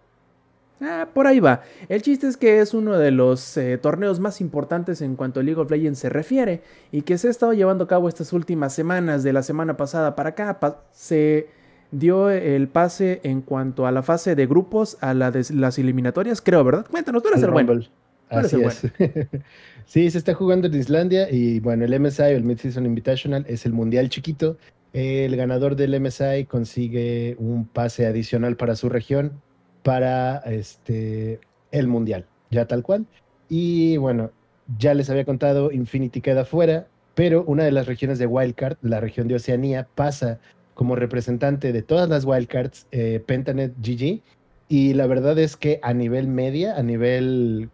[0.80, 1.62] Ah, por ahí va.
[1.88, 5.42] El chiste es que es uno de los eh, torneos más importantes en cuanto a
[5.42, 8.74] League of Legends se refiere y que se ha estado llevando a cabo estas últimas
[8.74, 10.58] semanas, de la semana pasada para acá.
[10.60, 11.48] Pa- se
[11.90, 16.40] dio el pase en cuanto a la fase de grupos, a la de las eliminatorias,
[16.40, 16.86] creo, ¿verdad?
[16.90, 17.80] Cuéntanos, tú eres el bueno.
[18.28, 18.82] Así es.
[19.86, 23.64] sí, se está jugando en Islandia y bueno, el MSI o el Mid-Season Invitational es
[23.64, 24.56] el mundial chiquito.
[24.92, 29.40] El ganador del MSI consigue un pase adicional para su región
[29.84, 31.38] para este
[31.70, 33.06] el mundial, ya tal cual.
[33.48, 34.32] Y bueno,
[34.78, 38.98] ya les había contado, Infinity queda fuera, pero una de las regiones de Wildcard, la
[38.98, 40.40] región de Oceanía, pasa
[40.72, 44.22] como representante de todas las Wildcards, eh, Pentanet GG.
[44.68, 47.68] Y la verdad es que a nivel media, a nivel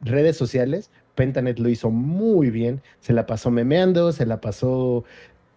[0.00, 2.80] redes sociales, Pentanet lo hizo muy bien.
[3.00, 5.04] Se la pasó memeando, se la pasó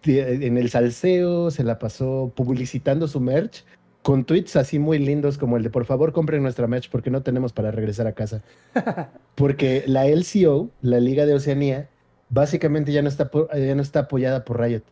[0.04, 3.64] en el salseo, se la pasó publicitando su merch
[4.04, 7.22] con tweets así muy lindos como el de por favor compren nuestra merch porque no
[7.22, 8.42] tenemos para regresar a casa.
[9.34, 11.88] Porque la LCO, la Liga de Oceanía,
[12.28, 14.82] básicamente ya no está, ya no está apoyada por Riot.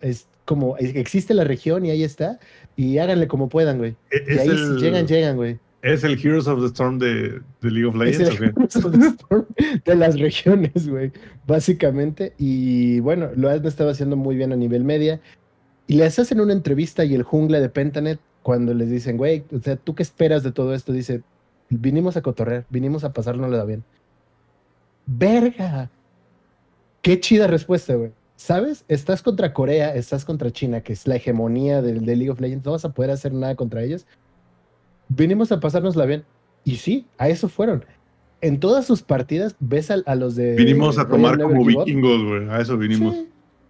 [0.00, 2.38] Es como, existe la región y ahí está,
[2.76, 3.96] y háganle como puedan, güey.
[4.10, 5.58] E, y ahí si llegan, llegan, güey.
[5.82, 8.38] ¿Es el Heroes of the Storm de, League of Legends?
[9.84, 11.10] de las regiones, güey,
[11.44, 12.34] básicamente.
[12.38, 15.20] Y bueno, lo han estado haciendo muy bien a nivel media.
[15.88, 19.58] Y les hacen una entrevista y el jungla de Pentanet, cuando les dicen, güey, o
[19.60, 20.92] sea, ¿tú qué esperas de todo esto?
[20.92, 21.22] Dice,
[21.68, 23.84] vinimos a cotorrear, vinimos a pasárnoslo bien.
[25.06, 25.90] Verga.
[27.02, 28.12] Qué chida respuesta, güey.
[28.36, 28.84] ¿Sabes?
[28.88, 32.64] Estás contra Corea, estás contra China, que es la hegemonía del de League of Legends.
[32.64, 34.06] No vas a poder hacer nada contra ellos
[35.10, 36.24] venimos a pasárnosla bien.
[36.64, 37.84] Y sí, a eso fueron.
[38.40, 40.54] En todas sus partidas ves a, los de.
[40.54, 42.48] Vinimos a tomar como vikingos, güey.
[42.48, 43.14] A eso vinimos.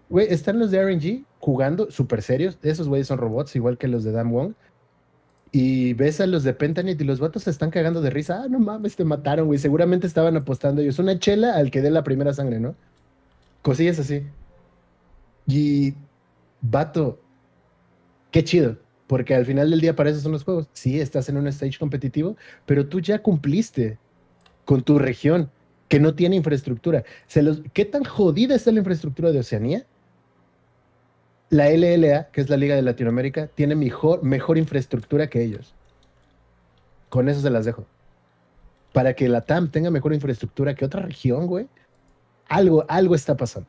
[0.08, 2.58] Güey, están los de RNG jugando súper serios.
[2.62, 4.52] Esos güeyes son robots, igual que los de Dan Wong.
[5.52, 8.44] Y ves a los de Pentanet y los vatos se están cagando de risa.
[8.44, 9.58] Ah, no mames, te mataron, güey.
[9.58, 11.00] Seguramente estaban apostando ellos.
[11.00, 12.76] Una chela al que dé la primera sangre, ¿no?
[13.62, 14.22] Cosillas así.
[15.46, 15.94] Y,
[16.60, 17.18] vato,
[18.30, 18.76] qué chido.
[19.08, 20.68] Porque al final del día para eso son los juegos.
[20.72, 23.98] Sí, estás en un stage competitivo, pero tú ya cumpliste
[24.64, 25.50] con tu región
[25.88, 27.02] que no tiene infraestructura.
[27.26, 29.84] Se los, ¿Qué tan jodida está la infraestructura de Oceanía?
[31.50, 35.74] La LLA, que es la Liga de Latinoamérica, tiene mejor, mejor infraestructura que ellos.
[37.08, 37.84] Con eso se las dejo.
[38.92, 41.66] Para que la TAM tenga mejor infraestructura que otra región, güey.
[42.48, 43.68] Algo, algo está pasando.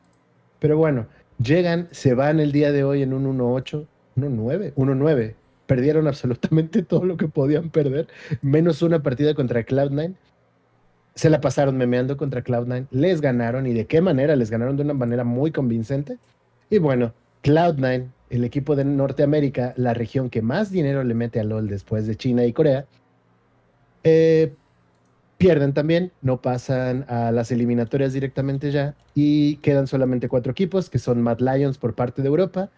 [0.58, 1.06] Pero bueno,
[1.38, 3.86] llegan, se van el día de hoy en un 1-8
[4.16, 5.34] 1-9, 1-9.
[5.66, 8.08] Perdieron absolutamente todo lo que podían perder,
[8.40, 10.14] menos una partida contra Cloud9.
[11.14, 12.86] Se la pasaron memeando contra Cloud9.
[12.90, 16.18] Les ganaron y de qué manera les ganaron de una manera muy convincente.
[16.70, 17.12] Y bueno,
[17.42, 22.06] Cloud9, el equipo de Norteamérica, la región que más dinero le mete a LOL después
[22.06, 22.86] de China y Corea,
[24.04, 24.54] eh,
[25.38, 30.98] pierden también, no pasan a las eliminatorias directamente ya y quedan solamente cuatro equipos que
[30.98, 32.70] son Mad Lions por parte de Europa,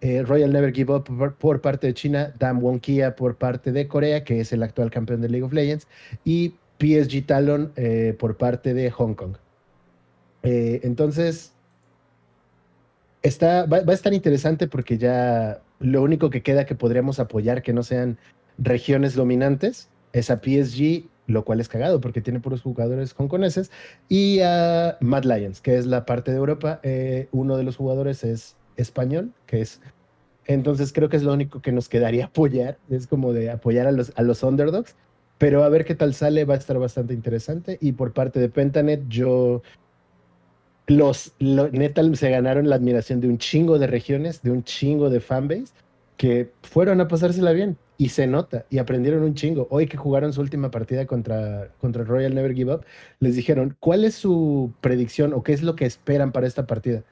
[0.00, 4.24] eh, Royal Never Give Up por, parte de China, Dan Wonkia por parte de Corea,
[4.24, 5.86] que es el actual campeón de League of Legends,
[6.24, 9.36] y PSG Talon eh, por parte de Hong Kong.
[10.42, 11.55] Entonces,
[13.22, 17.72] está, va, a estar interesante porque ya lo único que queda que podríamos apoyar que
[17.72, 18.18] no sean
[18.58, 23.70] regiones dominantes es a PSG, lo cual es cagado porque tiene puros jugadores hongkoneses,
[24.08, 26.80] y a Mad Lions, que es la parte de Europa.
[27.32, 29.80] uno de los jugadores es español, que es...
[30.46, 33.92] Entonces creo que es lo único que nos quedaría apoyar, es como de apoyar a
[33.92, 34.94] los, a los underdogs,
[35.38, 37.78] pero a ver qué tal sale, va a estar bastante interesante.
[37.80, 39.62] Y por parte de Pentanet, yo...
[40.86, 45.20] Los, neta se ganaron la admiración de un chingo de regiones, de un chingo de
[45.20, 45.72] fanbase,
[46.16, 49.66] que fueron a pasársela bien y se nota y aprendieron un chingo.
[49.70, 52.84] Hoy que jugaron su última partida contra, contra Royal Never Give Up,
[53.18, 57.02] les dijeron, ¿cuál es su predicción o qué es lo que esperan para esta partida?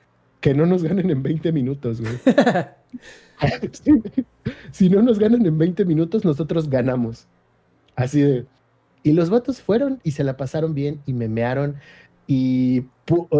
[0.44, 2.12] que no nos ganen en 20 minutos, güey.
[4.72, 7.26] si no nos ganan en 20 minutos, nosotros ganamos.
[7.96, 8.44] Así de.
[9.02, 11.76] Y los vatos fueron y se la pasaron bien y memearon
[12.26, 12.84] y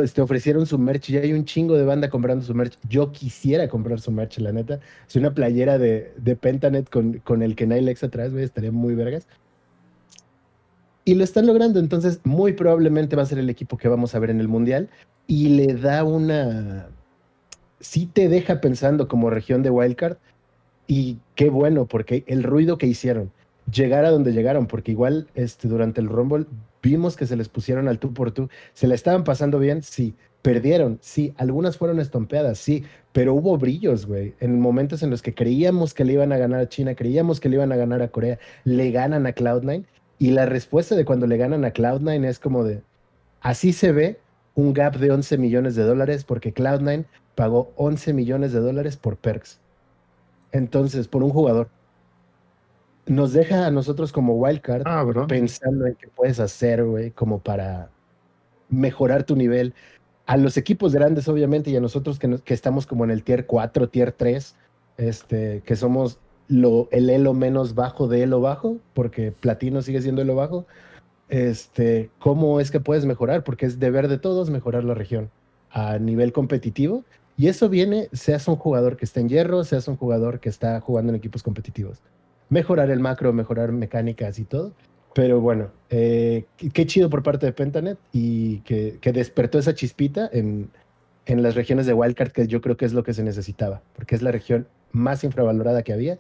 [0.02, 1.10] este, ofrecieron su merch.
[1.10, 2.78] Ya hay un chingo de banda comprando su merch.
[2.88, 4.80] Yo quisiera comprar su merch, la neta.
[5.08, 8.44] Es una playera de, de Pentanet con, con el Kenailex atrás, güey.
[8.44, 9.26] Estaría muy vergas.
[11.04, 11.80] Y lo están logrando.
[11.80, 14.90] Entonces, muy probablemente va a ser el equipo que vamos a ver en el Mundial
[15.26, 16.88] y le da una...
[17.80, 20.16] Sí te deja pensando como región de Wildcard
[20.86, 23.30] y qué bueno, porque el ruido que hicieron,
[23.70, 26.46] llegar a donde llegaron, porque igual este, durante el Rumble
[26.84, 30.14] vimos que se les pusieron al tú por tú, se la estaban pasando bien, sí,
[30.42, 35.34] perdieron, sí, algunas fueron estompeadas, sí, pero hubo brillos, güey, en momentos en los que
[35.34, 38.08] creíamos que le iban a ganar a China, creíamos que le iban a ganar a
[38.08, 39.84] Corea, le ganan a Cloud9
[40.18, 42.82] y la respuesta de cuando le ganan a Cloud9 es como de,
[43.40, 44.20] así se ve
[44.54, 49.16] un gap de 11 millones de dólares porque Cloud9 pagó 11 millones de dólares por
[49.16, 49.58] perks.
[50.52, 51.68] Entonces, por un jugador.
[53.06, 57.90] Nos deja a nosotros como wildcard ah, pensando en qué puedes hacer, güey, como para
[58.68, 59.74] mejorar tu nivel.
[60.26, 63.46] A los equipos grandes, obviamente, y a nosotros que, que estamos como en el tier
[63.46, 64.56] 4, tier 3,
[64.96, 66.18] este, que somos
[66.48, 70.66] lo, el elo menos bajo de elo bajo, porque platino sigue siendo elo bajo
[71.28, 75.30] este, cómo es que puedes mejorar, porque es deber de todos mejorar la región
[75.70, 77.04] a nivel competitivo.
[77.36, 80.80] Y eso viene, seas un jugador que está en hierro, seas un jugador que está
[80.80, 82.00] jugando en equipos competitivos.
[82.48, 84.72] Mejorar el macro, mejorar mecánicas y todo.
[85.14, 90.70] Pero bueno, eh, qué chido por parte de Pentanet y que, despertó esa chispita en,
[91.26, 94.16] en las regiones de Wildcard, que yo creo que es lo que se necesitaba, porque
[94.16, 96.18] es la región más infravalorada que había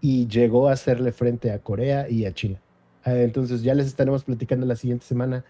[0.00, 2.60] y llegó a hacerle frente a Corea y a China.
[3.04, 5.44] Eh, entonces ya les estaremos platicando la siguiente semana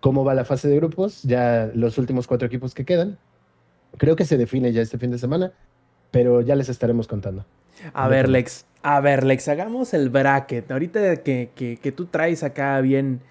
[0.00, 3.18] cómo va la fase de grupos, ya los últimos cuatro equipos que quedan.
[3.96, 5.52] Creo que se define ya este fin de semana,
[6.10, 7.46] pero ya les estaremos contando.
[7.92, 10.70] A ver, Lex, a ver, Lex, hagamos el bracket.
[10.70, 13.22] Ahorita que, que, tú traes acá bien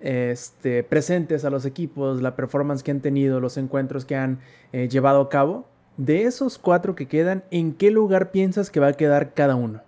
[0.00, 4.38] este, presentes a los equipos, la performance que han tenido, los encuentros que han
[4.72, 5.66] eh, llevado a cabo,
[5.96, 9.82] de esos cuatro que quedan, ¿en qué lugar piensas que va a quedar cada uno?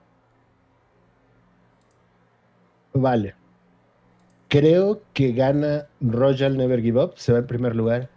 [2.92, 3.36] Vale.
[4.48, 8.10] Creo que gana Royal Never Give Up, se va en primer lugar.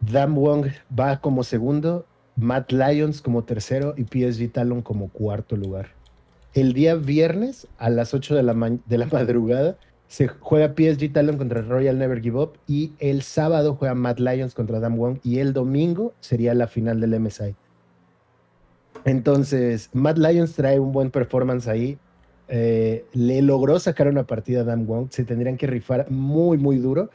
[0.00, 0.66] Dan Wong
[0.96, 2.06] va como segundo,
[2.40, 5.88] Matt Lyons como tercero y PSG Talon como cuarto lugar.
[6.54, 9.76] El día viernes a las 8 de la, de la madrugada
[10.08, 14.54] se juega PSG Talon contra Royal Never Give Up y el sábado juega Matt Lyons
[14.54, 17.54] contra Dan Wong y el domingo sería la final del MSI.
[19.04, 21.98] Entonces, Matt Lyons trae un buen performance ahí.
[22.48, 25.08] Eh, le logró sacar una partida a Dan Wong.
[25.10, 27.10] Se tendrían que rifar muy, muy duro.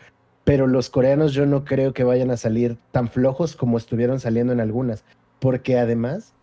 [0.46, 4.54] Pero los coreanos yo no creo que vayan a salir tan flojos como estuvieron saliendo
[4.54, 5.04] en algunas.
[5.40, 6.34] Porque además,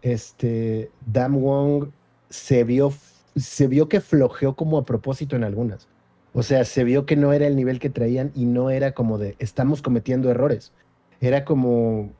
[0.00, 1.90] este, Dan Wong
[2.30, 2.92] se vio,
[3.36, 5.88] se vio que flojeó como a propósito en algunas.
[6.32, 9.18] O sea, se vio que no era el nivel que traían y no era como
[9.18, 10.72] de estamos cometiendo errores.
[11.20, 12.12] Era como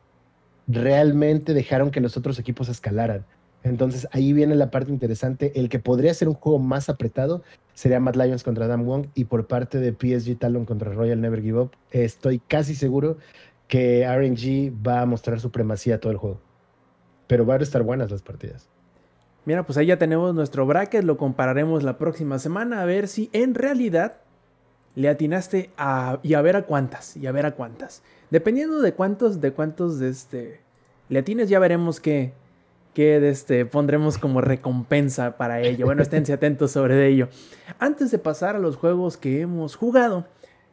[0.67, 3.25] realmente dejaron que los otros equipos escalaran.
[3.63, 5.53] Entonces ahí viene la parte interesante.
[5.55, 7.43] El que podría ser un juego más apretado
[7.79, 11.41] sería Mad Lions contra Dan Wong y por parte de PSG Talon contra Royal Never
[11.41, 13.19] Give Up, estoy casi seguro
[13.69, 16.41] que RNG va a mostrar supremacía todo el juego.
[17.29, 18.69] Pero van a estar buenas las partidas.
[19.45, 23.31] Mira, pues ahí ya tenemos nuestro bracket, lo compararemos la próxima semana a ver si
[23.33, 24.17] en realidad
[24.97, 28.03] le atinaste a, y a ver a cuántas, y a ver a cuántas.
[28.33, 30.61] Dependiendo de cuántos, de cuántos de este,
[31.09, 32.33] le atines, ya veremos qué,
[32.99, 35.87] que este, pondremos como recompensa para ello.
[35.87, 37.29] Bueno, esténse atentos sobre ello.
[37.79, 40.27] Antes de pasar a los juegos que hemos jugado,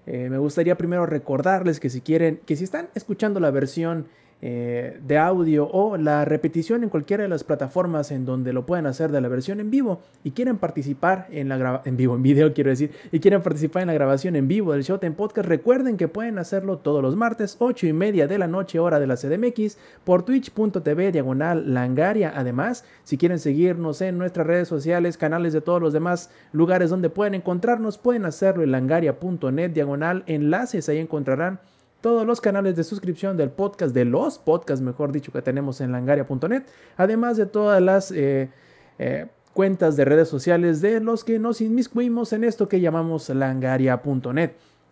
[0.08, 4.08] eh, me gustaría primero recordarles que si quieren, que si están escuchando la versión
[4.48, 8.86] eh, de audio o la repetición en cualquiera de las plataformas en donde lo pueden
[8.86, 12.22] hacer de la versión en vivo y quieren participar en la grabación, en vivo, en
[12.22, 15.98] video quiero decir, y quieren participar en la grabación en vivo del Showtime Podcast, recuerden
[15.98, 19.16] que pueden hacerlo todos los martes, 8 y media de la noche, hora de la
[19.16, 22.32] CDMX, por twitch.tv diagonal langaria.
[22.36, 27.10] Además, si quieren seguirnos en nuestras redes sociales, canales de todos los demás lugares donde
[27.10, 31.60] pueden encontrarnos, pueden hacerlo en langaria.net diagonal enlaces, ahí encontrarán
[32.06, 35.92] todos los canales de suscripción del podcast, de los podcasts, mejor dicho, que tenemos en
[35.92, 36.62] langaria.net,
[36.98, 38.52] además de todas las eh,
[39.00, 44.52] eh, cuentas de redes sociales de los que nos inmiscuimos en esto que llamamos langaria.net.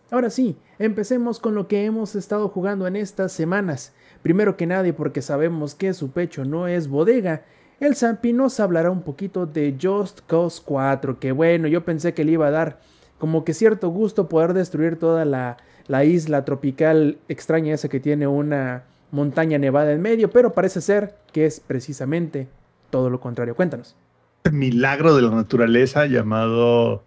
[0.10, 3.94] Ahora sí, empecemos con lo que hemos estado jugando en estas semanas.
[4.23, 7.44] Primero que nada, y porque sabemos que su pecho no es bodega,
[7.80, 12.26] el Zampi nos hablará un poquito de Just Cause 4, que bueno, yo pensé que
[12.26, 12.80] le iba a dar
[13.19, 15.57] como que cierto gusto poder destruir toda la
[15.88, 21.15] la isla tropical extraña esa que tiene una montaña nevada en medio, pero parece ser
[21.31, 22.47] que es precisamente
[22.89, 23.55] todo lo contrario.
[23.55, 23.95] Cuéntanos.
[24.51, 27.03] Milagro de la naturaleza llamado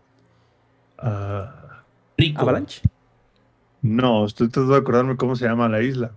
[0.98, 1.82] ah,
[2.36, 2.82] Avalanche.
[3.82, 6.12] No, estoy tratando de acordarme cómo se llama la isla.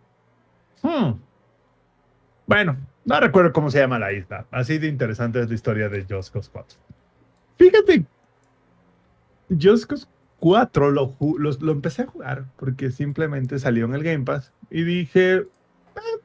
[0.82, 1.14] Hmm.
[2.48, 4.46] Bueno, no recuerdo cómo se llama la isla.
[4.50, 6.64] Así de interesante es la historia de Just 4.
[7.58, 8.06] Fíjate,
[9.50, 9.92] Just
[10.40, 15.36] 4 lo, lo, empecé a jugar porque simplemente salió en el Game Pass y dije,
[15.36, 15.48] eh,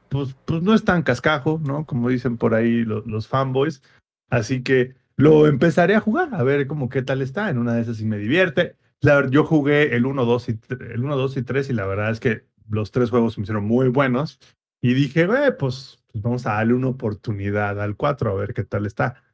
[0.09, 1.85] pues, pues no es tan cascajo, ¿no?
[1.85, 3.81] Como dicen por ahí los, fanboys.
[4.29, 7.49] Así que lo empezaré a jugar, a ver cómo qué tal está.
[7.49, 8.75] En una de esas y me divierte.
[9.01, 10.59] La, yo jugué el 1, 2 y,
[10.91, 13.65] el 1, 2 y 3 y la verdad es que los tres juegos me hicieron
[13.65, 14.39] muy buenos.
[14.81, 18.63] Y dije, eh, pues, pues vamos a darle una oportunidad al 4 a ver qué
[18.63, 19.24] tal está.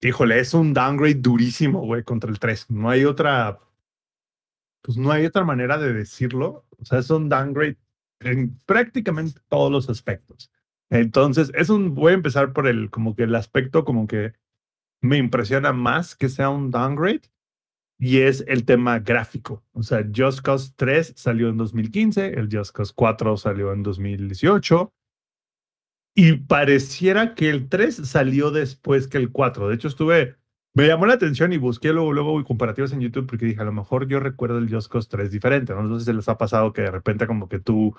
[0.00, 2.70] Híjole, es un downgrade durísimo, güey, contra el 3.
[2.70, 3.58] No hay otra.
[4.82, 6.64] Pues no hay otra manera de decirlo.
[6.78, 7.76] O sea, es un downgrade
[8.20, 10.52] en prácticamente todos los aspectos.
[10.90, 11.94] Entonces, es un.
[11.94, 14.34] Voy a empezar por el, como que el aspecto como que
[15.02, 17.22] me impresiona más que sea un downgrade.
[18.00, 19.64] Y es el tema gráfico.
[19.72, 24.92] O sea, Just Cause 3 salió en 2015, el Just Cause 4 salió en 2018
[26.14, 29.68] y pareciera que el 3 salió después que el 4.
[29.68, 30.36] De hecho, estuve,
[30.74, 33.72] me llamó la atención y busqué luego, luego comparativas en YouTube porque dije, a lo
[33.72, 35.74] mejor yo recuerdo el Just Cause 3 diferente.
[35.74, 35.98] ¿no?
[35.98, 37.94] sé si les ha pasado que de repente como que tú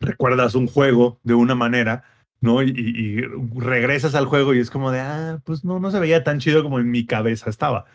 [0.00, 2.04] recuerdas un juego de una manera,
[2.40, 2.62] ¿no?
[2.62, 3.22] Y,
[3.54, 6.62] regresas al juego y es como de, ah, pues no, no se veía tan chido
[6.62, 7.86] como en mi cabeza estaba.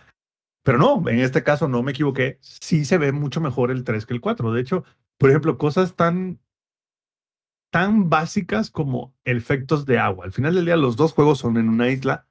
[0.63, 2.37] Pero no, en este caso no me equivoqué.
[2.41, 4.53] Sí se ve mucho mejor el 3 que el 4.
[4.53, 4.83] De hecho,
[5.17, 6.39] por ejemplo, cosas tan,
[7.69, 10.25] tan básicas como efectos de agua.
[10.25, 12.25] Al final del día, los dos juegos son en una isla,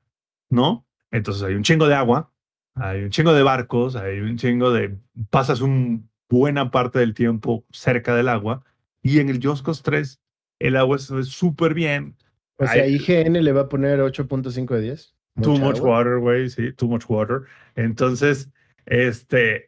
[0.50, 0.86] ¿no?
[1.10, 2.32] Entonces hay un chingo de agua,
[2.74, 4.96] hay un chingo de barcos, hay un chingo de...
[5.30, 8.64] Pasas una buena parte del tiempo cerca del agua.
[9.02, 10.20] Y en el Just 3,
[10.58, 12.16] el agua se ve súper bien.
[12.56, 15.14] O sea, IGN le va a poner 8.5 de 10.
[15.42, 17.42] Too much water, güey, sí, too much water.
[17.76, 18.50] Entonces,
[18.86, 19.67] este,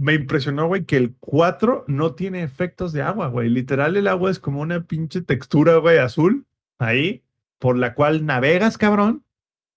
[0.00, 3.50] me impresionó, güey, que el 4 no tiene efectos de agua, güey.
[3.50, 6.46] Literal, el agua es como una pinche textura, güey, azul,
[6.78, 7.22] ahí,
[7.58, 9.26] por la cual navegas, cabrón.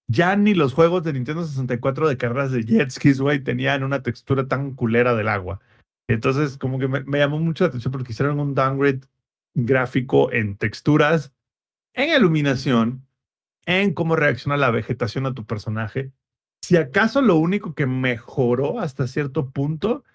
[0.07, 4.01] Ya ni los juegos de Nintendo 64 de carreras de jet skis, güey, tenían una
[4.01, 5.59] textura tan culera del agua.
[6.07, 9.01] Entonces, como que me, llamó mucho la atención porque hicieron un downgrade
[9.55, 11.33] gráfico en texturas,
[11.93, 13.05] en iluminación,
[13.65, 16.13] en cómo reacciona la vegetación a tu personaje.
[16.61, 20.05] Si acaso lo único que mejoró hasta cierto punto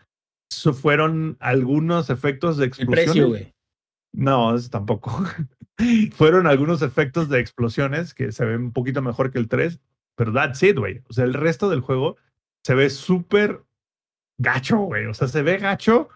[0.73, 2.99] fueron algunos efectos de explosiones.
[2.99, 3.55] El precio, güey.
[4.13, 5.25] No, eso tampoco.
[6.13, 9.81] fueron algunos efectos de explosiones que se ven un poquito mejor que el 3,
[10.17, 11.03] pero that's it, güey.
[11.09, 12.17] O sea, el resto del juego
[12.65, 13.65] se ve súper
[14.39, 15.07] gacho, güey.
[15.07, 16.09] O sea, se ve gacho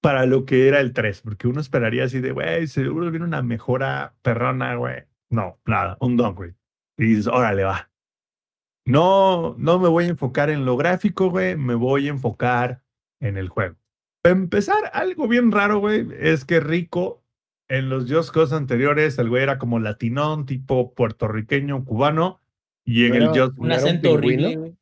[0.00, 3.42] para lo que era el 3, porque uno esperaría así de, güey, seguro viene una
[3.42, 5.04] mejora perrona, güey.
[5.30, 6.56] No, nada, un downgrade.
[6.98, 7.90] Y dices, órale, va.
[8.84, 12.81] No, no me voy a enfocar en lo gráfico, güey, me voy a enfocar
[13.22, 13.76] en el juego.
[14.22, 17.22] Para empezar, algo bien raro, güey, es que Rico
[17.68, 22.40] en los Just Cause anteriores, el güey era como latinón, tipo puertorriqueño, cubano,
[22.84, 24.76] y en el Just Un acento horrible, güey.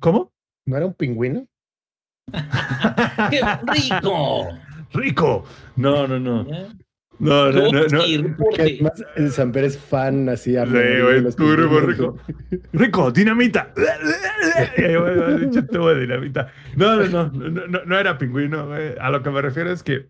[0.00, 0.32] ¿Cómo?
[0.66, 1.46] ¿No era un pingüino?
[3.30, 4.48] ¡Qué rico!
[4.92, 5.44] ¡Rico!
[5.76, 6.46] No, no, no.
[7.22, 7.86] No, no, no.
[7.86, 8.02] no.
[8.58, 12.18] además el Samper es fan así a Sí, güey, tú rico.
[12.72, 13.72] Rico, dinamita.
[16.00, 16.52] dinamita.
[16.74, 18.94] No, no, no, no, no, era pingüino, güey.
[19.00, 20.08] A lo que me refiero es que,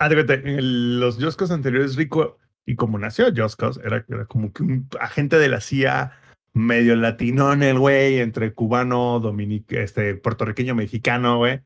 [0.00, 5.38] en los Joscos anteriores, Rico, y como nació Joscos, era, era como que un agente
[5.38, 6.12] de la CIA
[6.54, 11.60] medio latinón el güey, entre cubano, dominic, este, puertorriqueño, mexicano, güey.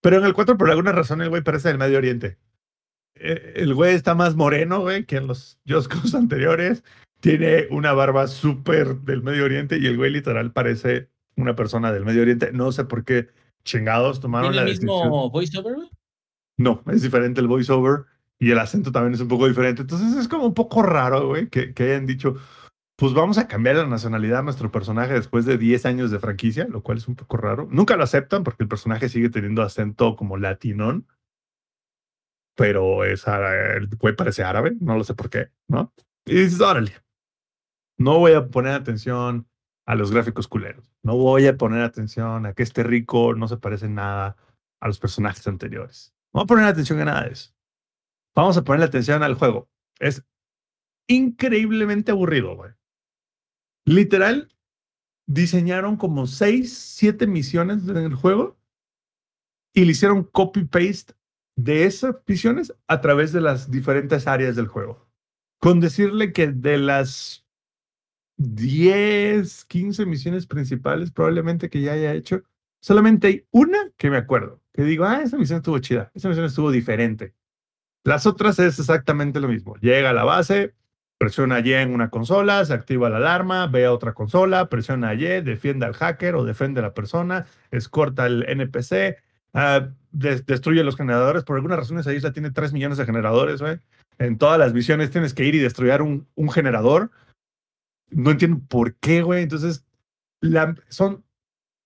[0.00, 2.38] Pero en el 4, por alguna razón, el güey parece del Medio Oriente.
[3.18, 6.84] Eh, el güey está más moreno, güey, que en los Joscos anteriores.
[7.20, 12.04] Tiene una barba súper del Medio Oriente y el güey literal parece una persona del
[12.04, 12.52] Medio Oriente.
[12.52, 13.28] No sé por qué
[13.64, 15.88] chingados tomaron ¿Tiene la el mismo voiceover, güey?
[16.58, 18.04] No, es diferente el voiceover
[18.38, 19.82] y el acento también es un poco diferente.
[19.82, 22.36] Entonces es como un poco raro, güey, que, que hayan dicho,
[22.96, 26.66] pues vamos a cambiar la nacionalidad a nuestro personaje después de 10 años de franquicia,
[26.68, 27.66] lo cual es un poco raro.
[27.70, 31.06] Nunca lo aceptan porque el personaje sigue teniendo acento como latinón
[32.56, 35.92] pero es el güey parece árabe, no lo sé por qué, ¿no?
[36.24, 36.92] Y dices, órale,
[37.98, 39.46] no voy a poner atención
[39.86, 43.58] a los gráficos culeros, no voy a poner atención a que este rico no se
[43.58, 44.36] parece nada
[44.80, 46.12] a los personajes anteriores.
[46.32, 47.54] No voy a poner atención a nada de eso.
[48.34, 49.68] Vamos a ponerle atención al juego.
[49.98, 50.24] Es
[51.08, 52.72] increíblemente aburrido, güey.
[53.84, 54.48] Literal,
[55.26, 58.58] diseñaron como seis, siete misiones en el juego
[59.72, 61.14] y le hicieron copy-paste
[61.56, 65.06] de esas misiones a través de las diferentes áreas del juego.
[65.58, 67.46] Con decirle que de las
[68.36, 72.42] 10, 15 misiones principales probablemente que ya haya hecho,
[72.80, 76.46] solamente hay una que me acuerdo, que digo, ah, esa misión estuvo chida, esa misión
[76.46, 77.34] estuvo diferente.
[78.04, 79.74] Las otras es exactamente lo mismo.
[79.80, 80.74] Llega a la base,
[81.18, 85.40] presiona Y en una consola, se activa la alarma, ve a otra consola, presiona Y,
[85.42, 89.16] defiende al hacker o defiende a la persona, escorta el NPC,
[89.54, 91.44] uh, destruye los generadores.
[91.44, 93.78] Por alguna razón esa isla tiene 3 millones de generadores, güey.
[94.18, 97.10] En todas las misiones tienes que ir y destruir un, un generador.
[98.10, 99.42] No entiendo por qué, güey.
[99.42, 99.84] Entonces,
[100.40, 101.24] la, son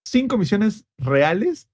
[0.05, 1.69] cinco misiones reales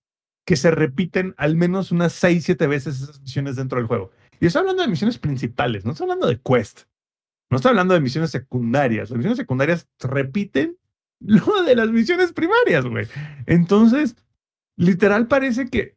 [0.47, 4.13] que se repiten al menos unas 6, 7 veces esas misiones dentro del juego.
[4.41, 6.83] Y estoy hablando de misiones principales, no estoy hablando de quest.
[7.51, 9.11] No estoy hablando de misiones secundarias.
[9.11, 10.77] Las misiones secundarias repiten
[11.21, 13.07] lo de las misiones primarias, güey.
[13.47, 14.17] Entonces,
[14.77, 15.96] literal parece que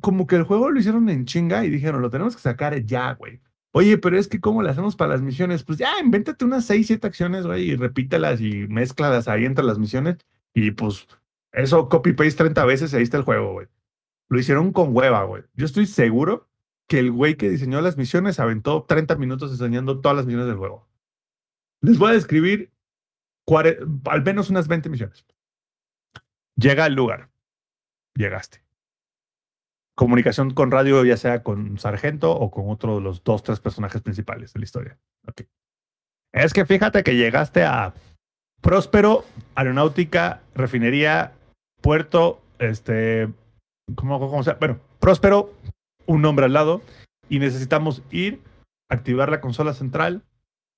[0.00, 3.14] como que el juego lo hicieron en chinga y dijeron, lo tenemos que sacar ya,
[3.14, 3.40] güey.
[3.72, 5.62] Oye, pero es que ¿cómo le hacemos para las misiones?
[5.62, 9.78] Pues ya, invéntate unas 6, 7 acciones, güey, y repítelas y mezclalas ahí entre las
[9.78, 10.16] misiones.
[10.54, 11.06] Y pues
[11.52, 13.68] eso copy-paste 30 veces y ahí está el juego, güey.
[14.28, 15.44] Lo hicieron con hueva, güey.
[15.54, 16.48] Yo estoy seguro
[16.88, 20.56] que el güey que diseñó las misiones aventó 30 minutos diseñando todas las misiones del
[20.56, 20.88] juego.
[21.82, 22.72] Les voy a describir
[24.06, 25.26] al menos unas 20 misiones.
[26.56, 27.30] Llega al lugar
[28.16, 28.65] llegaste.
[29.96, 34.02] Comunicación con radio, ya sea con Sargento o con otro de los dos, tres personajes
[34.02, 34.98] principales de la historia.
[35.26, 35.46] Okay.
[36.32, 37.94] Es que fíjate que llegaste a
[38.60, 39.24] Próspero,
[39.54, 41.32] Aeronáutica, Refinería,
[41.80, 43.32] Puerto, este,
[43.94, 45.54] ¿cómo, cómo se Bueno, Próspero,
[46.06, 46.82] un nombre al lado,
[47.28, 48.40] y necesitamos ir,
[48.90, 50.22] activar la consola central.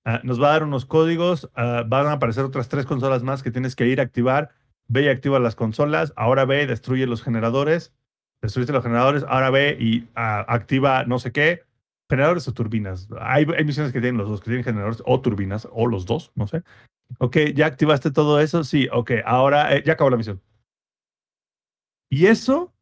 [0.05, 3.43] ah, nos va a dar unos códigos, ah, van a aparecer otras tres consolas más
[3.43, 4.51] que tienes que ir a activar.
[4.87, 6.15] Ve y activa las consolas.
[6.17, 7.93] Ahora ve, destruye los generadores.
[8.43, 9.25] Destruiste los generadores.
[9.29, 11.65] Ahora ve y ah, activa no sé qué.
[12.09, 13.09] Generadores o turbinas.
[13.21, 16.47] Hay, misiones que tienen los dos, que tienen generadores o turbinas, o los dos, no
[16.47, 16.63] sé.
[17.19, 18.65] Ok, ya activaste todo eso.
[18.65, 19.13] Sí, ok.
[19.25, 20.41] Ahora eh, ya acabó la misión.
[22.11, 22.73] Y eso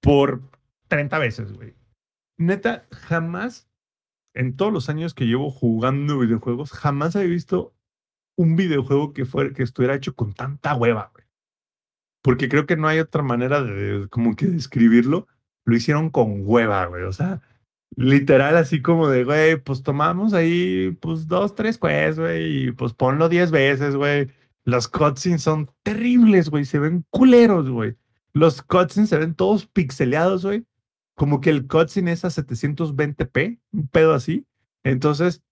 [0.00, 0.42] por
[0.88, 1.74] 30 veces, güey.
[2.36, 3.68] Neta, jamás,
[4.34, 7.74] en todos los años que llevo jugando videojuegos, jamás había visto
[8.36, 11.12] un videojuego que, fuera, que estuviera hecho con tanta hueva.
[12.22, 15.26] Porque creo que no hay otra manera de como que describirlo.
[15.64, 17.04] Lo hicieron con hueva, güey.
[17.04, 17.40] O sea,
[17.96, 22.94] literal así como de, güey, pues tomamos ahí, pues dos, tres quests, güey, y pues
[22.94, 24.30] ponlo diez veces, güey.
[24.64, 26.64] Los cutscenes son terribles, güey.
[26.64, 27.96] Se ven culeros, güey.
[28.34, 30.66] Los cutscenes se ven todos pixeleados, güey.
[31.14, 34.46] Como que el cutscene es a 720p, un pedo así.
[34.84, 35.42] Entonces,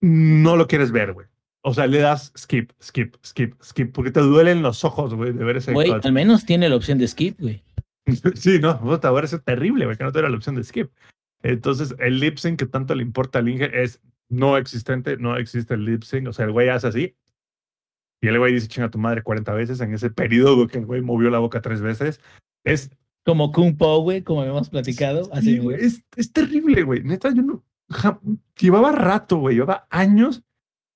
[0.00, 1.26] no lo quieres ver, güey.
[1.62, 5.44] O sea, le das skip, skip, skip, skip, porque te duelen los ojos, güey, de
[5.44, 7.62] ver ese Güey, al menos tiene la opción de skip, güey.
[8.34, 10.90] Sí, no, puta, ahora es terrible, güey, que no te la opción de skip.
[11.42, 15.74] Entonces, el lip sync que tanto le importa al Inge es no existente, no existe
[15.74, 16.28] el lip sync.
[16.28, 17.16] O sea, el güey hace así.
[18.22, 21.00] Y el güey dice chinga tu madre 40 veces en ese periodo que el güey
[21.00, 22.20] movió la boca tres veces.
[22.64, 22.90] Es,
[23.24, 25.24] Como Kung Po, güey, como habíamos platicado.
[25.24, 25.78] sí, Así, güey.
[25.80, 27.02] es, es terrible, güey.
[27.02, 27.64] Neta, yo no.
[27.88, 28.20] ja-
[28.58, 30.42] llevaba rato, güey, llevaba años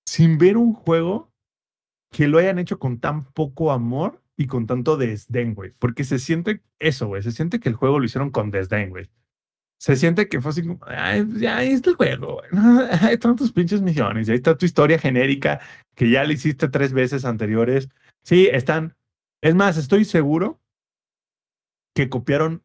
[0.06, 1.31] sin ver un juego
[2.10, 5.72] que lo hayan hecho con tan poco amor y con tanto desdén, güey.
[5.78, 7.22] Porque se siente eso, güey.
[7.22, 9.10] Se siente que el juego lo hicieron con desdén, güey.
[9.78, 12.51] Se siente que fue así como, pues ya ahí está el juego, güey.
[13.01, 15.60] Ahí están tus pinches misiones, ahí está tu historia genérica
[15.94, 17.89] que ya le hiciste tres veces anteriores.
[18.22, 18.97] Sí, están.
[19.43, 20.60] Es más, estoy seguro
[21.94, 22.62] que copiaron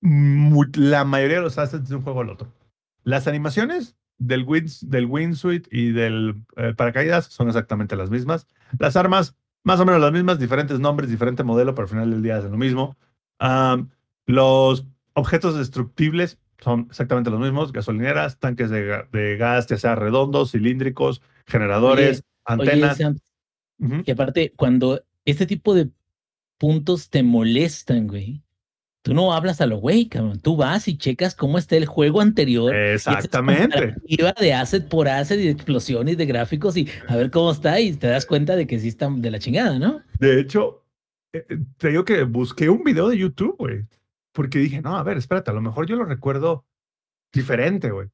[0.00, 2.52] la mayoría de los assets de un juego al otro.
[3.04, 8.46] Las animaciones del, Wins, del Wingsuit y del eh, paracaídas son exactamente las mismas.
[8.78, 9.34] Las armas,
[9.64, 12.52] más o menos las mismas, diferentes nombres, diferente modelo, pero al final del día hacen
[12.52, 12.96] lo mismo.
[14.26, 20.52] Los objetos destructibles son exactamente los mismos: gasolineras, tanques de, de gas, ya sea redondos,
[20.52, 22.96] cilíndricos, generadores, Oye, antenas.
[22.98, 23.18] Sam,
[24.04, 25.90] que aparte, cuando este tipo de
[26.58, 28.42] puntos te molestan, güey,
[29.08, 30.38] tú no hablas a lo güey, cabrón.
[30.38, 32.74] Tú vas y checas cómo está el juego anterior.
[32.74, 33.94] y Exactamente.
[33.94, 37.80] comparativa de asset por asset y de explosiones de gráficos y a ver cómo está
[37.80, 40.02] y te das cuenta de que sí están de la chingada, ¿no?
[40.18, 40.84] De hecho,
[41.32, 43.86] eh, eh, te digo que busqué un video de YouTube, güey.
[44.32, 46.66] Porque dije, no, a ver, espérate, a lo mejor yo lo recuerdo
[47.32, 48.08] diferente, güey.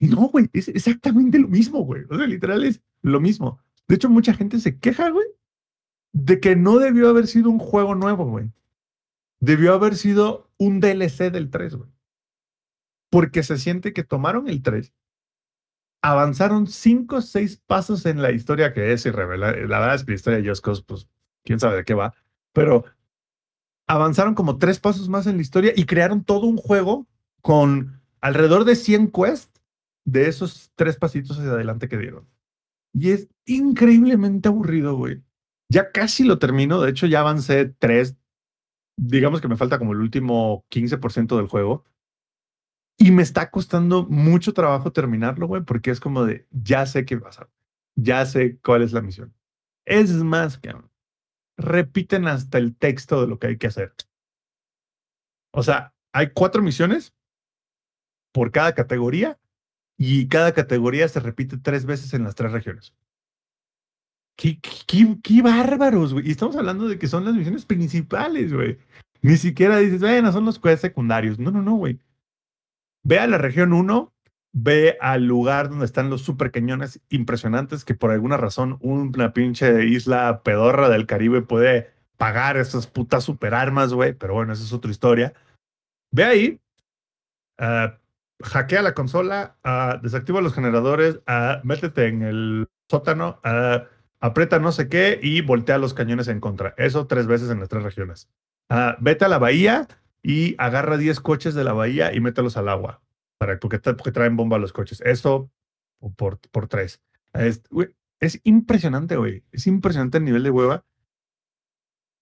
[0.00, 2.02] Y no, güey, es exactamente lo mismo, güey.
[2.10, 3.60] O sea, literal es lo mismo.
[3.86, 5.28] De hecho, mucha gente se queja, güey,
[6.12, 8.50] de que no debió haber sido un juego nuevo, güey.
[9.44, 11.90] Debió haber sido un DLC del 3, güey.
[13.10, 14.94] Porque se siente que tomaron el 3,
[16.00, 19.68] avanzaron 5 o 6 pasos en la historia que es irrevelable.
[19.68, 21.08] La verdad es que la historia de Cause, pues,
[21.44, 22.14] quién sabe de qué va.
[22.52, 22.84] Pero
[23.86, 27.06] avanzaron como tres pasos más en la historia y crearon todo un juego
[27.42, 29.60] con alrededor de 100 quests
[30.06, 32.26] de esos tres pasitos hacia adelante que dieron.
[32.94, 35.22] Y es increíblemente aburrido, güey.
[35.68, 36.80] Ya casi lo termino.
[36.80, 38.16] De hecho, ya avancé tres.
[38.96, 41.84] Digamos que me falta como el último 15% del juego.
[42.96, 47.18] Y me está costando mucho trabajo terminarlo, güey, porque es como de, ya sé qué
[47.18, 47.48] pasa.
[47.96, 49.34] Ya sé cuál es la misión.
[49.84, 50.94] Es más, cabrón
[51.56, 53.94] repiten hasta el texto de lo que hay que hacer.
[55.52, 57.14] O sea, hay cuatro misiones
[58.32, 59.38] por cada categoría
[59.96, 62.92] y cada categoría se repite tres veces en las tres regiones.
[64.36, 66.28] Qué, qué, qué- bárbaros, güey.
[66.28, 68.78] Y estamos hablando de que son las misiones principales, güey.
[69.22, 71.38] Ni siquiera dices, bueno, son los quests secundarios.
[71.38, 71.98] No, no, no, güey.
[73.04, 74.12] Ve a la región 1,
[74.52, 79.84] ve al lugar donde están los super cañones impresionantes que por alguna razón una pinche
[79.86, 84.12] isla pedorra del Caribe puede pagar esas putas super armas, güey.
[84.14, 85.34] Pero bueno, esa es otra historia.
[86.12, 86.60] Ve ahí,
[87.58, 87.98] ah,
[88.42, 93.84] hackea la consola, ah, desactiva los generadores, ah, métete en el sótano, ah,
[94.24, 96.74] aprieta no sé qué y voltea los cañones en contra.
[96.78, 98.30] Eso tres veces en las tres regiones.
[98.70, 99.86] Ah, vete a la bahía
[100.22, 103.02] y agarra 10 coches de la bahía y mételos al agua.
[103.36, 105.02] Para, porque, porque traen bomba los coches.
[105.02, 105.50] Eso
[106.16, 107.02] por, por tres.
[107.34, 109.44] Es impresionante, güey.
[109.52, 110.86] Es impresionante el nivel de hueva.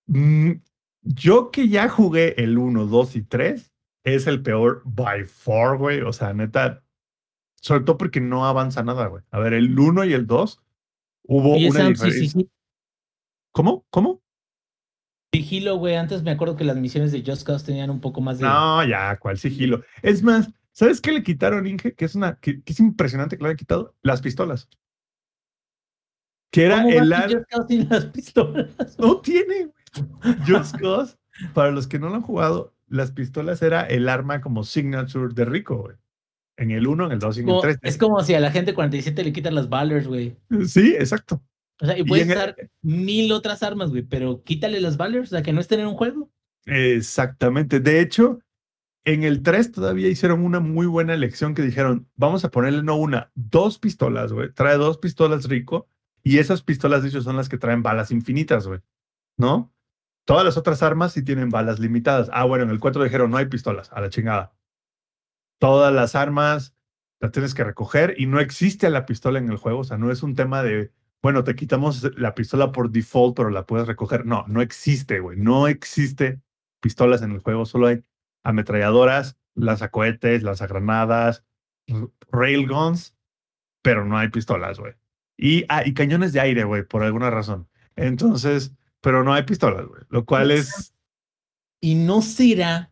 [0.07, 0.55] Mm,
[1.03, 3.73] yo que ya jugué el 1, 2 y 3,
[4.03, 6.01] es el peor by far, güey.
[6.01, 6.83] O sea, neta,
[7.61, 9.23] sobre todo porque no avanza nada, güey.
[9.31, 10.62] A ver, el 1 y el 2
[11.25, 12.21] hubo Oye, una Sam, diferencia.
[12.23, 12.51] sí, sí.
[13.53, 13.85] ¿Cómo?
[13.91, 14.23] ¿Cómo?
[15.35, 15.97] Sigilo, güey.
[15.97, 18.45] Antes me acuerdo que las misiones de Just Cause tenían un poco más de.
[18.45, 19.83] No, ya, ¿cuál sigilo?
[20.03, 21.95] Es más, ¿Sabes qué le quitaron, Inge?
[21.95, 24.69] Que es una, que, que es impresionante que le hayan quitado las pistolas.
[26.51, 28.99] Que era ¿Cómo el ar- Just Cause sin las pistolas?
[28.99, 30.37] No tiene, güey.
[30.47, 31.17] Just Cause,
[31.55, 35.45] para los que no lo han jugado, las pistolas era el arma como signature de
[35.45, 35.97] Rico, güey.
[36.57, 37.79] En el 1, en el 2 y en el Como- 3.
[37.83, 40.37] es como si a la gente 47 le quitan las Ballers, güey.
[40.67, 41.43] Sí, exacto.
[41.81, 45.29] O sea, y Y puedes el- usar mil otras armas, güey, pero quítale las Ballers,
[45.29, 46.31] o sea, que no estén en un juego.
[46.67, 47.81] Exactamente.
[47.81, 48.41] De hecho,
[49.05, 52.97] en el 3 todavía hicieron una muy buena elección que dijeron, vamos a ponerle no
[52.97, 54.53] una, dos pistolas, güey.
[54.53, 55.89] Trae dos pistolas rico
[56.23, 58.81] y esas pistolas, de hecho, son las que traen balas infinitas, güey.
[59.39, 59.73] ¿No?
[60.25, 62.29] Todas las otras armas sí tienen balas limitadas.
[62.33, 64.53] Ah, bueno, en el 4 dijeron, no hay pistolas, a la chingada.
[65.63, 66.75] Todas las armas
[67.21, 69.79] las tienes que recoger y no existe la pistola en el juego.
[69.79, 70.91] O sea, no es un tema de,
[71.23, 74.27] bueno, te quitamos la pistola por default, pero la puedes recoger.
[74.27, 75.39] No, no existe, güey.
[75.39, 76.41] No existe
[76.81, 78.03] pistolas en el juego, solo hay
[78.43, 81.45] ametralladoras, lanzacohetes, lanzagranadas,
[82.29, 83.15] railguns,
[83.83, 84.95] pero no hay pistolas, güey.
[85.37, 87.69] Y, ah, y cañones de aire, güey, por alguna razón.
[87.95, 90.93] Entonces, pero no hay pistolas, güey, lo cual es...
[91.81, 92.92] Y no será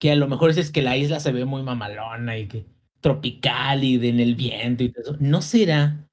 [0.00, 2.64] que a lo mejor es que la isla se ve muy mamalona y que
[3.00, 5.16] tropical y de en el viento y todo eso.
[5.20, 6.06] ¿No será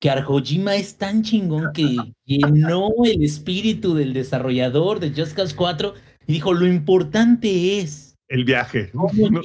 [0.00, 5.94] que Arjojima es tan chingón que llenó el espíritu del desarrollador de Just Cause 4
[6.26, 8.90] y dijo, lo importante es El viaje.
[8.94, 9.40] No.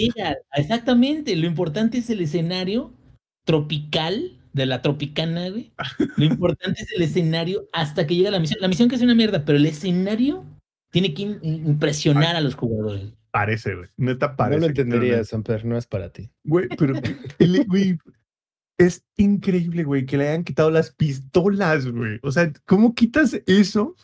[0.56, 2.92] Exactamente, lo importante es el escenario
[3.46, 5.72] tropical de la tropicana, güey.
[6.16, 8.60] Lo importante es el escenario hasta que llega la misión.
[8.62, 10.44] La misión que es una mierda, pero el escenario
[10.92, 13.14] tiene que im- impresionar a los jugadores.
[13.40, 13.88] Parece, güey.
[13.98, 14.62] Neta No parece.
[14.62, 16.32] lo que tiene- entenderías, Samper, no es para ti.
[16.44, 16.94] Güey, pero
[17.40, 18.00] el- güey,
[18.80, 22.20] es increíble, güey, que le hayan quitado las pistolas, güey.
[22.24, 23.96] O sea, ¿cómo quitas eso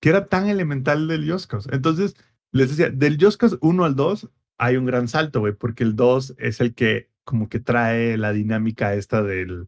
[0.00, 1.68] que era tan elemental del Yoskos?
[1.72, 2.14] Entonces,
[2.52, 4.28] les decía, del Yoskos 1 al 2
[4.58, 8.32] hay un gran salto, güey, porque el 2 es el que como que trae la
[8.32, 9.66] dinámica esta del,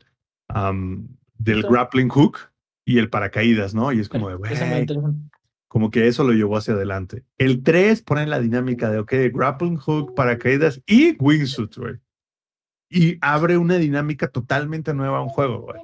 [0.48, 1.08] am,
[1.38, 2.38] del grappling hook
[2.84, 3.92] y el paracaídas, ¿no?
[3.92, 4.52] Y es como de, güey.
[5.72, 7.24] Como que eso lo llevó hacia adelante.
[7.38, 11.94] El 3 pone la dinámica de, ok, grappling hook, paracaídas y wingsuit, güey.
[12.90, 15.80] Y abre una dinámica totalmente nueva a un juego, güey.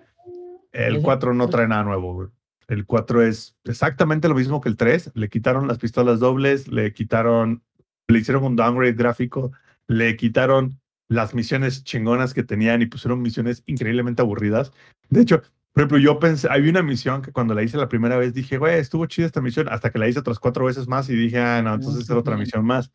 [0.73, 2.29] El Ese- 4 no trae nada nuevo, güey.
[2.67, 5.13] El 4 es exactamente lo mismo que el 3.
[5.15, 7.63] Le quitaron las pistolas dobles, le quitaron,
[8.09, 9.53] le hicieron un downgrade gráfico,
[9.87, 10.79] le quitaron
[11.09, 14.71] las misiones chingonas que tenían y pusieron misiones increíblemente aburridas.
[15.09, 15.41] De hecho,
[15.73, 18.59] por ejemplo, yo pensé, había una misión que cuando la hice la primera vez dije,
[18.59, 21.39] güey, estuvo chida esta misión, hasta que la hice otras cuatro veces más y dije,
[21.39, 22.93] ah, no, entonces es otra misión más.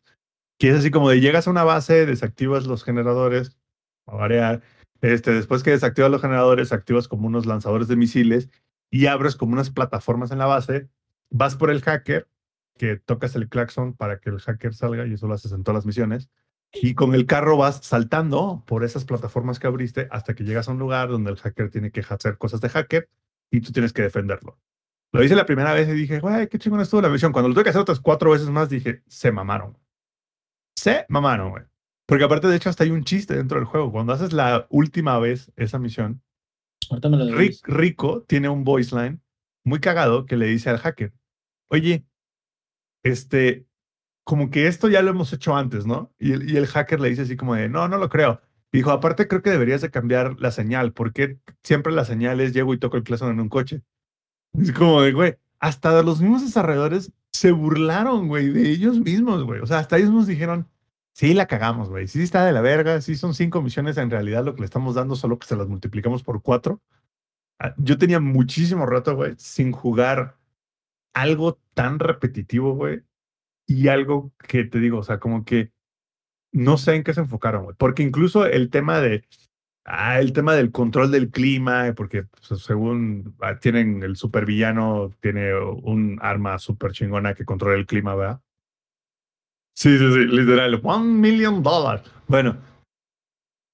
[0.58, 3.56] Que es así como de llegas a una base, desactivas los generadores,
[4.06, 4.62] a variar,
[5.00, 8.50] este, después que desactivas los generadores, activas como unos lanzadores de misiles
[8.90, 10.88] y abres como unas plataformas en la base,
[11.30, 12.28] vas por el hacker,
[12.76, 15.76] que tocas el claxon para que el hacker salga y eso lo haces en todas
[15.76, 16.28] las misiones.
[16.74, 20.72] Y con el carro vas saltando por esas plataformas que abriste hasta que llegas a
[20.72, 23.08] un lugar donde el hacker tiene que hacer cosas de hacker
[23.50, 24.58] y tú tienes que defenderlo.
[25.12, 27.32] Lo hice la primera vez y dije, güey, qué chingón estuvo la misión.
[27.32, 29.78] Cuando lo tuve que hacer otras cuatro veces más, dije, se mamaron.
[30.76, 31.62] Se mamaron, güey.
[32.06, 33.92] Porque aparte, de hecho, hasta hay un chiste dentro del juego.
[33.92, 36.22] Cuando haces la última vez esa misión,
[36.90, 37.66] Rick-.
[37.66, 39.20] Rico tiene un voice line
[39.64, 41.12] muy cagado que le dice al hacker,
[41.68, 42.04] oye,
[43.02, 43.66] este,
[44.24, 46.12] como que esto ya lo hemos hecho antes, ¿no?
[46.18, 48.40] Y el, hacker le dice así como de, no, no lo creo.
[48.72, 52.52] Y dijo, aparte creo que deberías de cambiar la señal, porque siempre la señal es
[52.54, 53.82] llego y toco el claxon en un coche.
[54.58, 59.60] Es como de, güey, hasta los mismos desarrolladores se burlaron, güey, de ellos mismos, güey.
[59.60, 60.68] O sea, hasta ellos nos dijeron,
[61.12, 62.08] sí, la cagamos, güey.
[62.08, 64.94] Sí está de la verga, sí son cinco misiones en realidad lo que le estamos
[64.94, 66.80] dando, solo que se las multiplicamos por cuatro.
[67.58, 70.36] Ah, Yo tenía muchísimo rato, güey, sin jugar
[71.14, 73.02] algo tan repetitivo, güey,
[73.66, 75.72] y algo que te digo, o sea, como que
[76.52, 79.24] no sé en qué se enfocaron, güey, porque incluso el tema de,
[79.84, 85.54] ah, el tema del control del clima, porque pues, según ah, tienen el supervillano, tiene
[85.54, 88.40] un arma súper chingona que controla el clima, ¿verdad?
[89.76, 92.08] Sí, sí, sí, literal, one million dollars.
[92.28, 92.56] Bueno,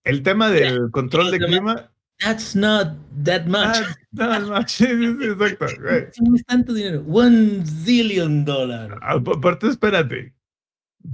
[0.04, 3.78] el tema del control de clima, That's not that much.
[4.12, 6.06] no, no, sí, sí, sí, exacto, güey.
[6.20, 7.02] No es tanto dinero.
[7.08, 8.96] One zillion dólares.
[9.02, 10.34] Ah, Aparte, espérate.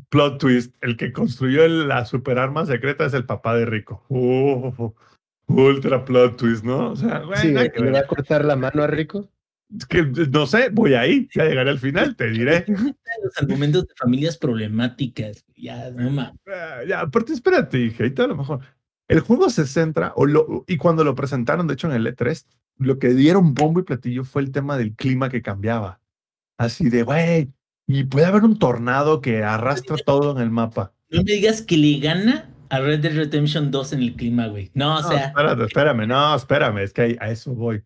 [0.08, 0.74] Plot twist.
[0.80, 4.04] El que construyó la superarma secreta es el papá de Rico.
[4.08, 4.92] Uh,
[5.46, 6.90] ultra plot twist, ¿no?
[6.90, 9.30] O sea, güey, Sí, que ¿le va a cortar la mano a Rico?
[9.88, 11.28] Que no sé, voy ahí.
[11.34, 12.64] Ya llegaré al final, te diré.
[13.22, 15.44] Los argumentos de familias problemáticas.
[15.56, 16.40] Ya, no mames.
[16.48, 18.60] Ah, ya, aparte, espérate, dije, ahorita a lo mejor.
[19.08, 22.44] El juego se centra, o lo, y cuando lo presentaron, de hecho, en el E3,
[22.78, 26.00] lo que dieron bombo y platillo fue el tema del clima que cambiaba.
[26.58, 27.52] Así de, güey,
[27.86, 30.92] y puede haber un tornado que arrastra todo en el mapa.
[31.08, 34.70] No me digas que le gana a Red Dead Redemption 2 en el clima, güey.
[34.74, 37.84] No, o No, sea, espérate, espérame, no, espérame, es que a eso voy.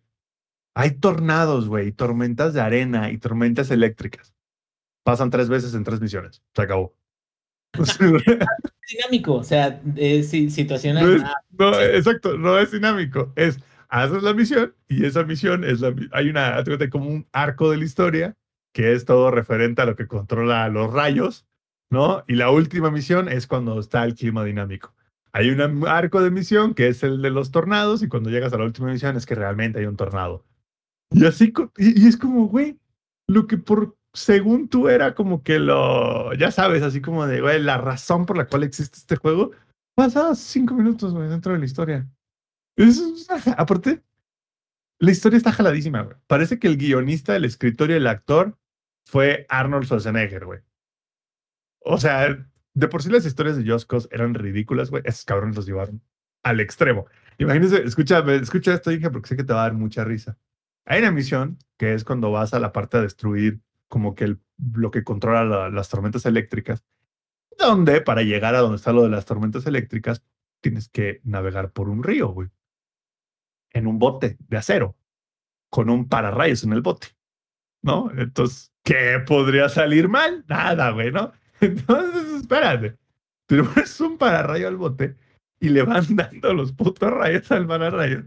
[0.73, 4.33] Hay tornados, güey, tormentas de arena y tormentas eléctricas.
[5.03, 6.41] Pasan tres veces en tres misiones.
[6.55, 6.95] Se acabó.
[8.89, 11.05] dinámico, o sea, es si- situacional.
[11.05, 11.79] No es- ah, no, sí.
[11.93, 13.31] exacto, no es dinámico.
[13.35, 15.93] Es haces la misión y esa misión es la.
[16.11, 18.35] Hay una, como un arco de la historia
[18.73, 21.45] que es todo referente a lo que controla los rayos,
[21.89, 22.23] ¿no?
[22.27, 24.93] Y la última misión es cuando está el clima dinámico.
[25.33, 28.57] Hay un arco de misión que es el de los tornados y cuando llegas a
[28.57, 30.45] la última misión es que realmente hay un tornado.
[31.11, 32.79] Y así, y es como, güey,
[33.27, 37.61] lo que por según tú era como que lo, ya sabes, así como de, güey,
[37.61, 39.51] la razón por la cual existe este juego,
[39.95, 42.09] pasa cinco minutos, güey, dentro de la historia.
[42.75, 43.01] Es,
[43.57, 44.03] aparte,
[44.99, 46.17] la historia está jaladísima, güey.
[46.27, 48.57] Parece que el guionista, el escritor y el actor
[49.05, 50.59] fue Arnold Schwarzenegger, güey.
[51.79, 55.03] O sea, de por sí las historias de Cause eran ridículas, güey.
[55.05, 56.01] Esos cabrones los llevaron
[56.43, 57.07] al extremo.
[57.37, 60.37] Imagínense, escucha, escucha esto, hija, porque sé que te va a dar mucha risa.
[60.85, 63.61] Hay una misión que es cuando vas a la parte a destruir
[63.91, 64.39] como que el,
[64.73, 66.85] lo que controla la- las tormentas eléctricas,
[67.59, 70.23] donde para llegar a donde está lo de las tormentas eléctricas
[70.61, 72.47] tienes que navegar por un río, güey.
[73.73, 74.95] En un bote de acero,
[75.69, 77.07] con un pararrayos en el bote,
[77.83, 78.09] ¿no?
[78.17, 80.45] Entonces, ¿qué podría salir mal?
[80.47, 81.33] Nada, güey, ¿no?
[81.59, 82.97] Entonces, espérate.
[83.47, 85.17] Te pones un pararrayo al bote
[85.59, 88.23] y le van dando los putos rayos al pararrayos.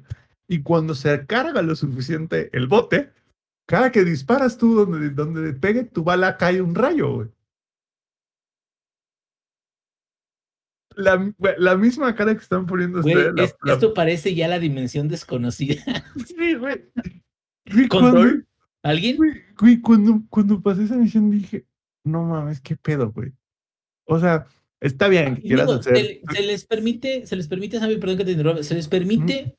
[0.47, 3.11] Y cuando se carga lo suficiente el bote,
[3.67, 7.29] cada que disparas tú donde, donde pegue tu bala cae un rayo, güey.
[10.97, 13.35] La, la misma cara que están poniendo Güey, ustedes.
[13.35, 15.83] la- es- la- esto parece ya la dimensión desconocida.
[16.27, 16.85] Sí, güey.
[17.73, 18.13] Güey, ¿Control?
[18.13, 18.45] cuando-
[18.83, 19.17] ¿Alguien?
[19.17, 21.65] Güey, güey, cuando, cuando pasé esa misión dije,
[22.05, 23.33] no mames, qué pedo, güey.
[24.07, 24.47] O sea,
[24.81, 25.97] está bien que Y quieras digo, hacer.
[25.97, 29.57] se, se les permite, se les permite, Sammy, perdón que te interrumpa, se les permite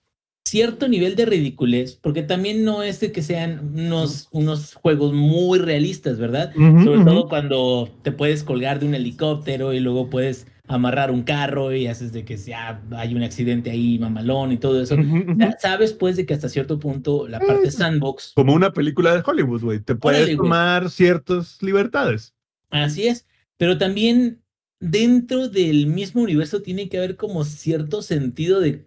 [0.48, 5.58] cierto nivel de ridiculez, porque también no es de que sean unos, unos juegos muy
[5.60, 6.54] realistas, ¿verdad?
[6.54, 11.74] Sobre todo cuando te puedes colgar de un helicóptero y luego puedes amarrar un carro
[11.76, 14.96] y haces de que ya hay un accidente ahí mamalón y todo eso.
[15.38, 19.16] Ya sabes pues de que hasta cierto punto la parte Es- sandbox Como una película
[19.16, 19.80] de Hollywood, güey.
[19.80, 22.34] Te puedes tomar ciertas libertades.
[22.70, 23.26] Así es,
[23.58, 24.42] pero también
[24.80, 28.86] dentro del mismo universo tiene que haber como cierto sentido de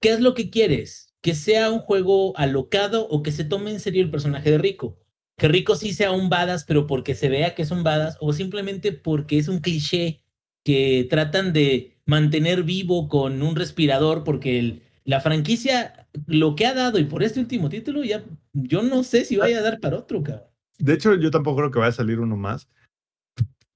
[0.00, 3.80] qué es lo que quieres, que sea un juego alocado o que se tome en
[3.80, 4.98] serio el personaje de Rico.
[5.36, 8.32] Que Rico sí sea un badass, pero porque se vea que es un badass o
[8.32, 10.22] simplemente porque es un cliché
[10.64, 16.98] que tratan de mantener vivo con un respirador porque la franquicia lo que ha dado
[16.98, 20.22] y por este último título ya yo no sé si vaya a dar para otro,
[20.22, 20.48] cabrón.
[20.78, 22.68] De hecho, yo tampoco creo que vaya a salir uno más.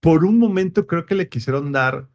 [0.00, 2.08] Por un momento creo que le quisieron dar.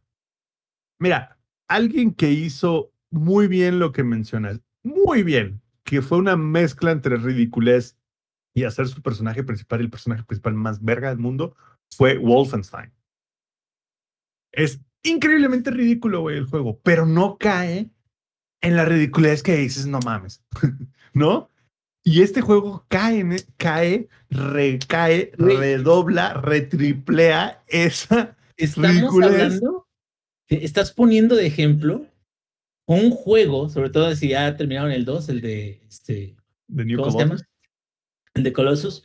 [1.00, 1.38] Mira,
[1.68, 7.18] alguien que hizo muy bien lo que mencionas, muy bien, que fue una mezcla entre
[7.18, 7.98] ridiculez
[8.54, 11.56] y hacer su personaje principal el personaje principal más verga del mundo,
[11.90, 12.92] fue Wolfenstein.
[14.52, 17.90] Es increíblemente ridículo, güey, el juego, pero no cae
[18.62, 20.44] en la ridiculez que dices, no mames,
[21.14, 21.50] ¿no?
[22.04, 23.26] Y este juego cae,
[23.58, 28.38] cae, recae, redobla, retriplea esa.
[28.58, 29.32] Estamos Ridiculez.
[29.32, 29.88] hablando,
[30.48, 32.06] estás poniendo de ejemplo
[32.88, 36.36] un juego, sobre todo si ya terminaron el 2, el de este,
[36.68, 37.30] De New ¿cómo se llama?
[37.30, 37.48] Colossus.
[38.34, 39.04] El de Colossus.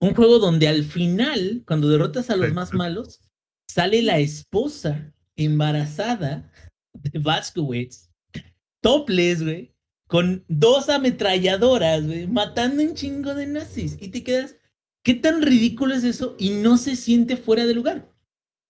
[0.00, 3.20] Un juego donde al final, cuando derrotas a los Sí, más malos,
[3.68, 6.50] sale la esposa embarazada
[6.94, 8.10] de Vaskowitz,
[8.80, 9.74] topless, güey,
[10.06, 13.96] con dos ametralladoras, güey, matando un chingo de nazis.
[14.00, 14.56] Y te quedas,
[15.04, 16.34] ¿qué tan ridículo es eso?
[16.38, 18.10] Y no se siente fuera de lugar.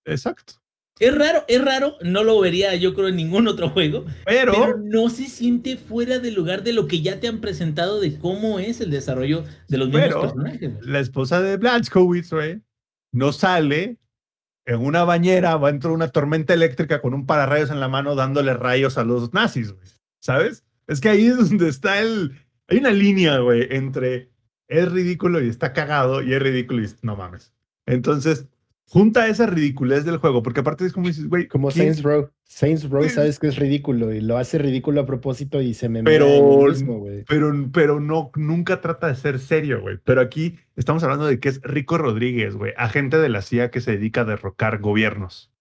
[0.04, 0.60] Exacto.
[1.01, 4.78] Es raro, es raro, no lo vería yo creo en ningún otro juego, Pero, pero
[4.78, 8.59] no se siente fuera de lugar de lo que ya te han presentado de cómo
[8.60, 10.72] es el desarrollo de los mismos Pero- personajes.
[10.82, 12.60] la esposa de Blazkowicz, güey,
[13.12, 13.97] no sale
[14.66, 18.14] en una bañera, va dentro de una tormenta eléctrica con un pararrayos en la mano
[18.14, 19.89] dándole rayos a los nazis, güey.
[20.20, 20.64] ¿Sabes?
[20.86, 22.36] Es que ahí es donde está el.
[22.68, 24.31] Hay una línea, güey, entre
[24.68, 27.52] es ridículo y está cagado y es ridículo y no mames.
[27.86, 28.47] Entonces,
[28.92, 32.28] junta esa ridiculez del juego, porque aparte es como dices, güey, Como ¿quién- Saints Row.
[32.44, 36.02] Saints Row sabes que es ridículo y lo hace ridículo a propósito y se me
[36.02, 37.24] Pero- mismo, güey.
[37.28, 39.98] pero, pero no, nunca trata de ser serio, güey.
[40.02, 43.80] Pero aquí estamos hablando de que es Rico Rodríguez, güey, agente de la CIA que
[43.80, 45.52] se dedica a derrocar gobiernos.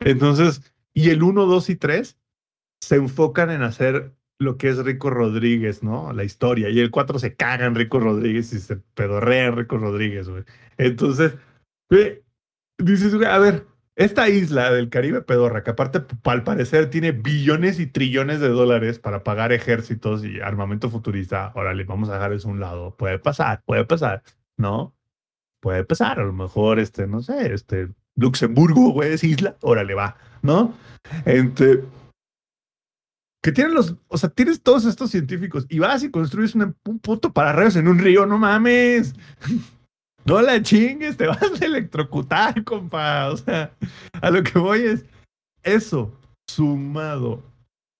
[0.00, 0.62] Entonces,
[0.94, 2.16] y el 1, 2 y 3
[2.80, 6.14] se enfocan en hacer lo que es Rico Rodríguez, ¿no?
[6.14, 6.70] La historia.
[6.70, 10.44] Y el 4 se caga en Rico Rodríguez y se pedorrea en Rico Rodríguez, güey.
[10.78, 11.34] Entonces,
[11.90, 12.22] güey,
[12.82, 13.66] dices, a ver,
[13.96, 18.98] esta isla del Caribe pedorra, que aparte al parecer tiene billones y trillones de dólares
[18.98, 22.96] para pagar ejércitos y armamento futurista, órale, vamos a dejar eso a un lado.
[22.96, 24.22] Puede pasar, puede pasar,
[24.56, 24.94] ¿no?
[25.60, 30.16] Puede pasar, a lo mejor, este, no sé, este, Luxemburgo, güey, es isla, órale, va,
[30.40, 30.74] ¿no?
[31.26, 31.84] Este,
[33.42, 36.98] que tienen los, o sea, tienes todos estos científicos y vas y construyes un, un
[37.00, 39.14] puto pararrayos en un río, no mames.
[40.24, 43.30] No la chingues, te vas a electrocutar, compa.
[43.30, 43.74] O sea,
[44.20, 45.04] a lo que voy es
[45.62, 46.18] eso
[46.48, 47.42] sumado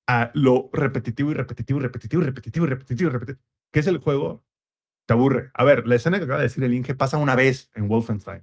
[0.07, 3.87] a lo repetitivo y repetitivo y repetitivo y repetitivo y repetitivo y repetitivo, que es
[3.87, 4.45] el juego,
[5.07, 5.51] te aburre.
[5.55, 8.43] A ver, la escena que acaba de decir el Inge pasa una vez en Wolfenstein.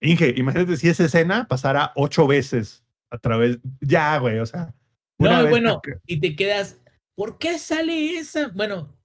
[0.00, 4.74] Inge, imagínate si esa escena pasara ocho veces a través, ya, güey, o sea.
[5.18, 6.80] No, bueno, y te quedas,
[7.14, 8.48] ¿por qué sale esa?
[8.48, 8.96] Bueno,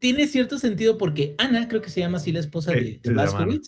[0.00, 3.60] tiene cierto sentido porque Ana, creo que se llama así la esposa de, de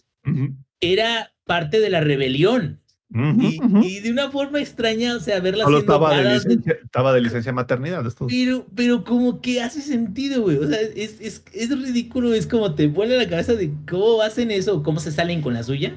[0.80, 2.80] era parte de la rebelión.
[3.10, 7.52] y, de una forma extraña, o sea, verla Solo estaba de, licencia, estaba de licencia
[7.52, 8.02] maternidad.
[8.26, 10.56] Pero, pero como que hace sentido, güey.
[10.56, 14.50] O sea, es, es, es ridículo, es como te vuelve la cabeza de cómo hacen
[14.50, 15.94] eso, cómo se salen con la suya.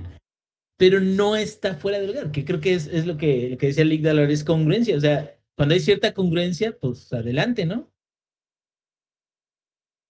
[0.78, 3.68] Pero no está fuera del lugar, que creo que es, es lo, que, lo que
[3.68, 4.98] decía Lick Dallar, es congruencia.
[4.98, 7.90] O sea, cuando hay cierta congruencia, pues adelante, ¿no?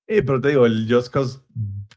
[0.07, 1.39] Sí, pero te digo, el Just Cause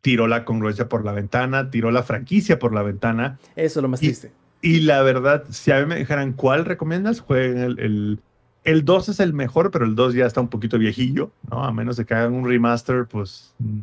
[0.01, 3.39] tiró la congruencia por la ventana, tiró la franquicia por la ventana.
[3.56, 4.32] Eso es lo más triste.
[4.62, 8.20] Y la verdad, si a mí me dijeran cuál recomiendas, jueguen el, el,
[8.64, 11.64] el 2 es el mejor, pero el 2 ya está un poquito viejillo, ¿no?
[11.64, 13.80] A menos de que hagan un remaster, pues mm,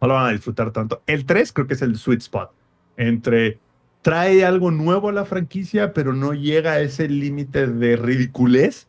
[0.00, 1.02] no lo van a disfrutar tanto.
[1.06, 2.50] El 3 creo que es el sweet spot.
[2.96, 3.58] Entre
[4.02, 8.88] trae algo nuevo a la franquicia, pero no llega a ese límite de ridiculez.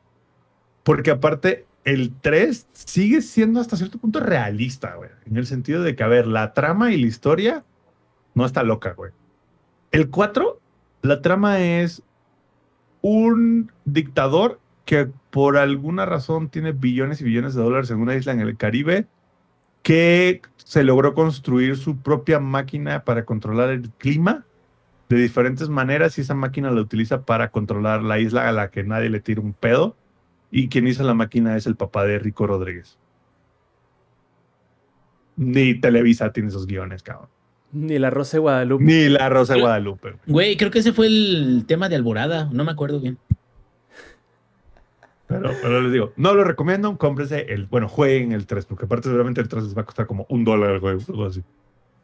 [0.84, 5.10] Porque aparte, el 3 sigue siendo hasta cierto punto realista, güey.
[5.26, 7.64] En el sentido de que, a ver, la trama y la historia
[8.34, 9.14] no está loca, güey.
[9.92, 10.60] El 4,
[11.04, 12.04] la trama es
[13.02, 18.34] un dictador que por alguna razón tiene billones y billones de dólares en una isla
[18.34, 19.08] en el Caribe,
[19.82, 24.46] que se logró construir su propia máquina para controlar el clima
[25.08, 28.84] de diferentes maneras y esa máquina la utiliza para controlar la isla a la que
[28.84, 29.96] nadie le tira un pedo
[30.52, 32.98] y quien hizo la máquina es el papá de Rico Rodríguez.
[35.36, 37.30] Ni Televisa tiene esos guiones, cabrón.
[37.72, 38.84] Ni la Rosa de Guadalupe.
[38.84, 40.16] Ni la Rosa de Guadalupe.
[40.26, 43.18] Güey, creo que ese fue el tema de Alborada, no me acuerdo bien.
[45.28, 49.10] Pero, pero les digo, no lo recomiendo, cómprese el, bueno, jueguen el 3, porque aparte
[49.10, 51.44] seguramente el 3 les va a costar como un dólar el juego, algo así.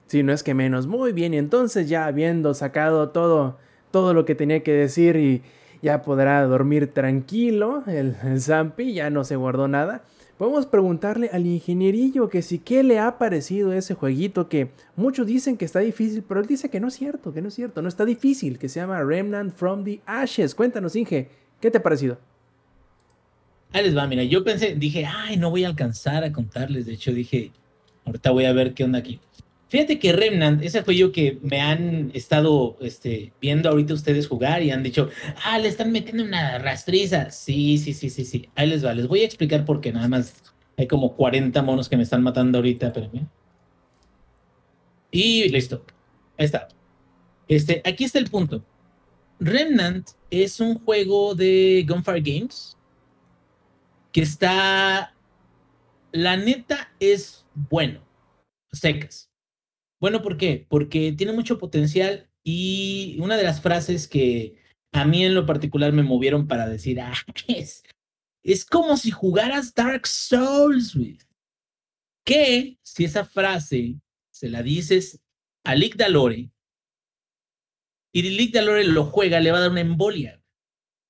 [0.08, 0.88] Sí, no es que menos.
[0.88, 3.58] Muy bien, y entonces ya habiendo sacado todo,
[3.92, 5.42] todo lo que tenía que decir y,
[5.84, 10.02] ya podrá dormir tranquilo el, Zampi, ya no se guardó nada.
[10.38, 15.58] Podemos preguntarle al ingenierillo que si qué le ha parecido ese jueguito que muchos dicen
[15.58, 17.90] que está difícil, pero él dice que no es cierto, que no es cierto, no
[17.90, 20.56] está difícil, que se llama Remnant from the Ashes.
[20.56, 21.28] Cuéntanos, Inge,
[21.60, 22.18] ¿qué te ha parecido?
[23.74, 26.94] Ahí les va, mira, yo pensé, dije, ay, no voy a alcanzar a contarles, de
[26.94, 27.52] hecho dije,
[28.06, 29.20] ahorita voy a ver qué onda aquí.
[29.74, 34.70] Fíjate que Remnant, ese juego que me han estado este, viendo ahorita ustedes jugar y
[34.70, 35.10] han dicho,
[35.46, 37.32] ah, le están metiendo una rastriza.
[37.32, 38.48] Sí, sí, sí, sí, sí.
[38.54, 38.94] Ahí les va.
[38.94, 39.92] Les voy a explicar por qué.
[39.92, 40.44] Nada más
[40.78, 43.10] hay como 40 monos que me están matando ahorita, pero
[45.10, 45.84] Y listo.
[46.38, 46.68] Ahí está.
[47.48, 48.64] Este, aquí está el punto.
[49.40, 52.78] Remnant es un juego de Gunfire Games
[54.12, 55.16] que está.
[56.12, 58.02] La neta es bueno.
[58.72, 59.33] Secas.
[60.04, 60.66] Bueno, ¿por qué?
[60.68, 64.62] Porque tiene mucho potencial y una de las frases que
[64.92, 67.14] a mí en lo particular me movieron para decir, ah,
[67.48, 67.86] es,
[68.44, 71.20] es como si jugaras Dark Souls, güey.
[72.26, 75.22] Que si esa frase se la dices
[75.64, 76.52] a Lick Dalore
[78.12, 80.44] y Lick Dalore lo juega, le va a dar una embolia.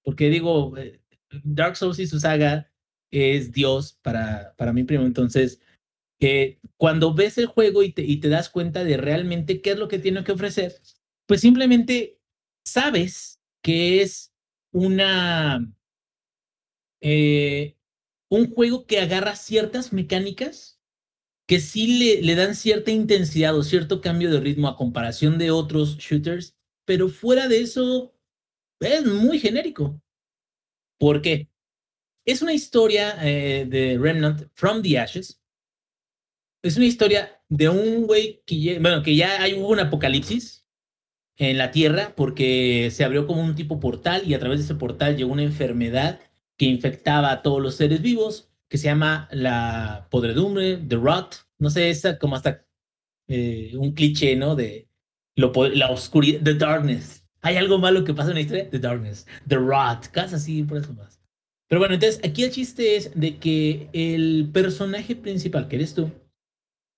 [0.04, 1.02] Porque digo, eh,
[1.44, 2.72] Dark Souls y su saga
[3.10, 5.08] es Dios para, para mí primo.
[5.08, 5.62] Entonces,
[6.78, 10.24] cuando ves el juego y te, das cuenta de realmente qué es lo que tiene
[10.24, 10.76] que ofrecer,
[11.26, 12.20] pues simplemente
[12.66, 14.34] sabes que es
[14.72, 15.68] una
[17.02, 17.76] eh,
[18.30, 20.80] un juego que agarra ciertas mecánicas
[21.48, 25.52] que sí le, le, dan cierta intensidad o cierto cambio de ritmo a comparación de
[25.52, 26.56] otros shooters,
[26.86, 28.16] pero fuera de eso
[28.80, 30.02] es muy genérico.
[30.98, 31.50] ¿Por qué?
[32.26, 35.43] Es una historia eh, de Remnant from the Ashes,
[36.64, 40.66] es una historia de un güey que, bueno, que ya hay, hubo un apocalipsis
[41.38, 44.76] en la Tierra porque se abrió como un tipo portal y a través de ese
[44.76, 46.20] portal llegó una enfermedad
[46.58, 51.70] que infectaba a todos los seres vivos que se llama la podredumbre, the rot, no
[51.70, 52.66] sé, esa como hasta
[53.28, 54.56] eh, un cliché, ¿no?
[54.56, 54.88] De
[55.36, 59.28] lo, la oscuridad, the darkness, hay algo malo que pasa en la historia, The Darkness,
[59.48, 61.20] The Rot, cosas así, por eso más.
[61.68, 66.10] Pero bueno, entonces aquí el chiste es de que el personaje principal, que eres tú,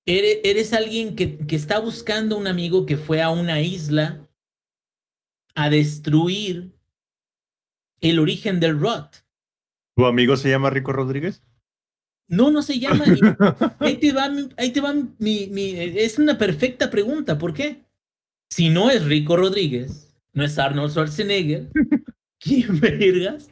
[0.05, 4.27] eres, eres alguien que, que está buscando un amigo que fue a una isla
[5.55, 6.73] a destruir
[8.01, 9.25] el origen del Rot.
[9.95, 11.41] ¿Tu amigo se llama Rico Rodríguez?
[12.27, 13.05] No, no se llama.
[13.79, 17.37] ahí te va, ahí te va mi, mi- Es una perfecta pregunta.
[17.37, 17.85] ¿Por qué?
[18.49, 21.69] Si no es Rico Rodríguez, no es Arnold Schwarzenegger,
[22.39, 23.49] ¿quién vergas?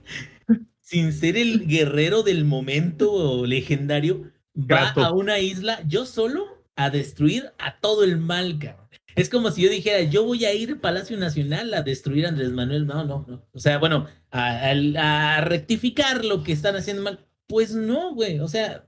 [0.82, 7.52] Sin ser el guerrero del momento legendario, va a una isla yo solo a destruir
[7.60, 8.84] a todo el mal, cabrón.
[9.16, 12.30] Es como si yo dijera, yo voy a ir al Palacio Nacional a destruir a
[12.30, 12.88] Andrés Manuel.
[12.88, 13.46] No, no, no.
[13.54, 17.20] O sea, bueno, a, a- a rectificar lo que están haciendo mal.
[17.48, 18.40] Pues no, güey.
[18.40, 18.88] O sea,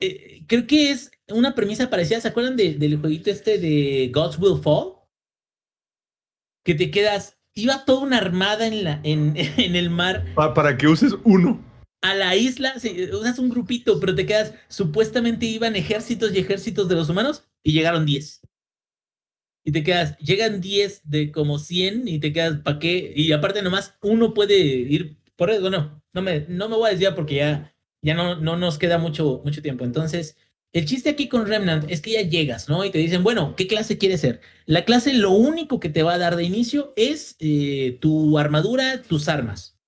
[0.00, 2.20] eh, creo que es una premisa parecida.
[2.22, 4.94] ¿Se acuerdan de- del jueguito este de Gods Will Fall?
[6.64, 10.76] Que te quedas, iba toda una armada en, la, en, en el mar Pa- para
[10.78, 11.62] que uses uno.
[12.02, 13.08] A la isla, sí,
[13.38, 18.06] un grupito, pero te quedas, supuestamente iban ejércitos y ejércitos de los humanos y llegaron
[18.06, 18.40] 10.
[19.64, 23.12] Y te quedas, llegan 10 de como 100 y te quedas, ¿para qué?
[23.14, 26.90] Y aparte nomás uno puede ir, por eso, bueno, no me, no me voy a
[26.92, 29.84] desviar porque ya, ya no, no nos queda mucho, mucho tiempo.
[29.84, 30.36] Entonces,
[30.72, 32.84] el chiste aquí con Remnant es que ya llegas, ¿no?
[32.84, 34.40] Y te dicen, bueno, ¿qué clase quieres ser?
[34.66, 39.02] La clase lo único que te va a dar de inicio es eh, tu armadura,
[39.02, 39.79] tus armas.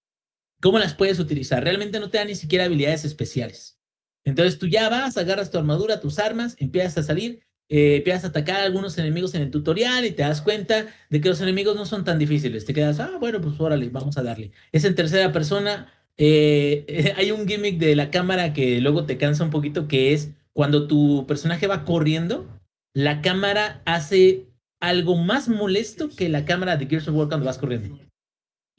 [0.62, 1.64] ¿Cómo las puedes utilizar?
[1.64, 3.80] Realmente no te da ni siquiera habilidades especiales.
[4.24, 8.28] Entonces tú ya vas, agarras tu armadura, tus armas, empiezas a salir, eh, empiezas a
[8.28, 11.74] atacar a algunos enemigos en el tutorial y te das cuenta de que los enemigos
[11.74, 12.64] no son tan difíciles.
[12.64, 14.52] Te quedas, ah, bueno, pues órale, vamos a darle.
[14.70, 15.93] Es en tercera persona.
[16.16, 20.30] eh, hay un gimmick de la cámara que luego te cansa un poquito, que es
[20.52, 22.47] cuando tu personaje va corriendo,
[22.94, 24.47] la cámara hace
[24.80, 27.98] algo más molesto que la cámara de Gears of War cuando vas corriendo.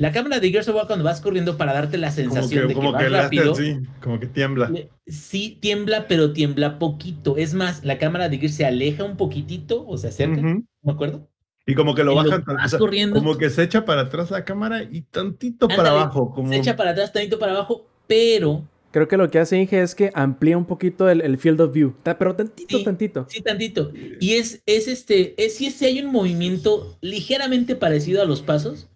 [0.04, 2.68] La cámara de Gears of War cuando vas corriendo para darte la Como sensación que,
[2.68, 4.70] de que como vas que rápido, así, como que tiembla.
[5.08, 7.38] sí tiembla, pero tiembla poquito.
[7.38, 10.48] Es más, la cámara de Gears se aleja un poquitito o se acerca, Ujú.
[10.50, 11.30] ¿no me acuerdo?
[11.66, 13.18] Y como que lo bajan, o sea, corriendo.
[13.18, 16.76] como que se echa para atrás la cámara y tantito para abajo, como Se echa
[16.76, 20.56] para atrás, tantito para abajo, pero Creo que lo que hace Inge es que amplía
[20.58, 21.96] un poquito el, el field of view.
[22.04, 22.84] Pero tantito, Sí.
[22.84, 23.26] tantito.
[23.28, 23.92] Sí, tantito.
[24.20, 28.90] Y es, es este, es si si hay un movimiento ligeramente parecido a los pasos,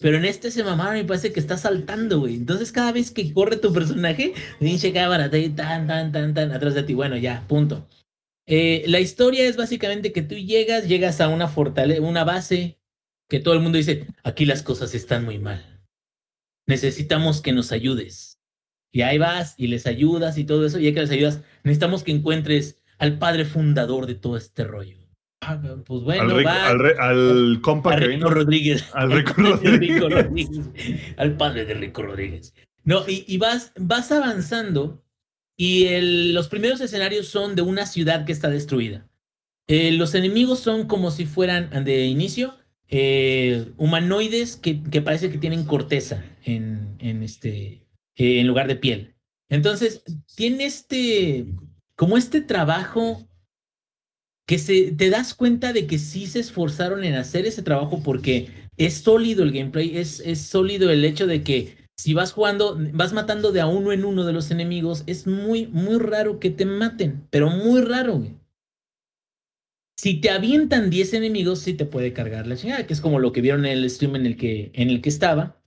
[0.00, 2.34] pero en este se mamaron y parece que está saltando, güey.
[2.34, 6.82] Entonces cada vez que corre tu personaje, pinche cámara, tan, tan, tan, tan, atrás de
[6.82, 6.94] ti.
[6.94, 7.86] Bueno, ya, punto.
[8.46, 12.78] Eh, la historia es básicamente que tú llegas, llegas a una fortaleza, una base,
[13.28, 15.82] que todo el mundo dice, aquí las cosas están muy mal.
[16.66, 18.40] Necesitamos que nos ayudes.
[18.92, 22.04] Y ahí vas y les ayudas y todo eso, y ya que les ayudas, necesitamos
[22.04, 25.03] que encuentres al padre fundador de todo este rollo.
[25.46, 26.68] Ah, pues bueno, al, rico- va.
[26.68, 28.30] al, re- al compa a que Rico vino.
[28.30, 28.84] Rodríguez.
[28.94, 29.94] al Rico padre de Rodríguez.
[29.94, 30.60] Rico Rodríguez.
[31.16, 32.54] Al padre de Rico Rodríguez.
[32.84, 35.02] No, y, y vas, vas avanzando
[35.56, 39.06] y el- los primeros escenarios son de una ciudad que está destruida.
[39.66, 42.54] Eh, los enemigos son como si fueran de inicio
[42.88, 48.76] eh, humanoides que, que parece que tienen corteza en, en este, eh, en lugar de
[48.76, 49.14] piel.
[49.48, 50.02] Entonces,
[50.36, 51.46] tiene este,
[51.96, 53.26] como este trabajo
[54.46, 58.48] que se, te das cuenta de que sí se esforzaron en hacer ese trabajo porque
[58.76, 63.12] es sólido el gameplay, es, es sólido el hecho de que si vas jugando, vas
[63.12, 66.66] matando de a uno en uno de los enemigos, es muy, muy raro que te
[66.66, 68.22] maten, pero muy raro.
[69.96, 73.32] Si te avientan 10 enemigos, sí te puede cargar la chingada, que es como lo
[73.32, 75.62] que vieron en el stream en el que, en el que estaba.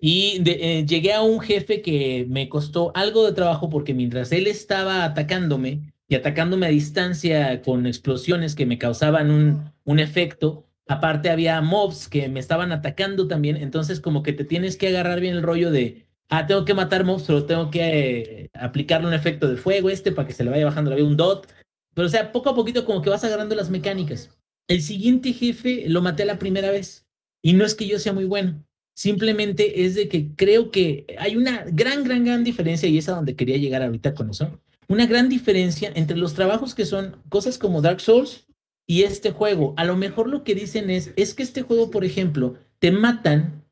[0.00, 4.46] Y eh, llegué a un jefe que me costó algo de trabajo porque mientras él
[4.46, 11.30] estaba atacándome y atacándome a distancia con explosiones que me causaban un, un efecto, aparte
[11.30, 15.36] había mobs que me estaban atacando también, entonces como que te tienes que agarrar bien
[15.36, 19.48] el rollo de, ah, tengo que matar mobs, pero tengo que eh, aplicarle un efecto
[19.48, 21.46] de fuego este para que se le vaya bajando la vida, un dot.
[21.94, 24.30] Pero o sea, poco a poquito como que vas agarrando las mecánicas.
[24.68, 27.06] El siguiente jefe lo maté la primera vez.
[27.42, 28.64] Y no es que yo sea muy bueno.
[28.94, 33.16] Simplemente es de que creo que hay una gran, gran, gran diferencia y es a
[33.16, 34.60] donde quería llegar ahorita con eso.
[34.88, 38.46] Una gran diferencia entre los trabajos que son cosas como Dark Souls
[38.86, 39.74] y este juego.
[39.76, 43.64] A lo mejor lo que dicen es, es que este juego, por ejemplo, te matan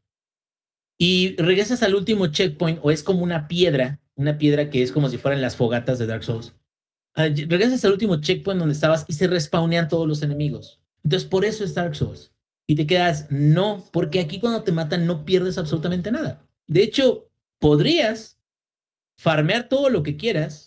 [0.98, 5.09] y regresas al último checkpoint o es como una piedra, una piedra que es como
[5.09, 6.55] si fueran las fogatas de Dark Souls.
[7.14, 10.80] Ah, regresas al último checkpoint donde estabas y se respawnean todos los enemigos.
[11.02, 12.32] Entonces, por eso es Dark Souls.
[12.66, 16.47] Y te quedas, no, porque aquí cuando te matan no pierdes absolutamente nada.
[16.66, 18.38] De hecho, podrías
[19.16, 20.65] farmear todo lo que quieras,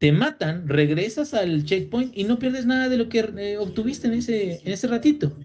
[0.00, 4.14] te matan, regresas al checkpoint y no pierdes nada de lo que eh, obtuviste en
[4.14, 5.36] ese, en ese ratito.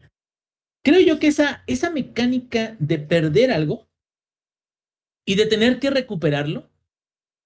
[0.81, 3.85] creo yo que esa, esa mecánica de perder algo
[5.27, 6.71] y de tener que recuperarlo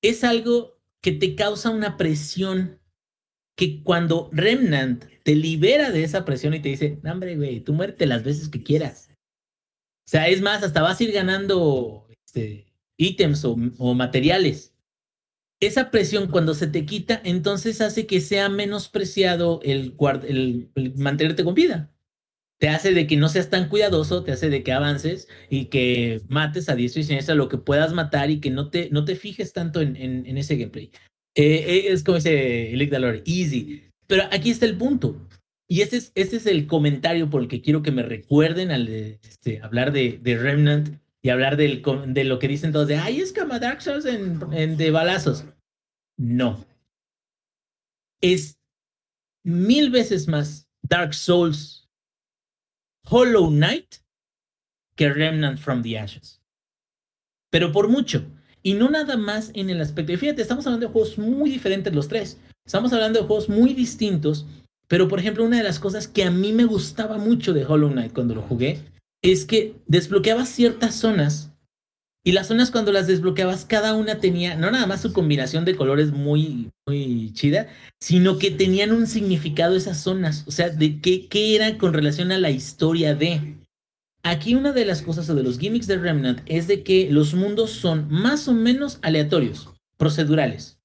[0.03, 2.79] es algo que te causa una presión
[3.57, 8.05] que cuando Remnant te libera de esa presión y te dice, hombre, güey, tú muerte
[8.05, 9.09] las veces que quieras.
[10.05, 12.67] O sea, es más, hasta vas a ir ganando este,
[12.97, 14.75] ítems o materiales.
[15.59, 19.95] Esa presión cuando se te quita, entonces hace que sea menospreciado el,
[20.27, 21.91] el, mantenerte con vida
[22.59, 26.21] te hace de que no seas tan cuidadoso, te hace de que avances y que
[26.27, 29.15] mates a diestro y siniestra lo que puedas matar y que no te, no te
[29.15, 30.91] fijes tanto en, ese gameplay.
[31.35, 33.83] Eh, eh, es como dice Lick Dalor, easy.
[34.07, 35.25] Pero aquí está el punto.
[35.69, 38.89] Y este es, este es el comentario por el que quiero que me recuerden al
[38.89, 43.33] este, hablar de, Remnant y hablar del, de lo que dicen todos de, ay, es
[43.33, 45.45] como Dark Souls en, de balazos.
[46.17, 46.65] No.
[48.21, 48.59] Es
[49.43, 51.87] mil veces más Dark Souls
[53.09, 53.95] Hollow Knight
[54.95, 56.41] que Remnant from the Ashes.
[57.49, 58.25] Pero por mucho.
[58.61, 60.15] Y no nada más en el aspecto.
[60.17, 62.39] fíjate, estamos hablando de juegos muy diferentes los tres.
[62.65, 64.45] Estamos hablando de juegos muy distintos.
[64.87, 67.89] Pero por ejemplo, una de las cosas que a mí me gustaba mucho de Hollow
[67.89, 68.79] Knight cuando lo jugué
[69.21, 71.49] es que desbloqueaba ciertas zonas
[72.23, 75.75] y las zonas cuando las desbloqueabas, cada una tenía no nada más su combinación de
[75.75, 77.67] colores muy, muy chida,
[77.99, 82.31] sino que tenían un significado esas zonas, o sea, de qué, qué eran con relación
[82.31, 83.55] a la historia de.
[84.21, 87.33] Aquí una de las cosas o de los gimmicks de Remnant es de que los
[87.33, 90.77] mundos son más o menos aleatorios, procedurales.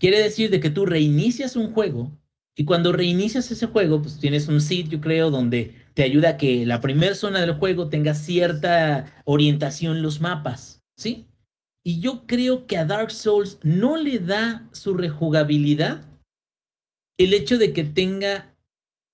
[0.00, 2.10] Quiere decir de que tú reinicias un juego
[2.56, 6.36] y cuando reinicias ese juego, pues tienes un sitio, yo creo, donde te ayuda a
[6.36, 11.26] que la primera zona del juego tenga cierta orientación los mapas ¿sí?
[11.84, 16.02] Y yo creo que a Dark Souls no le da su rejugabilidad
[17.18, 18.54] el hecho de que tenga,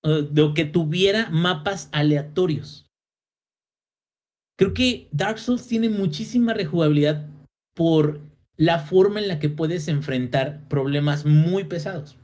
[0.03, 2.85] uh, de que tuviera mapas aleatorios.
[4.55, 7.27] Creo que Dark Souls tiene muchísima rejugabilidad
[7.75, 8.21] por
[8.57, 12.19] la forma en la que puedes enfrentar problemas muy pesados.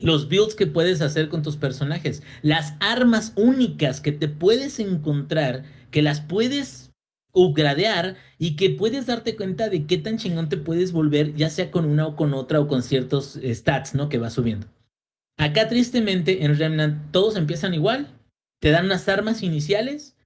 [0.00, 5.64] Los builds que puedes hacer con tus personajes, las armas únicas que te puedes encontrar,
[5.90, 6.90] que las puedes
[7.32, 11.70] upgradear y que puedes darte cuenta de qué tan chingón te puedes volver, ya sea
[11.70, 14.08] con una o con otra o con ciertos eh, stats, ¿no?
[14.08, 14.66] Que va subiendo.
[15.36, 18.08] Acá tristemente en Remnant todos empiezan igual,
[18.60, 20.16] te dan unas armas iniciales,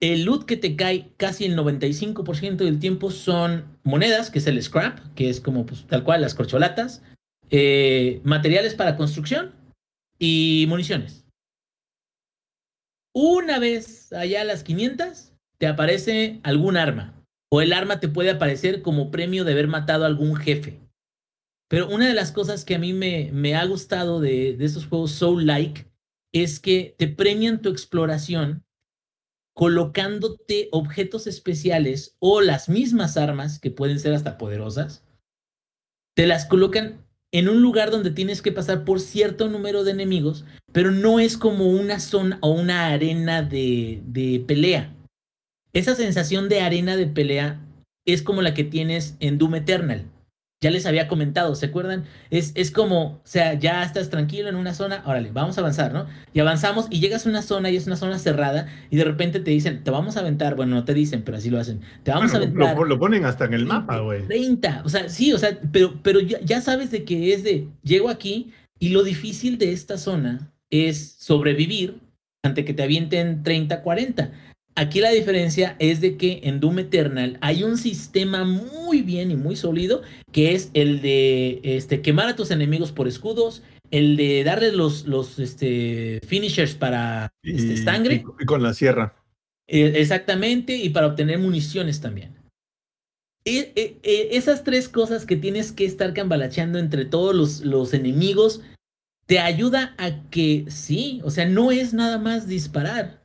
[0.00, 4.62] el loot que te cae casi el 95% del tiempo son monedas, que es el
[4.62, 7.02] scrap, que es como pues, tal cual las corcholatas,
[7.50, 9.54] eh, materiales para construcción
[10.18, 11.26] y municiones.
[13.12, 17.24] Una vez allá a las 500, te aparece algún arma.
[17.52, 20.78] O el arma te puede aparecer como premio de haber matado a algún jefe.
[21.68, 25.12] Pero una de las cosas que a mí me, ha gustado de, de estos juegos
[25.12, 25.86] Soul-like
[26.32, 28.64] es que te premian tu exploración
[29.54, 35.04] colocándote objetos especiales o las mismas armas, que pueden ser hasta poderosas,
[36.14, 40.44] te las colocan en un lugar donde tienes que pasar por cierto número de enemigos,
[40.72, 44.94] pero no es como una zona o una arena de, de pelea
[45.72, 47.60] esa sensación de arena de pelea
[48.04, 50.04] es como la que tienes en Doom Eternal.
[50.62, 52.04] Ya les había comentado, ¿se acuerdan?
[52.28, 55.94] Es, es como, o sea, ya estás tranquilo en una zona, órale, vamos a avanzar,
[55.94, 56.06] ¿no?
[56.34, 59.40] Y avanzamos y llegas a una zona y es una zona cerrada y de repente
[59.40, 62.10] te dicen, te vamos a aventar, bueno, no te dicen, pero así lo hacen, te
[62.10, 62.76] vamos a aventar.
[62.76, 64.26] Lo, ponen hasta en el mapa, güey.
[64.26, 67.68] 30, o sea, sí, o sea, pero, pero ya, ya sabes de que es de,
[67.82, 72.00] llego aquí y lo difícil de esta zona es sobrevivir
[72.42, 74.30] ante que te avienten 30, 40.
[74.76, 79.36] Aquí la diferencia es de que en Doom Eternal hay un sistema muy bien y
[79.36, 80.02] muy sólido
[80.32, 85.06] que es el de este, quemar a tus enemigos por escudos, el de darles los,
[85.06, 88.24] los este, finishers para este, sangre.
[88.38, 89.16] Y, con la sierra.
[89.66, 92.36] Eh, exactamente, y para obtener municiones también.
[93.44, 97.94] E, e, e, esas tres cosas que tienes que estar cambalacheando entre todos los, los
[97.94, 98.62] enemigos
[99.26, 103.19] te ayuda a que sí, o sea, no es nada más disparar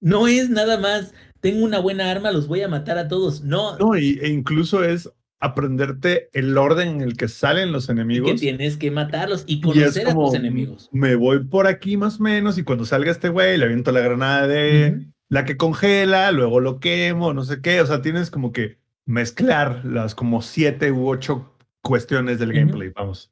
[0.00, 3.42] no es nada más, tengo una buena arma, los voy a matar a todos.
[3.42, 3.76] No.
[3.78, 5.10] No, y, e incluso es
[5.40, 8.32] aprenderte el orden en el que salen los enemigos.
[8.32, 10.88] que tienes que matarlos y conocer a tus enemigos.
[10.92, 14.00] Me voy por aquí más o menos y cuando salga este güey le aviento la
[14.00, 17.80] granada de la que congela, luego lo quemo, no sé qué.
[17.80, 23.30] O sea, tienes como que mezclar las como siete u ocho cuestiones del gameplay, vamos.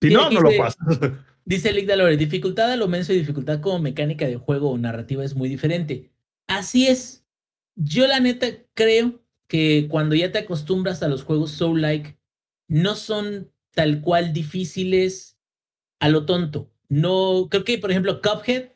[0.00, 0.78] Si no, no lo pasas.
[1.44, 5.34] Dice Lick dificultad a lo menso y dificultad como mecánica de juego o narrativa es
[5.34, 6.10] muy diferente.
[6.46, 7.24] Así es.
[7.74, 12.16] Yo la neta creo que cuando ya te acostumbras a los juegos Soul-like,
[12.68, 15.38] no son tal cual difíciles
[16.00, 16.70] a lo tonto.
[16.88, 18.70] No, creo que por ejemplo Cuphead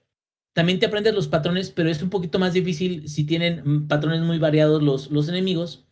[0.53, 4.39] también te aprendes los patrones, pero es un poquito más difícil si tienen patrones muy
[4.39, 5.87] variados los, los enemigos.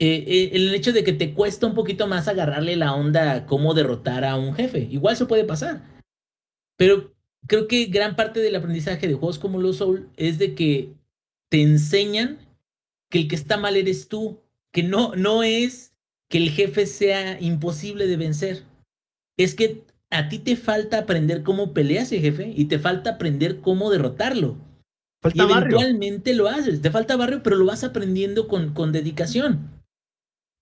[0.00, 3.46] Eh, eh, el hecho de que te cuesta un poquito más agarrarle la onda a
[3.46, 4.88] cómo derrotar a un jefe.
[4.90, 6.01] Igual se puede pasar.
[6.82, 7.14] Pero
[7.46, 10.92] creo que gran parte del aprendizaje de juegos como los Soul es de que
[11.48, 12.40] te enseñan
[13.08, 14.40] que el que está mal eres tú,
[14.72, 15.92] que no, no es
[16.28, 18.64] que el jefe sea imposible de vencer.
[19.36, 23.60] Es que a ti te falta aprender cómo peleas ese jefe y te falta aprender
[23.60, 24.56] cómo derrotarlo.
[25.22, 25.78] Falta y barrio.
[25.78, 26.82] eventualmente lo haces.
[26.82, 29.81] Te falta barrio, pero lo vas aprendiendo con, con dedicación.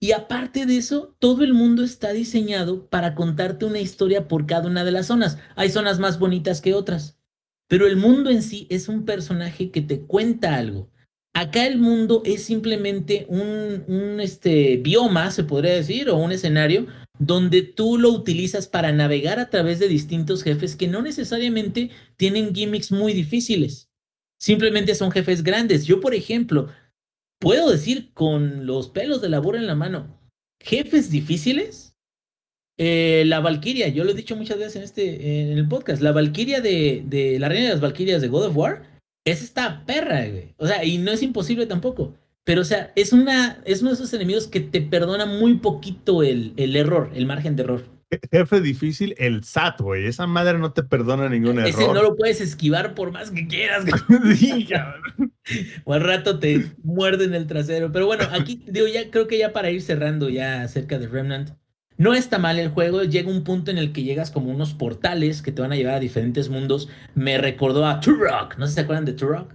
[0.03, 4.67] Y aparte de eso, todo el mundo está diseñado para contarte una historia por cada
[4.67, 5.37] una de las zonas.
[5.57, 7.19] Hay zonas más bonitas que otras,
[7.69, 10.91] pero el mundo en sí es un personaje que te cuenta algo.
[11.35, 16.87] Acá el mundo es simplemente un, un este, bioma, se podría decir, o un escenario
[17.19, 22.55] donde tú lo utilizas para navegar a través de distintos jefes que no necesariamente tienen
[22.55, 23.91] gimmicks muy difíciles.
[24.39, 25.85] Simplemente son jefes grandes.
[25.85, 26.69] Yo, por ejemplo,
[27.41, 30.21] puedo decir con los pelos de la burra en la mano,
[30.61, 31.97] jefes difíciles.
[32.79, 36.13] Eh, la Valkyria, yo lo he dicho muchas veces en este en el podcast, la
[36.13, 38.91] Valkyria de, de la reina de las Valkyrias de God of War,
[39.27, 40.55] es esta perra, güey.
[40.57, 42.15] O sea, y no es imposible tampoco.
[42.45, 46.23] Pero, o sea, es una, es uno de esos enemigos que te perdona muy poquito
[46.23, 48.00] el, el error, el margen de error.
[48.33, 50.07] Jefe difícil, el SAT, güey.
[50.07, 51.95] Esa madre no te perdona ningún Ese error.
[51.95, 53.85] no lo puedes esquivar por más que quieras.
[54.37, 54.69] Sí.
[55.85, 57.91] O al rato te muerden el trasero.
[57.93, 61.51] Pero bueno, aquí digo, ya creo que ya para ir cerrando ya acerca de Remnant.
[61.97, 65.43] No está mal el juego, llega un punto en el que llegas como unos portales
[65.43, 66.89] que te van a llevar a diferentes mundos.
[67.15, 69.53] Me recordó a Turok, no sé si se acuerdan de Turok.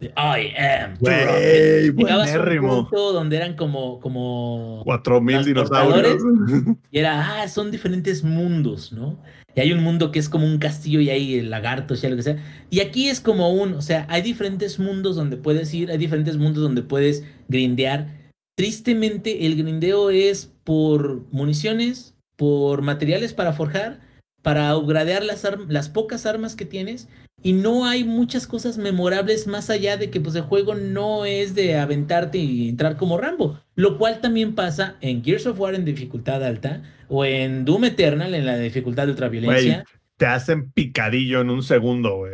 [0.00, 0.96] I am.
[0.98, 2.88] Güey, buenérrimo.
[2.90, 6.22] donde eran como, como Cuatro mil dinosaurios.
[6.90, 9.18] y era, ah, son diferentes mundos, ¿no?
[9.54, 12.22] Y hay un mundo que es como un castillo y hay lagartos y algo que
[12.22, 12.42] sea.
[12.70, 16.36] Y aquí es como un, o sea, hay diferentes mundos donde puedes ir, hay diferentes
[16.36, 18.08] mundos donde puedes grindear.
[18.56, 24.00] Tristemente, el grindeo es por municiones, por materiales para forjar,
[24.42, 27.08] para upgradear las, las pocas armas que tienes.
[27.44, 31.54] Y no hay muchas cosas memorables más allá de que pues el juego no es
[31.54, 33.58] de aventarte y entrar como Rambo.
[33.74, 38.34] Lo cual también pasa en Gears of War en dificultad alta o en Doom Eternal
[38.34, 39.84] en la dificultad de ultraviolencia.
[40.16, 42.32] Te hacen picadillo en un segundo, güey.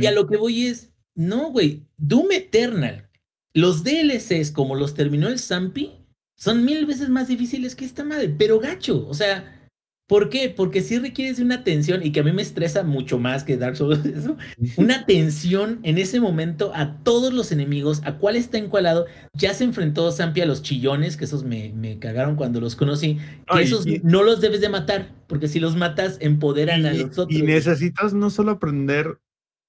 [0.00, 3.08] Y a lo que voy es, no, güey, Doom Eternal,
[3.54, 5.92] los DLCs como los terminó el Zampi,
[6.34, 9.61] son mil veces más difíciles que esta madre, pero gacho, o sea,
[10.12, 10.50] ¿por qué?
[10.54, 13.56] Porque sí requieres de una atención y que a mí me estresa mucho más que
[13.56, 14.36] Dark Souls, eso,
[14.76, 19.64] una atención en ese momento a todos los enemigos, a cuál está encuadrado, ya se
[19.64, 23.64] enfrentó Zampi a los chillones, que esos me, me cagaron cuando los conocí, que Ay,
[23.64, 27.30] esos y- no los debes de matar, porque si los matas empoderan a los otros.
[27.30, 29.18] y necesitas no solo aprender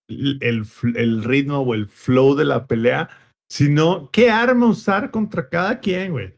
[0.10, 0.66] el,
[0.96, 3.10] el ritmo o el flow de la pelea,
[3.50, 6.34] sino qué arma usar contra cada quien, güey.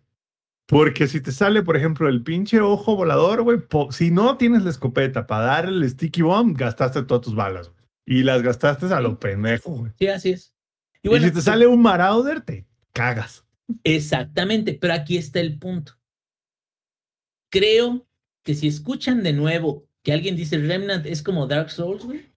[0.68, 3.60] Porque si te sale, por ejemplo, el pinche ojo volador, güey,
[3.92, 7.86] si no tienes la escopeta para dar el sticky bomb, gastaste todas tus balas, güey.
[8.08, 9.92] Y las gastaste a lo pendejo, güey.
[9.98, 10.54] Sí, así es.
[11.02, 13.46] Y, bueno, si te sale un marauder, te cagas.
[13.84, 15.94] Exactamente, pero aquí está el punto.
[17.52, 18.08] Creo
[18.44, 22.32] que si escuchan de nuevo que alguien dice Remnant es como Dark Souls, güey,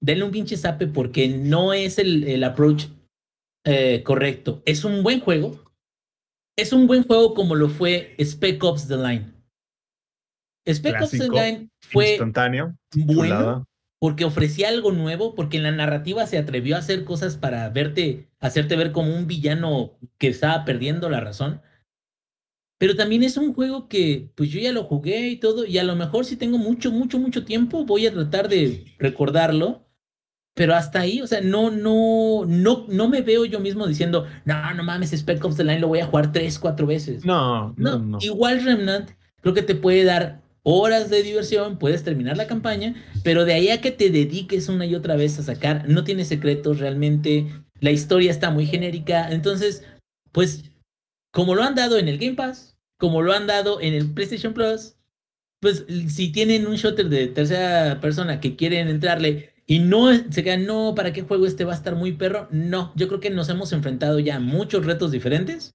[0.00, 2.86] denle un pinche zape porque no es el, el approach
[3.64, 4.62] eh, correcto.
[4.64, 5.67] Es un buen juego.
[6.58, 9.32] Es un buen juego como lo fue Spec Ops The Line.
[10.66, 12.76] Spec Ops The Line fue Instantáneo.
[12.96, 13.64] bueno chulada.
[14.00, 18.28] porque ofrecía algo nuevo, porque en la narrativa se atrevió a hacer cosas para verte,
[18.40, 21.62] hacerte ver como un villano que estaba perdiendo la razón.
[22.76, 25.84] Pero también es un juego que, pues yo ya lo jugué y todo, y a
[25.84, 29.87] lo mejor si tengo mucho, mucho, mucho tiempo, voy a tratar de recordarlo.
[30.58, 34.74] Pero hasta ahí, o sea, no, no, no, no me veo yo mismo diciendo, no,
[34.74, 37.24] no mames, Spec Ops The Line lo voy a jugar tres, cuatro veces.
[37.24, 38.18] No, no, No, no.
[38.20, 39.10] igual Remnant
[39.40, 43.68] creo que te puede dar horas de diversión, puedes terminar la campaña, pero de ahí
[43.68, 47.46] a que te dediques una y otra vez a sacar, no tiene secretos realmente,
[47.78, 49.84] la historia está muy genérica, entonces,
[50.32, 50.72] pues,
[51.32, 54.54] como lo han dado en el Game Pass, como lo han dado en el PlayStation
[54.54, 54.96] Plus,
[55.60, 60.64] pues si tienen un shooter de tercera persona que quieren entrarle y no se quedan,
[60.66, 62.48] no, ¿para qué juego este va a estar muy perro?
[62.50, 65.74] No, yo creo que nos hemos enfrentado ya a muchos retos diferentes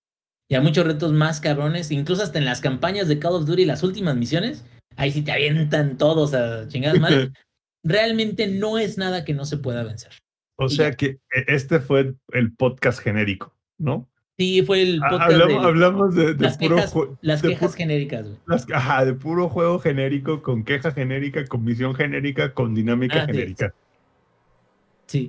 [0.50, 3.66] y a muchos retos más cabrones, incluso hasta en las campañas de Call of Duty,
[3.66, 4.66] las últimas misiones,
[4.98, 7.30] ahí sí te avientan todos a chingadas madres.
[7.86, 10.12] Realmente no es nada que no se pueda vencer.
[10.58, 10.96] O Y sea ya.
[10.96, 14.10] que e- este fue el podcast genérico, ¿no?
[14.40, 17.76] Sí, fue el podcast Hablamos, de hablamos de, de las puro quejas, las de quejas
[17.76, 18.38] genéricas, güey.
[18.48, 23.68] las- ajá, de puro juego genérico, con queja genérica, con misión genérica, con dinámica genérica.
[23.70, 23.83] Sí.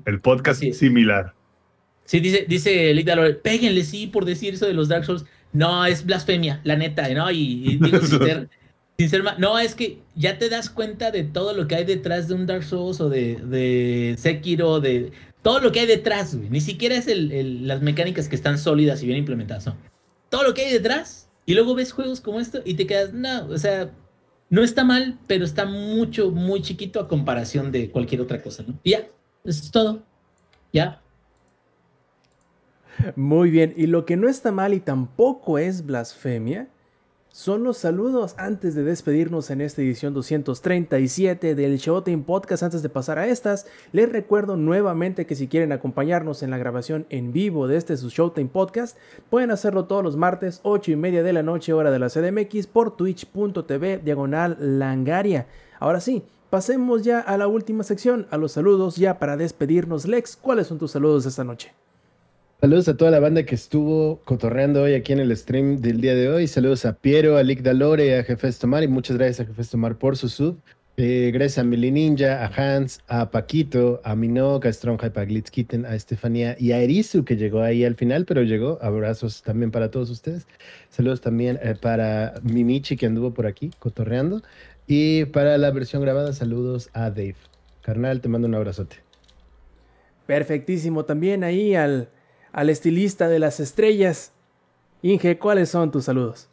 [0.05, 0.78] El podcast es.
[0.78, 1.34] similar.
[2.05, 5.24] Sí, dice, dice Lick Dalore, péguenle sí por decir eso de los Dark Souls.
[5.52, 7.30] No, es blasfemia, la neta, ¿no?
[7.30, 7.38] Y,
[7.72, 8.48] y digo, sin ser,
[8.98, 11.84] sin ser ma- No, es que ya te das cuenta de todo lo que hay
[11.84, 16.34] detrás de un Dark Souls o de, de Sekiro, de todo lo que hay detrás,
[16.36, 16.51] güey.
[16.51, 19.76] Ni siquiera es el, el- las mecánicas que están sólidas y bien implementadas, no.
[20.28, 21.30] Todo lo que hay detrás.
[21.46, 23.90] Y luego ves juegos como esto y te quedas, no, o sea,
[24.51, 28.78] no está mal, pero está mucho, muy chiquito a comparación de cualquier otra cosa, ¿no?
[28.82, 29.06] Y ya,
[29.44, 30.02] eso es todo.
[30.72, 31.00] Ya.
[33.16, 36.68] Muy bien, y lo que no está mal y tampoco es blasfemia
[37.34, 42.62] son los saludos antes de despedirnos en esta edición 237 del Showtime Podcast.
[42.62, 47.06] Antes de pasar a estas, les recuerdo nuevamente que si quieren acompañarnos en la grabación
[47.10, 48.96] en vivo de este su Showtime Podcast,
[49.30, 52.68] pueden hacerlo todos los martes 8 y media de la noche hora de la CDMX
[52.68, 55.48] por twitch.tv diagonal langaria.
[55.80, 56.22] Ahora sí,
[56.55, 60.06] pasemos ya a la última sección, a los saludos ya para despedirnos.
[60.06, 61.72] Lex, ¿cuáles son tus saludos esta noche?
[62.60, 66.14] Saludos a toda la banda que estuvo cotorreando hoy aquí en el stream del día
[66.14, 66.47] de hoy.
[66.47, 69.98] Saludos a Piero, a Lick Dalore, a Jefes Tomar y muchas gracias a Jefes Tomar
[69.98, 70.56] por su sub.
[70.97, 75.85] Eh, gracias a Mili Ninja, a Hans, a Paquito, a Minok, a Stronghype, a Glitzkitten,
[75.85, 78.78] a Estefanía y a Erizu que llegó ahí al final, pero llegó.
[78.81, 80.47] Abrazos también para todos ustedes.
[80.89, 84.43] Saludos también eh, para Mimichi que anduvo por aquí cotorreando.
[84.86, 87.36] Y para la versión grabada, saludos a Dave.
[87.82, 88.97] Carnal, te mando un abrazote.
[90.27, 91.05] Perfectísimo.
[91.05, 92.09] También ahí al,
[92.52, 94.32] al estilista de las estrellas.
[95.02, 96.48] Inge, ¿cuáles son tus saludos?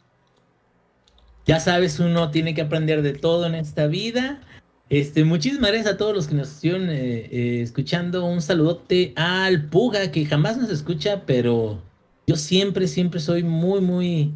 [1.46, 4.40] Ya sabes, uno tiene que aprender de todo en esta vida.
[4.88, 8.26] Este, muchísimas gracias a todos los que nos estuvieron eh, eh, escuchando.
[8.26, 11.80] Un saludote al Puga, que jamás nos escucha, pero
[12.26, 14.34] yo siempre, siempre soy muy, muy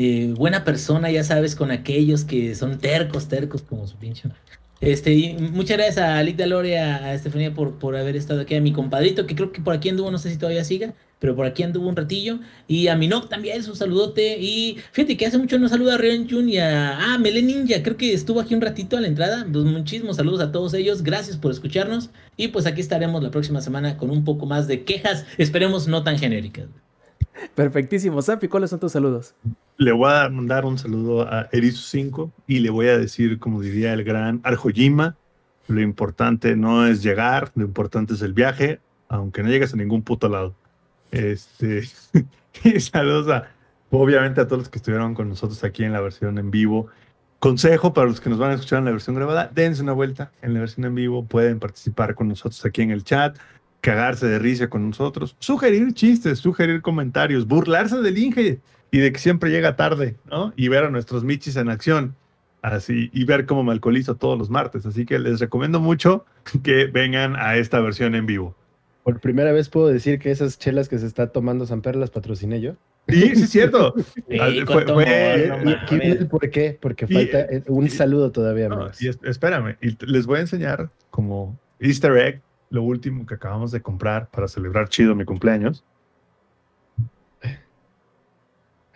[0.00, 4.28] eh, buena persona, ya sabes, con aquellos que son tercos, tercos como su pinche.
[4.80, 8.60] Este, y muchas gracias a Lick Dalore, a, Estefanía por, por haber estado aquí, a
[8.60, 11.46] mi compadrito, que creo que por aquí anduvo, no sé si todavía siga, pero por
[11.46, 12.38] aquí anduvo un ratillo.
[12.68, 14.38] Y a Minok también, un saludote.
[14.38, 16.96] Y fíjate que hace mucho no saluda a Rion Jun y a.
[16.96, 19.44] Ah, Mele Ninja, creo que estuvo aquí un ratito a la entrada.
[19.52, 21.02] Pues muchísimos saludos a todos ellos.
[21.02, 22.10] Gracias por escucharnos.
[22.36, 25.26] Y pues aquí estaremos la próxima semana con un poco más de quejas.
[25.38, 26.68] Esperemos no tan genéricas.
[27.54, 28.22] Perfectísimo.
[28.22, 29.34] Zampi, ¿cuáles son tus saludos?
[29.76, 33.60] Le voy a mandar un saludo a Erizu 5 y le voy a decir, como
[33.60, 35.16] diría el gran Arjojima,
[35.68, 40.02] lo importante no es llegar, lo importante es el viaje, aunque no llegues a ningún
[40.02, 40.54] puto lado.
[41.10, 41.82] Este,
[42.64, 43.48] y saludos a,
[43.90, 46.88] obviamente, a todos los que estuvieron con nosotros aquí en la versión en vivo.
[47.38, 50.32] Consejo para los que nos van a escuchar en la versión grabada, dense una vuelta
[50.42, 53.38] en la versión en vivo, pueden participar con nosotros aquí en el chat,
[53.80, 58.60] cagarse de risa con nosotros, sugerir chistes, sugerir comentarios, burlarse del Inge
[58.90, 60.52] y de que siempre llega tarde, ¿no?
[60.56, 62.14] Y ver a nuestros michis en acción,
[62.62, 64.84] así, y ver cómo me alcoholizo todos los martes.
[64.86, 66.24] Así que les recomiendo mucho
[66.62, 68.56] que vengan a esta versión en vivo.
[69.04, 72.60] Por primera vez puedo decir que esas chelas que se está tomando Samper las patrociné
[72.60, 72.74] yo.
[73.08, 73.94] Sí, sí es cierto.
[74.28, 77.90] Sí, Ah, fue- amor, no Y- el por qué, porque Y- falta eh, un y-
[77.90, 79.00] saludo todavía, No, amigos.
[79.00, 83.70] y es- espérame, y les voy a enseñar como Easter egg, lo último que acabamos
[83.72, 85.84] de comprar para celebrar chido mi cumpleaños.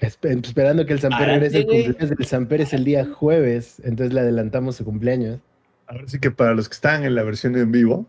[0.01, 1.59] Espe- esperando que el Samper Párate, regrese.
[1.59, 5.41] El cumpleaños del Samper es el día jueves, entonces le adelantamos su cumpleaños.
[5.87, 8.07] Ahora sí que para los que están en la versión en vivo,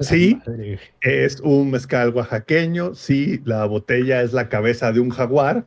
[0.00, 0.40] Sí.
[0.46, 5.64] Madre, es un mezcal oaxaqueño, sí, la botella es la cabeza de un jaguar,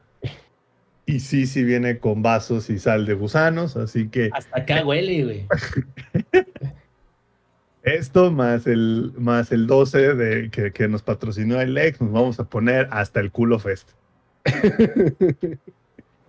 [1.06, 5.24] y sí, sí viene con vasos y sal de gusanos, así que Hasta acá huele,
[5.24, 5.48] güey.
[7.86, 12.40] esto más el, más el 12 de, que, que nos patrocinó el ex, nos vamos
[12.40, 13.92] a poner hasta el culo fest.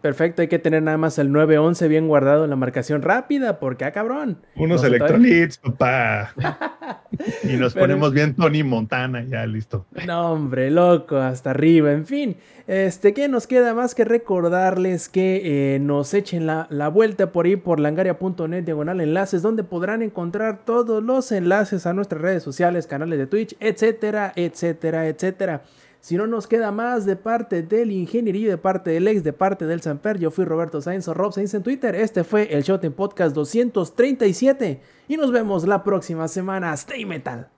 [0.07, 3.85] Perfecto, hay que tener nada más el 911 bien guardado en la marcación rápida, porque
[3.85, 4.39] ah, cabrón.
[4.55, 6.33] Unos No electrolits, papá.
[7.43, 9.85] Y nos Pero- ponemos bien Tony Montana, ya listo.
[10.07, 11.91] No, hombre, loco, hasta arriba.
[11.91, 12.37] En fin,
[12.69, 17.47] este, ¿qué nos queda más que recordarles que eh, nos echen la, la vuelta por
[17.47, 22.87] ahí por langaria.net diagonal enlaces, donde podrán encontrar todos los enlaces a nuestras redes sociales,
[22.87, 25.63] canales de Twitch, etcétera, etcétera, etcétera.
[26.07, 29.67] Si no nos queda más de parte del ingeniería, de parte del ex, de parte
[29.67, 31.97] del Samper, yo fui Roberto Sainz o Rob Sainz en Twitter.
[31.97, 36.73] Este fue el Shot en Podcast 237 y nos vemos la próxima semana.
[36.75, 37.49] Stay metal.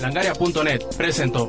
[0.00, 1.48] Langaria.net presentó.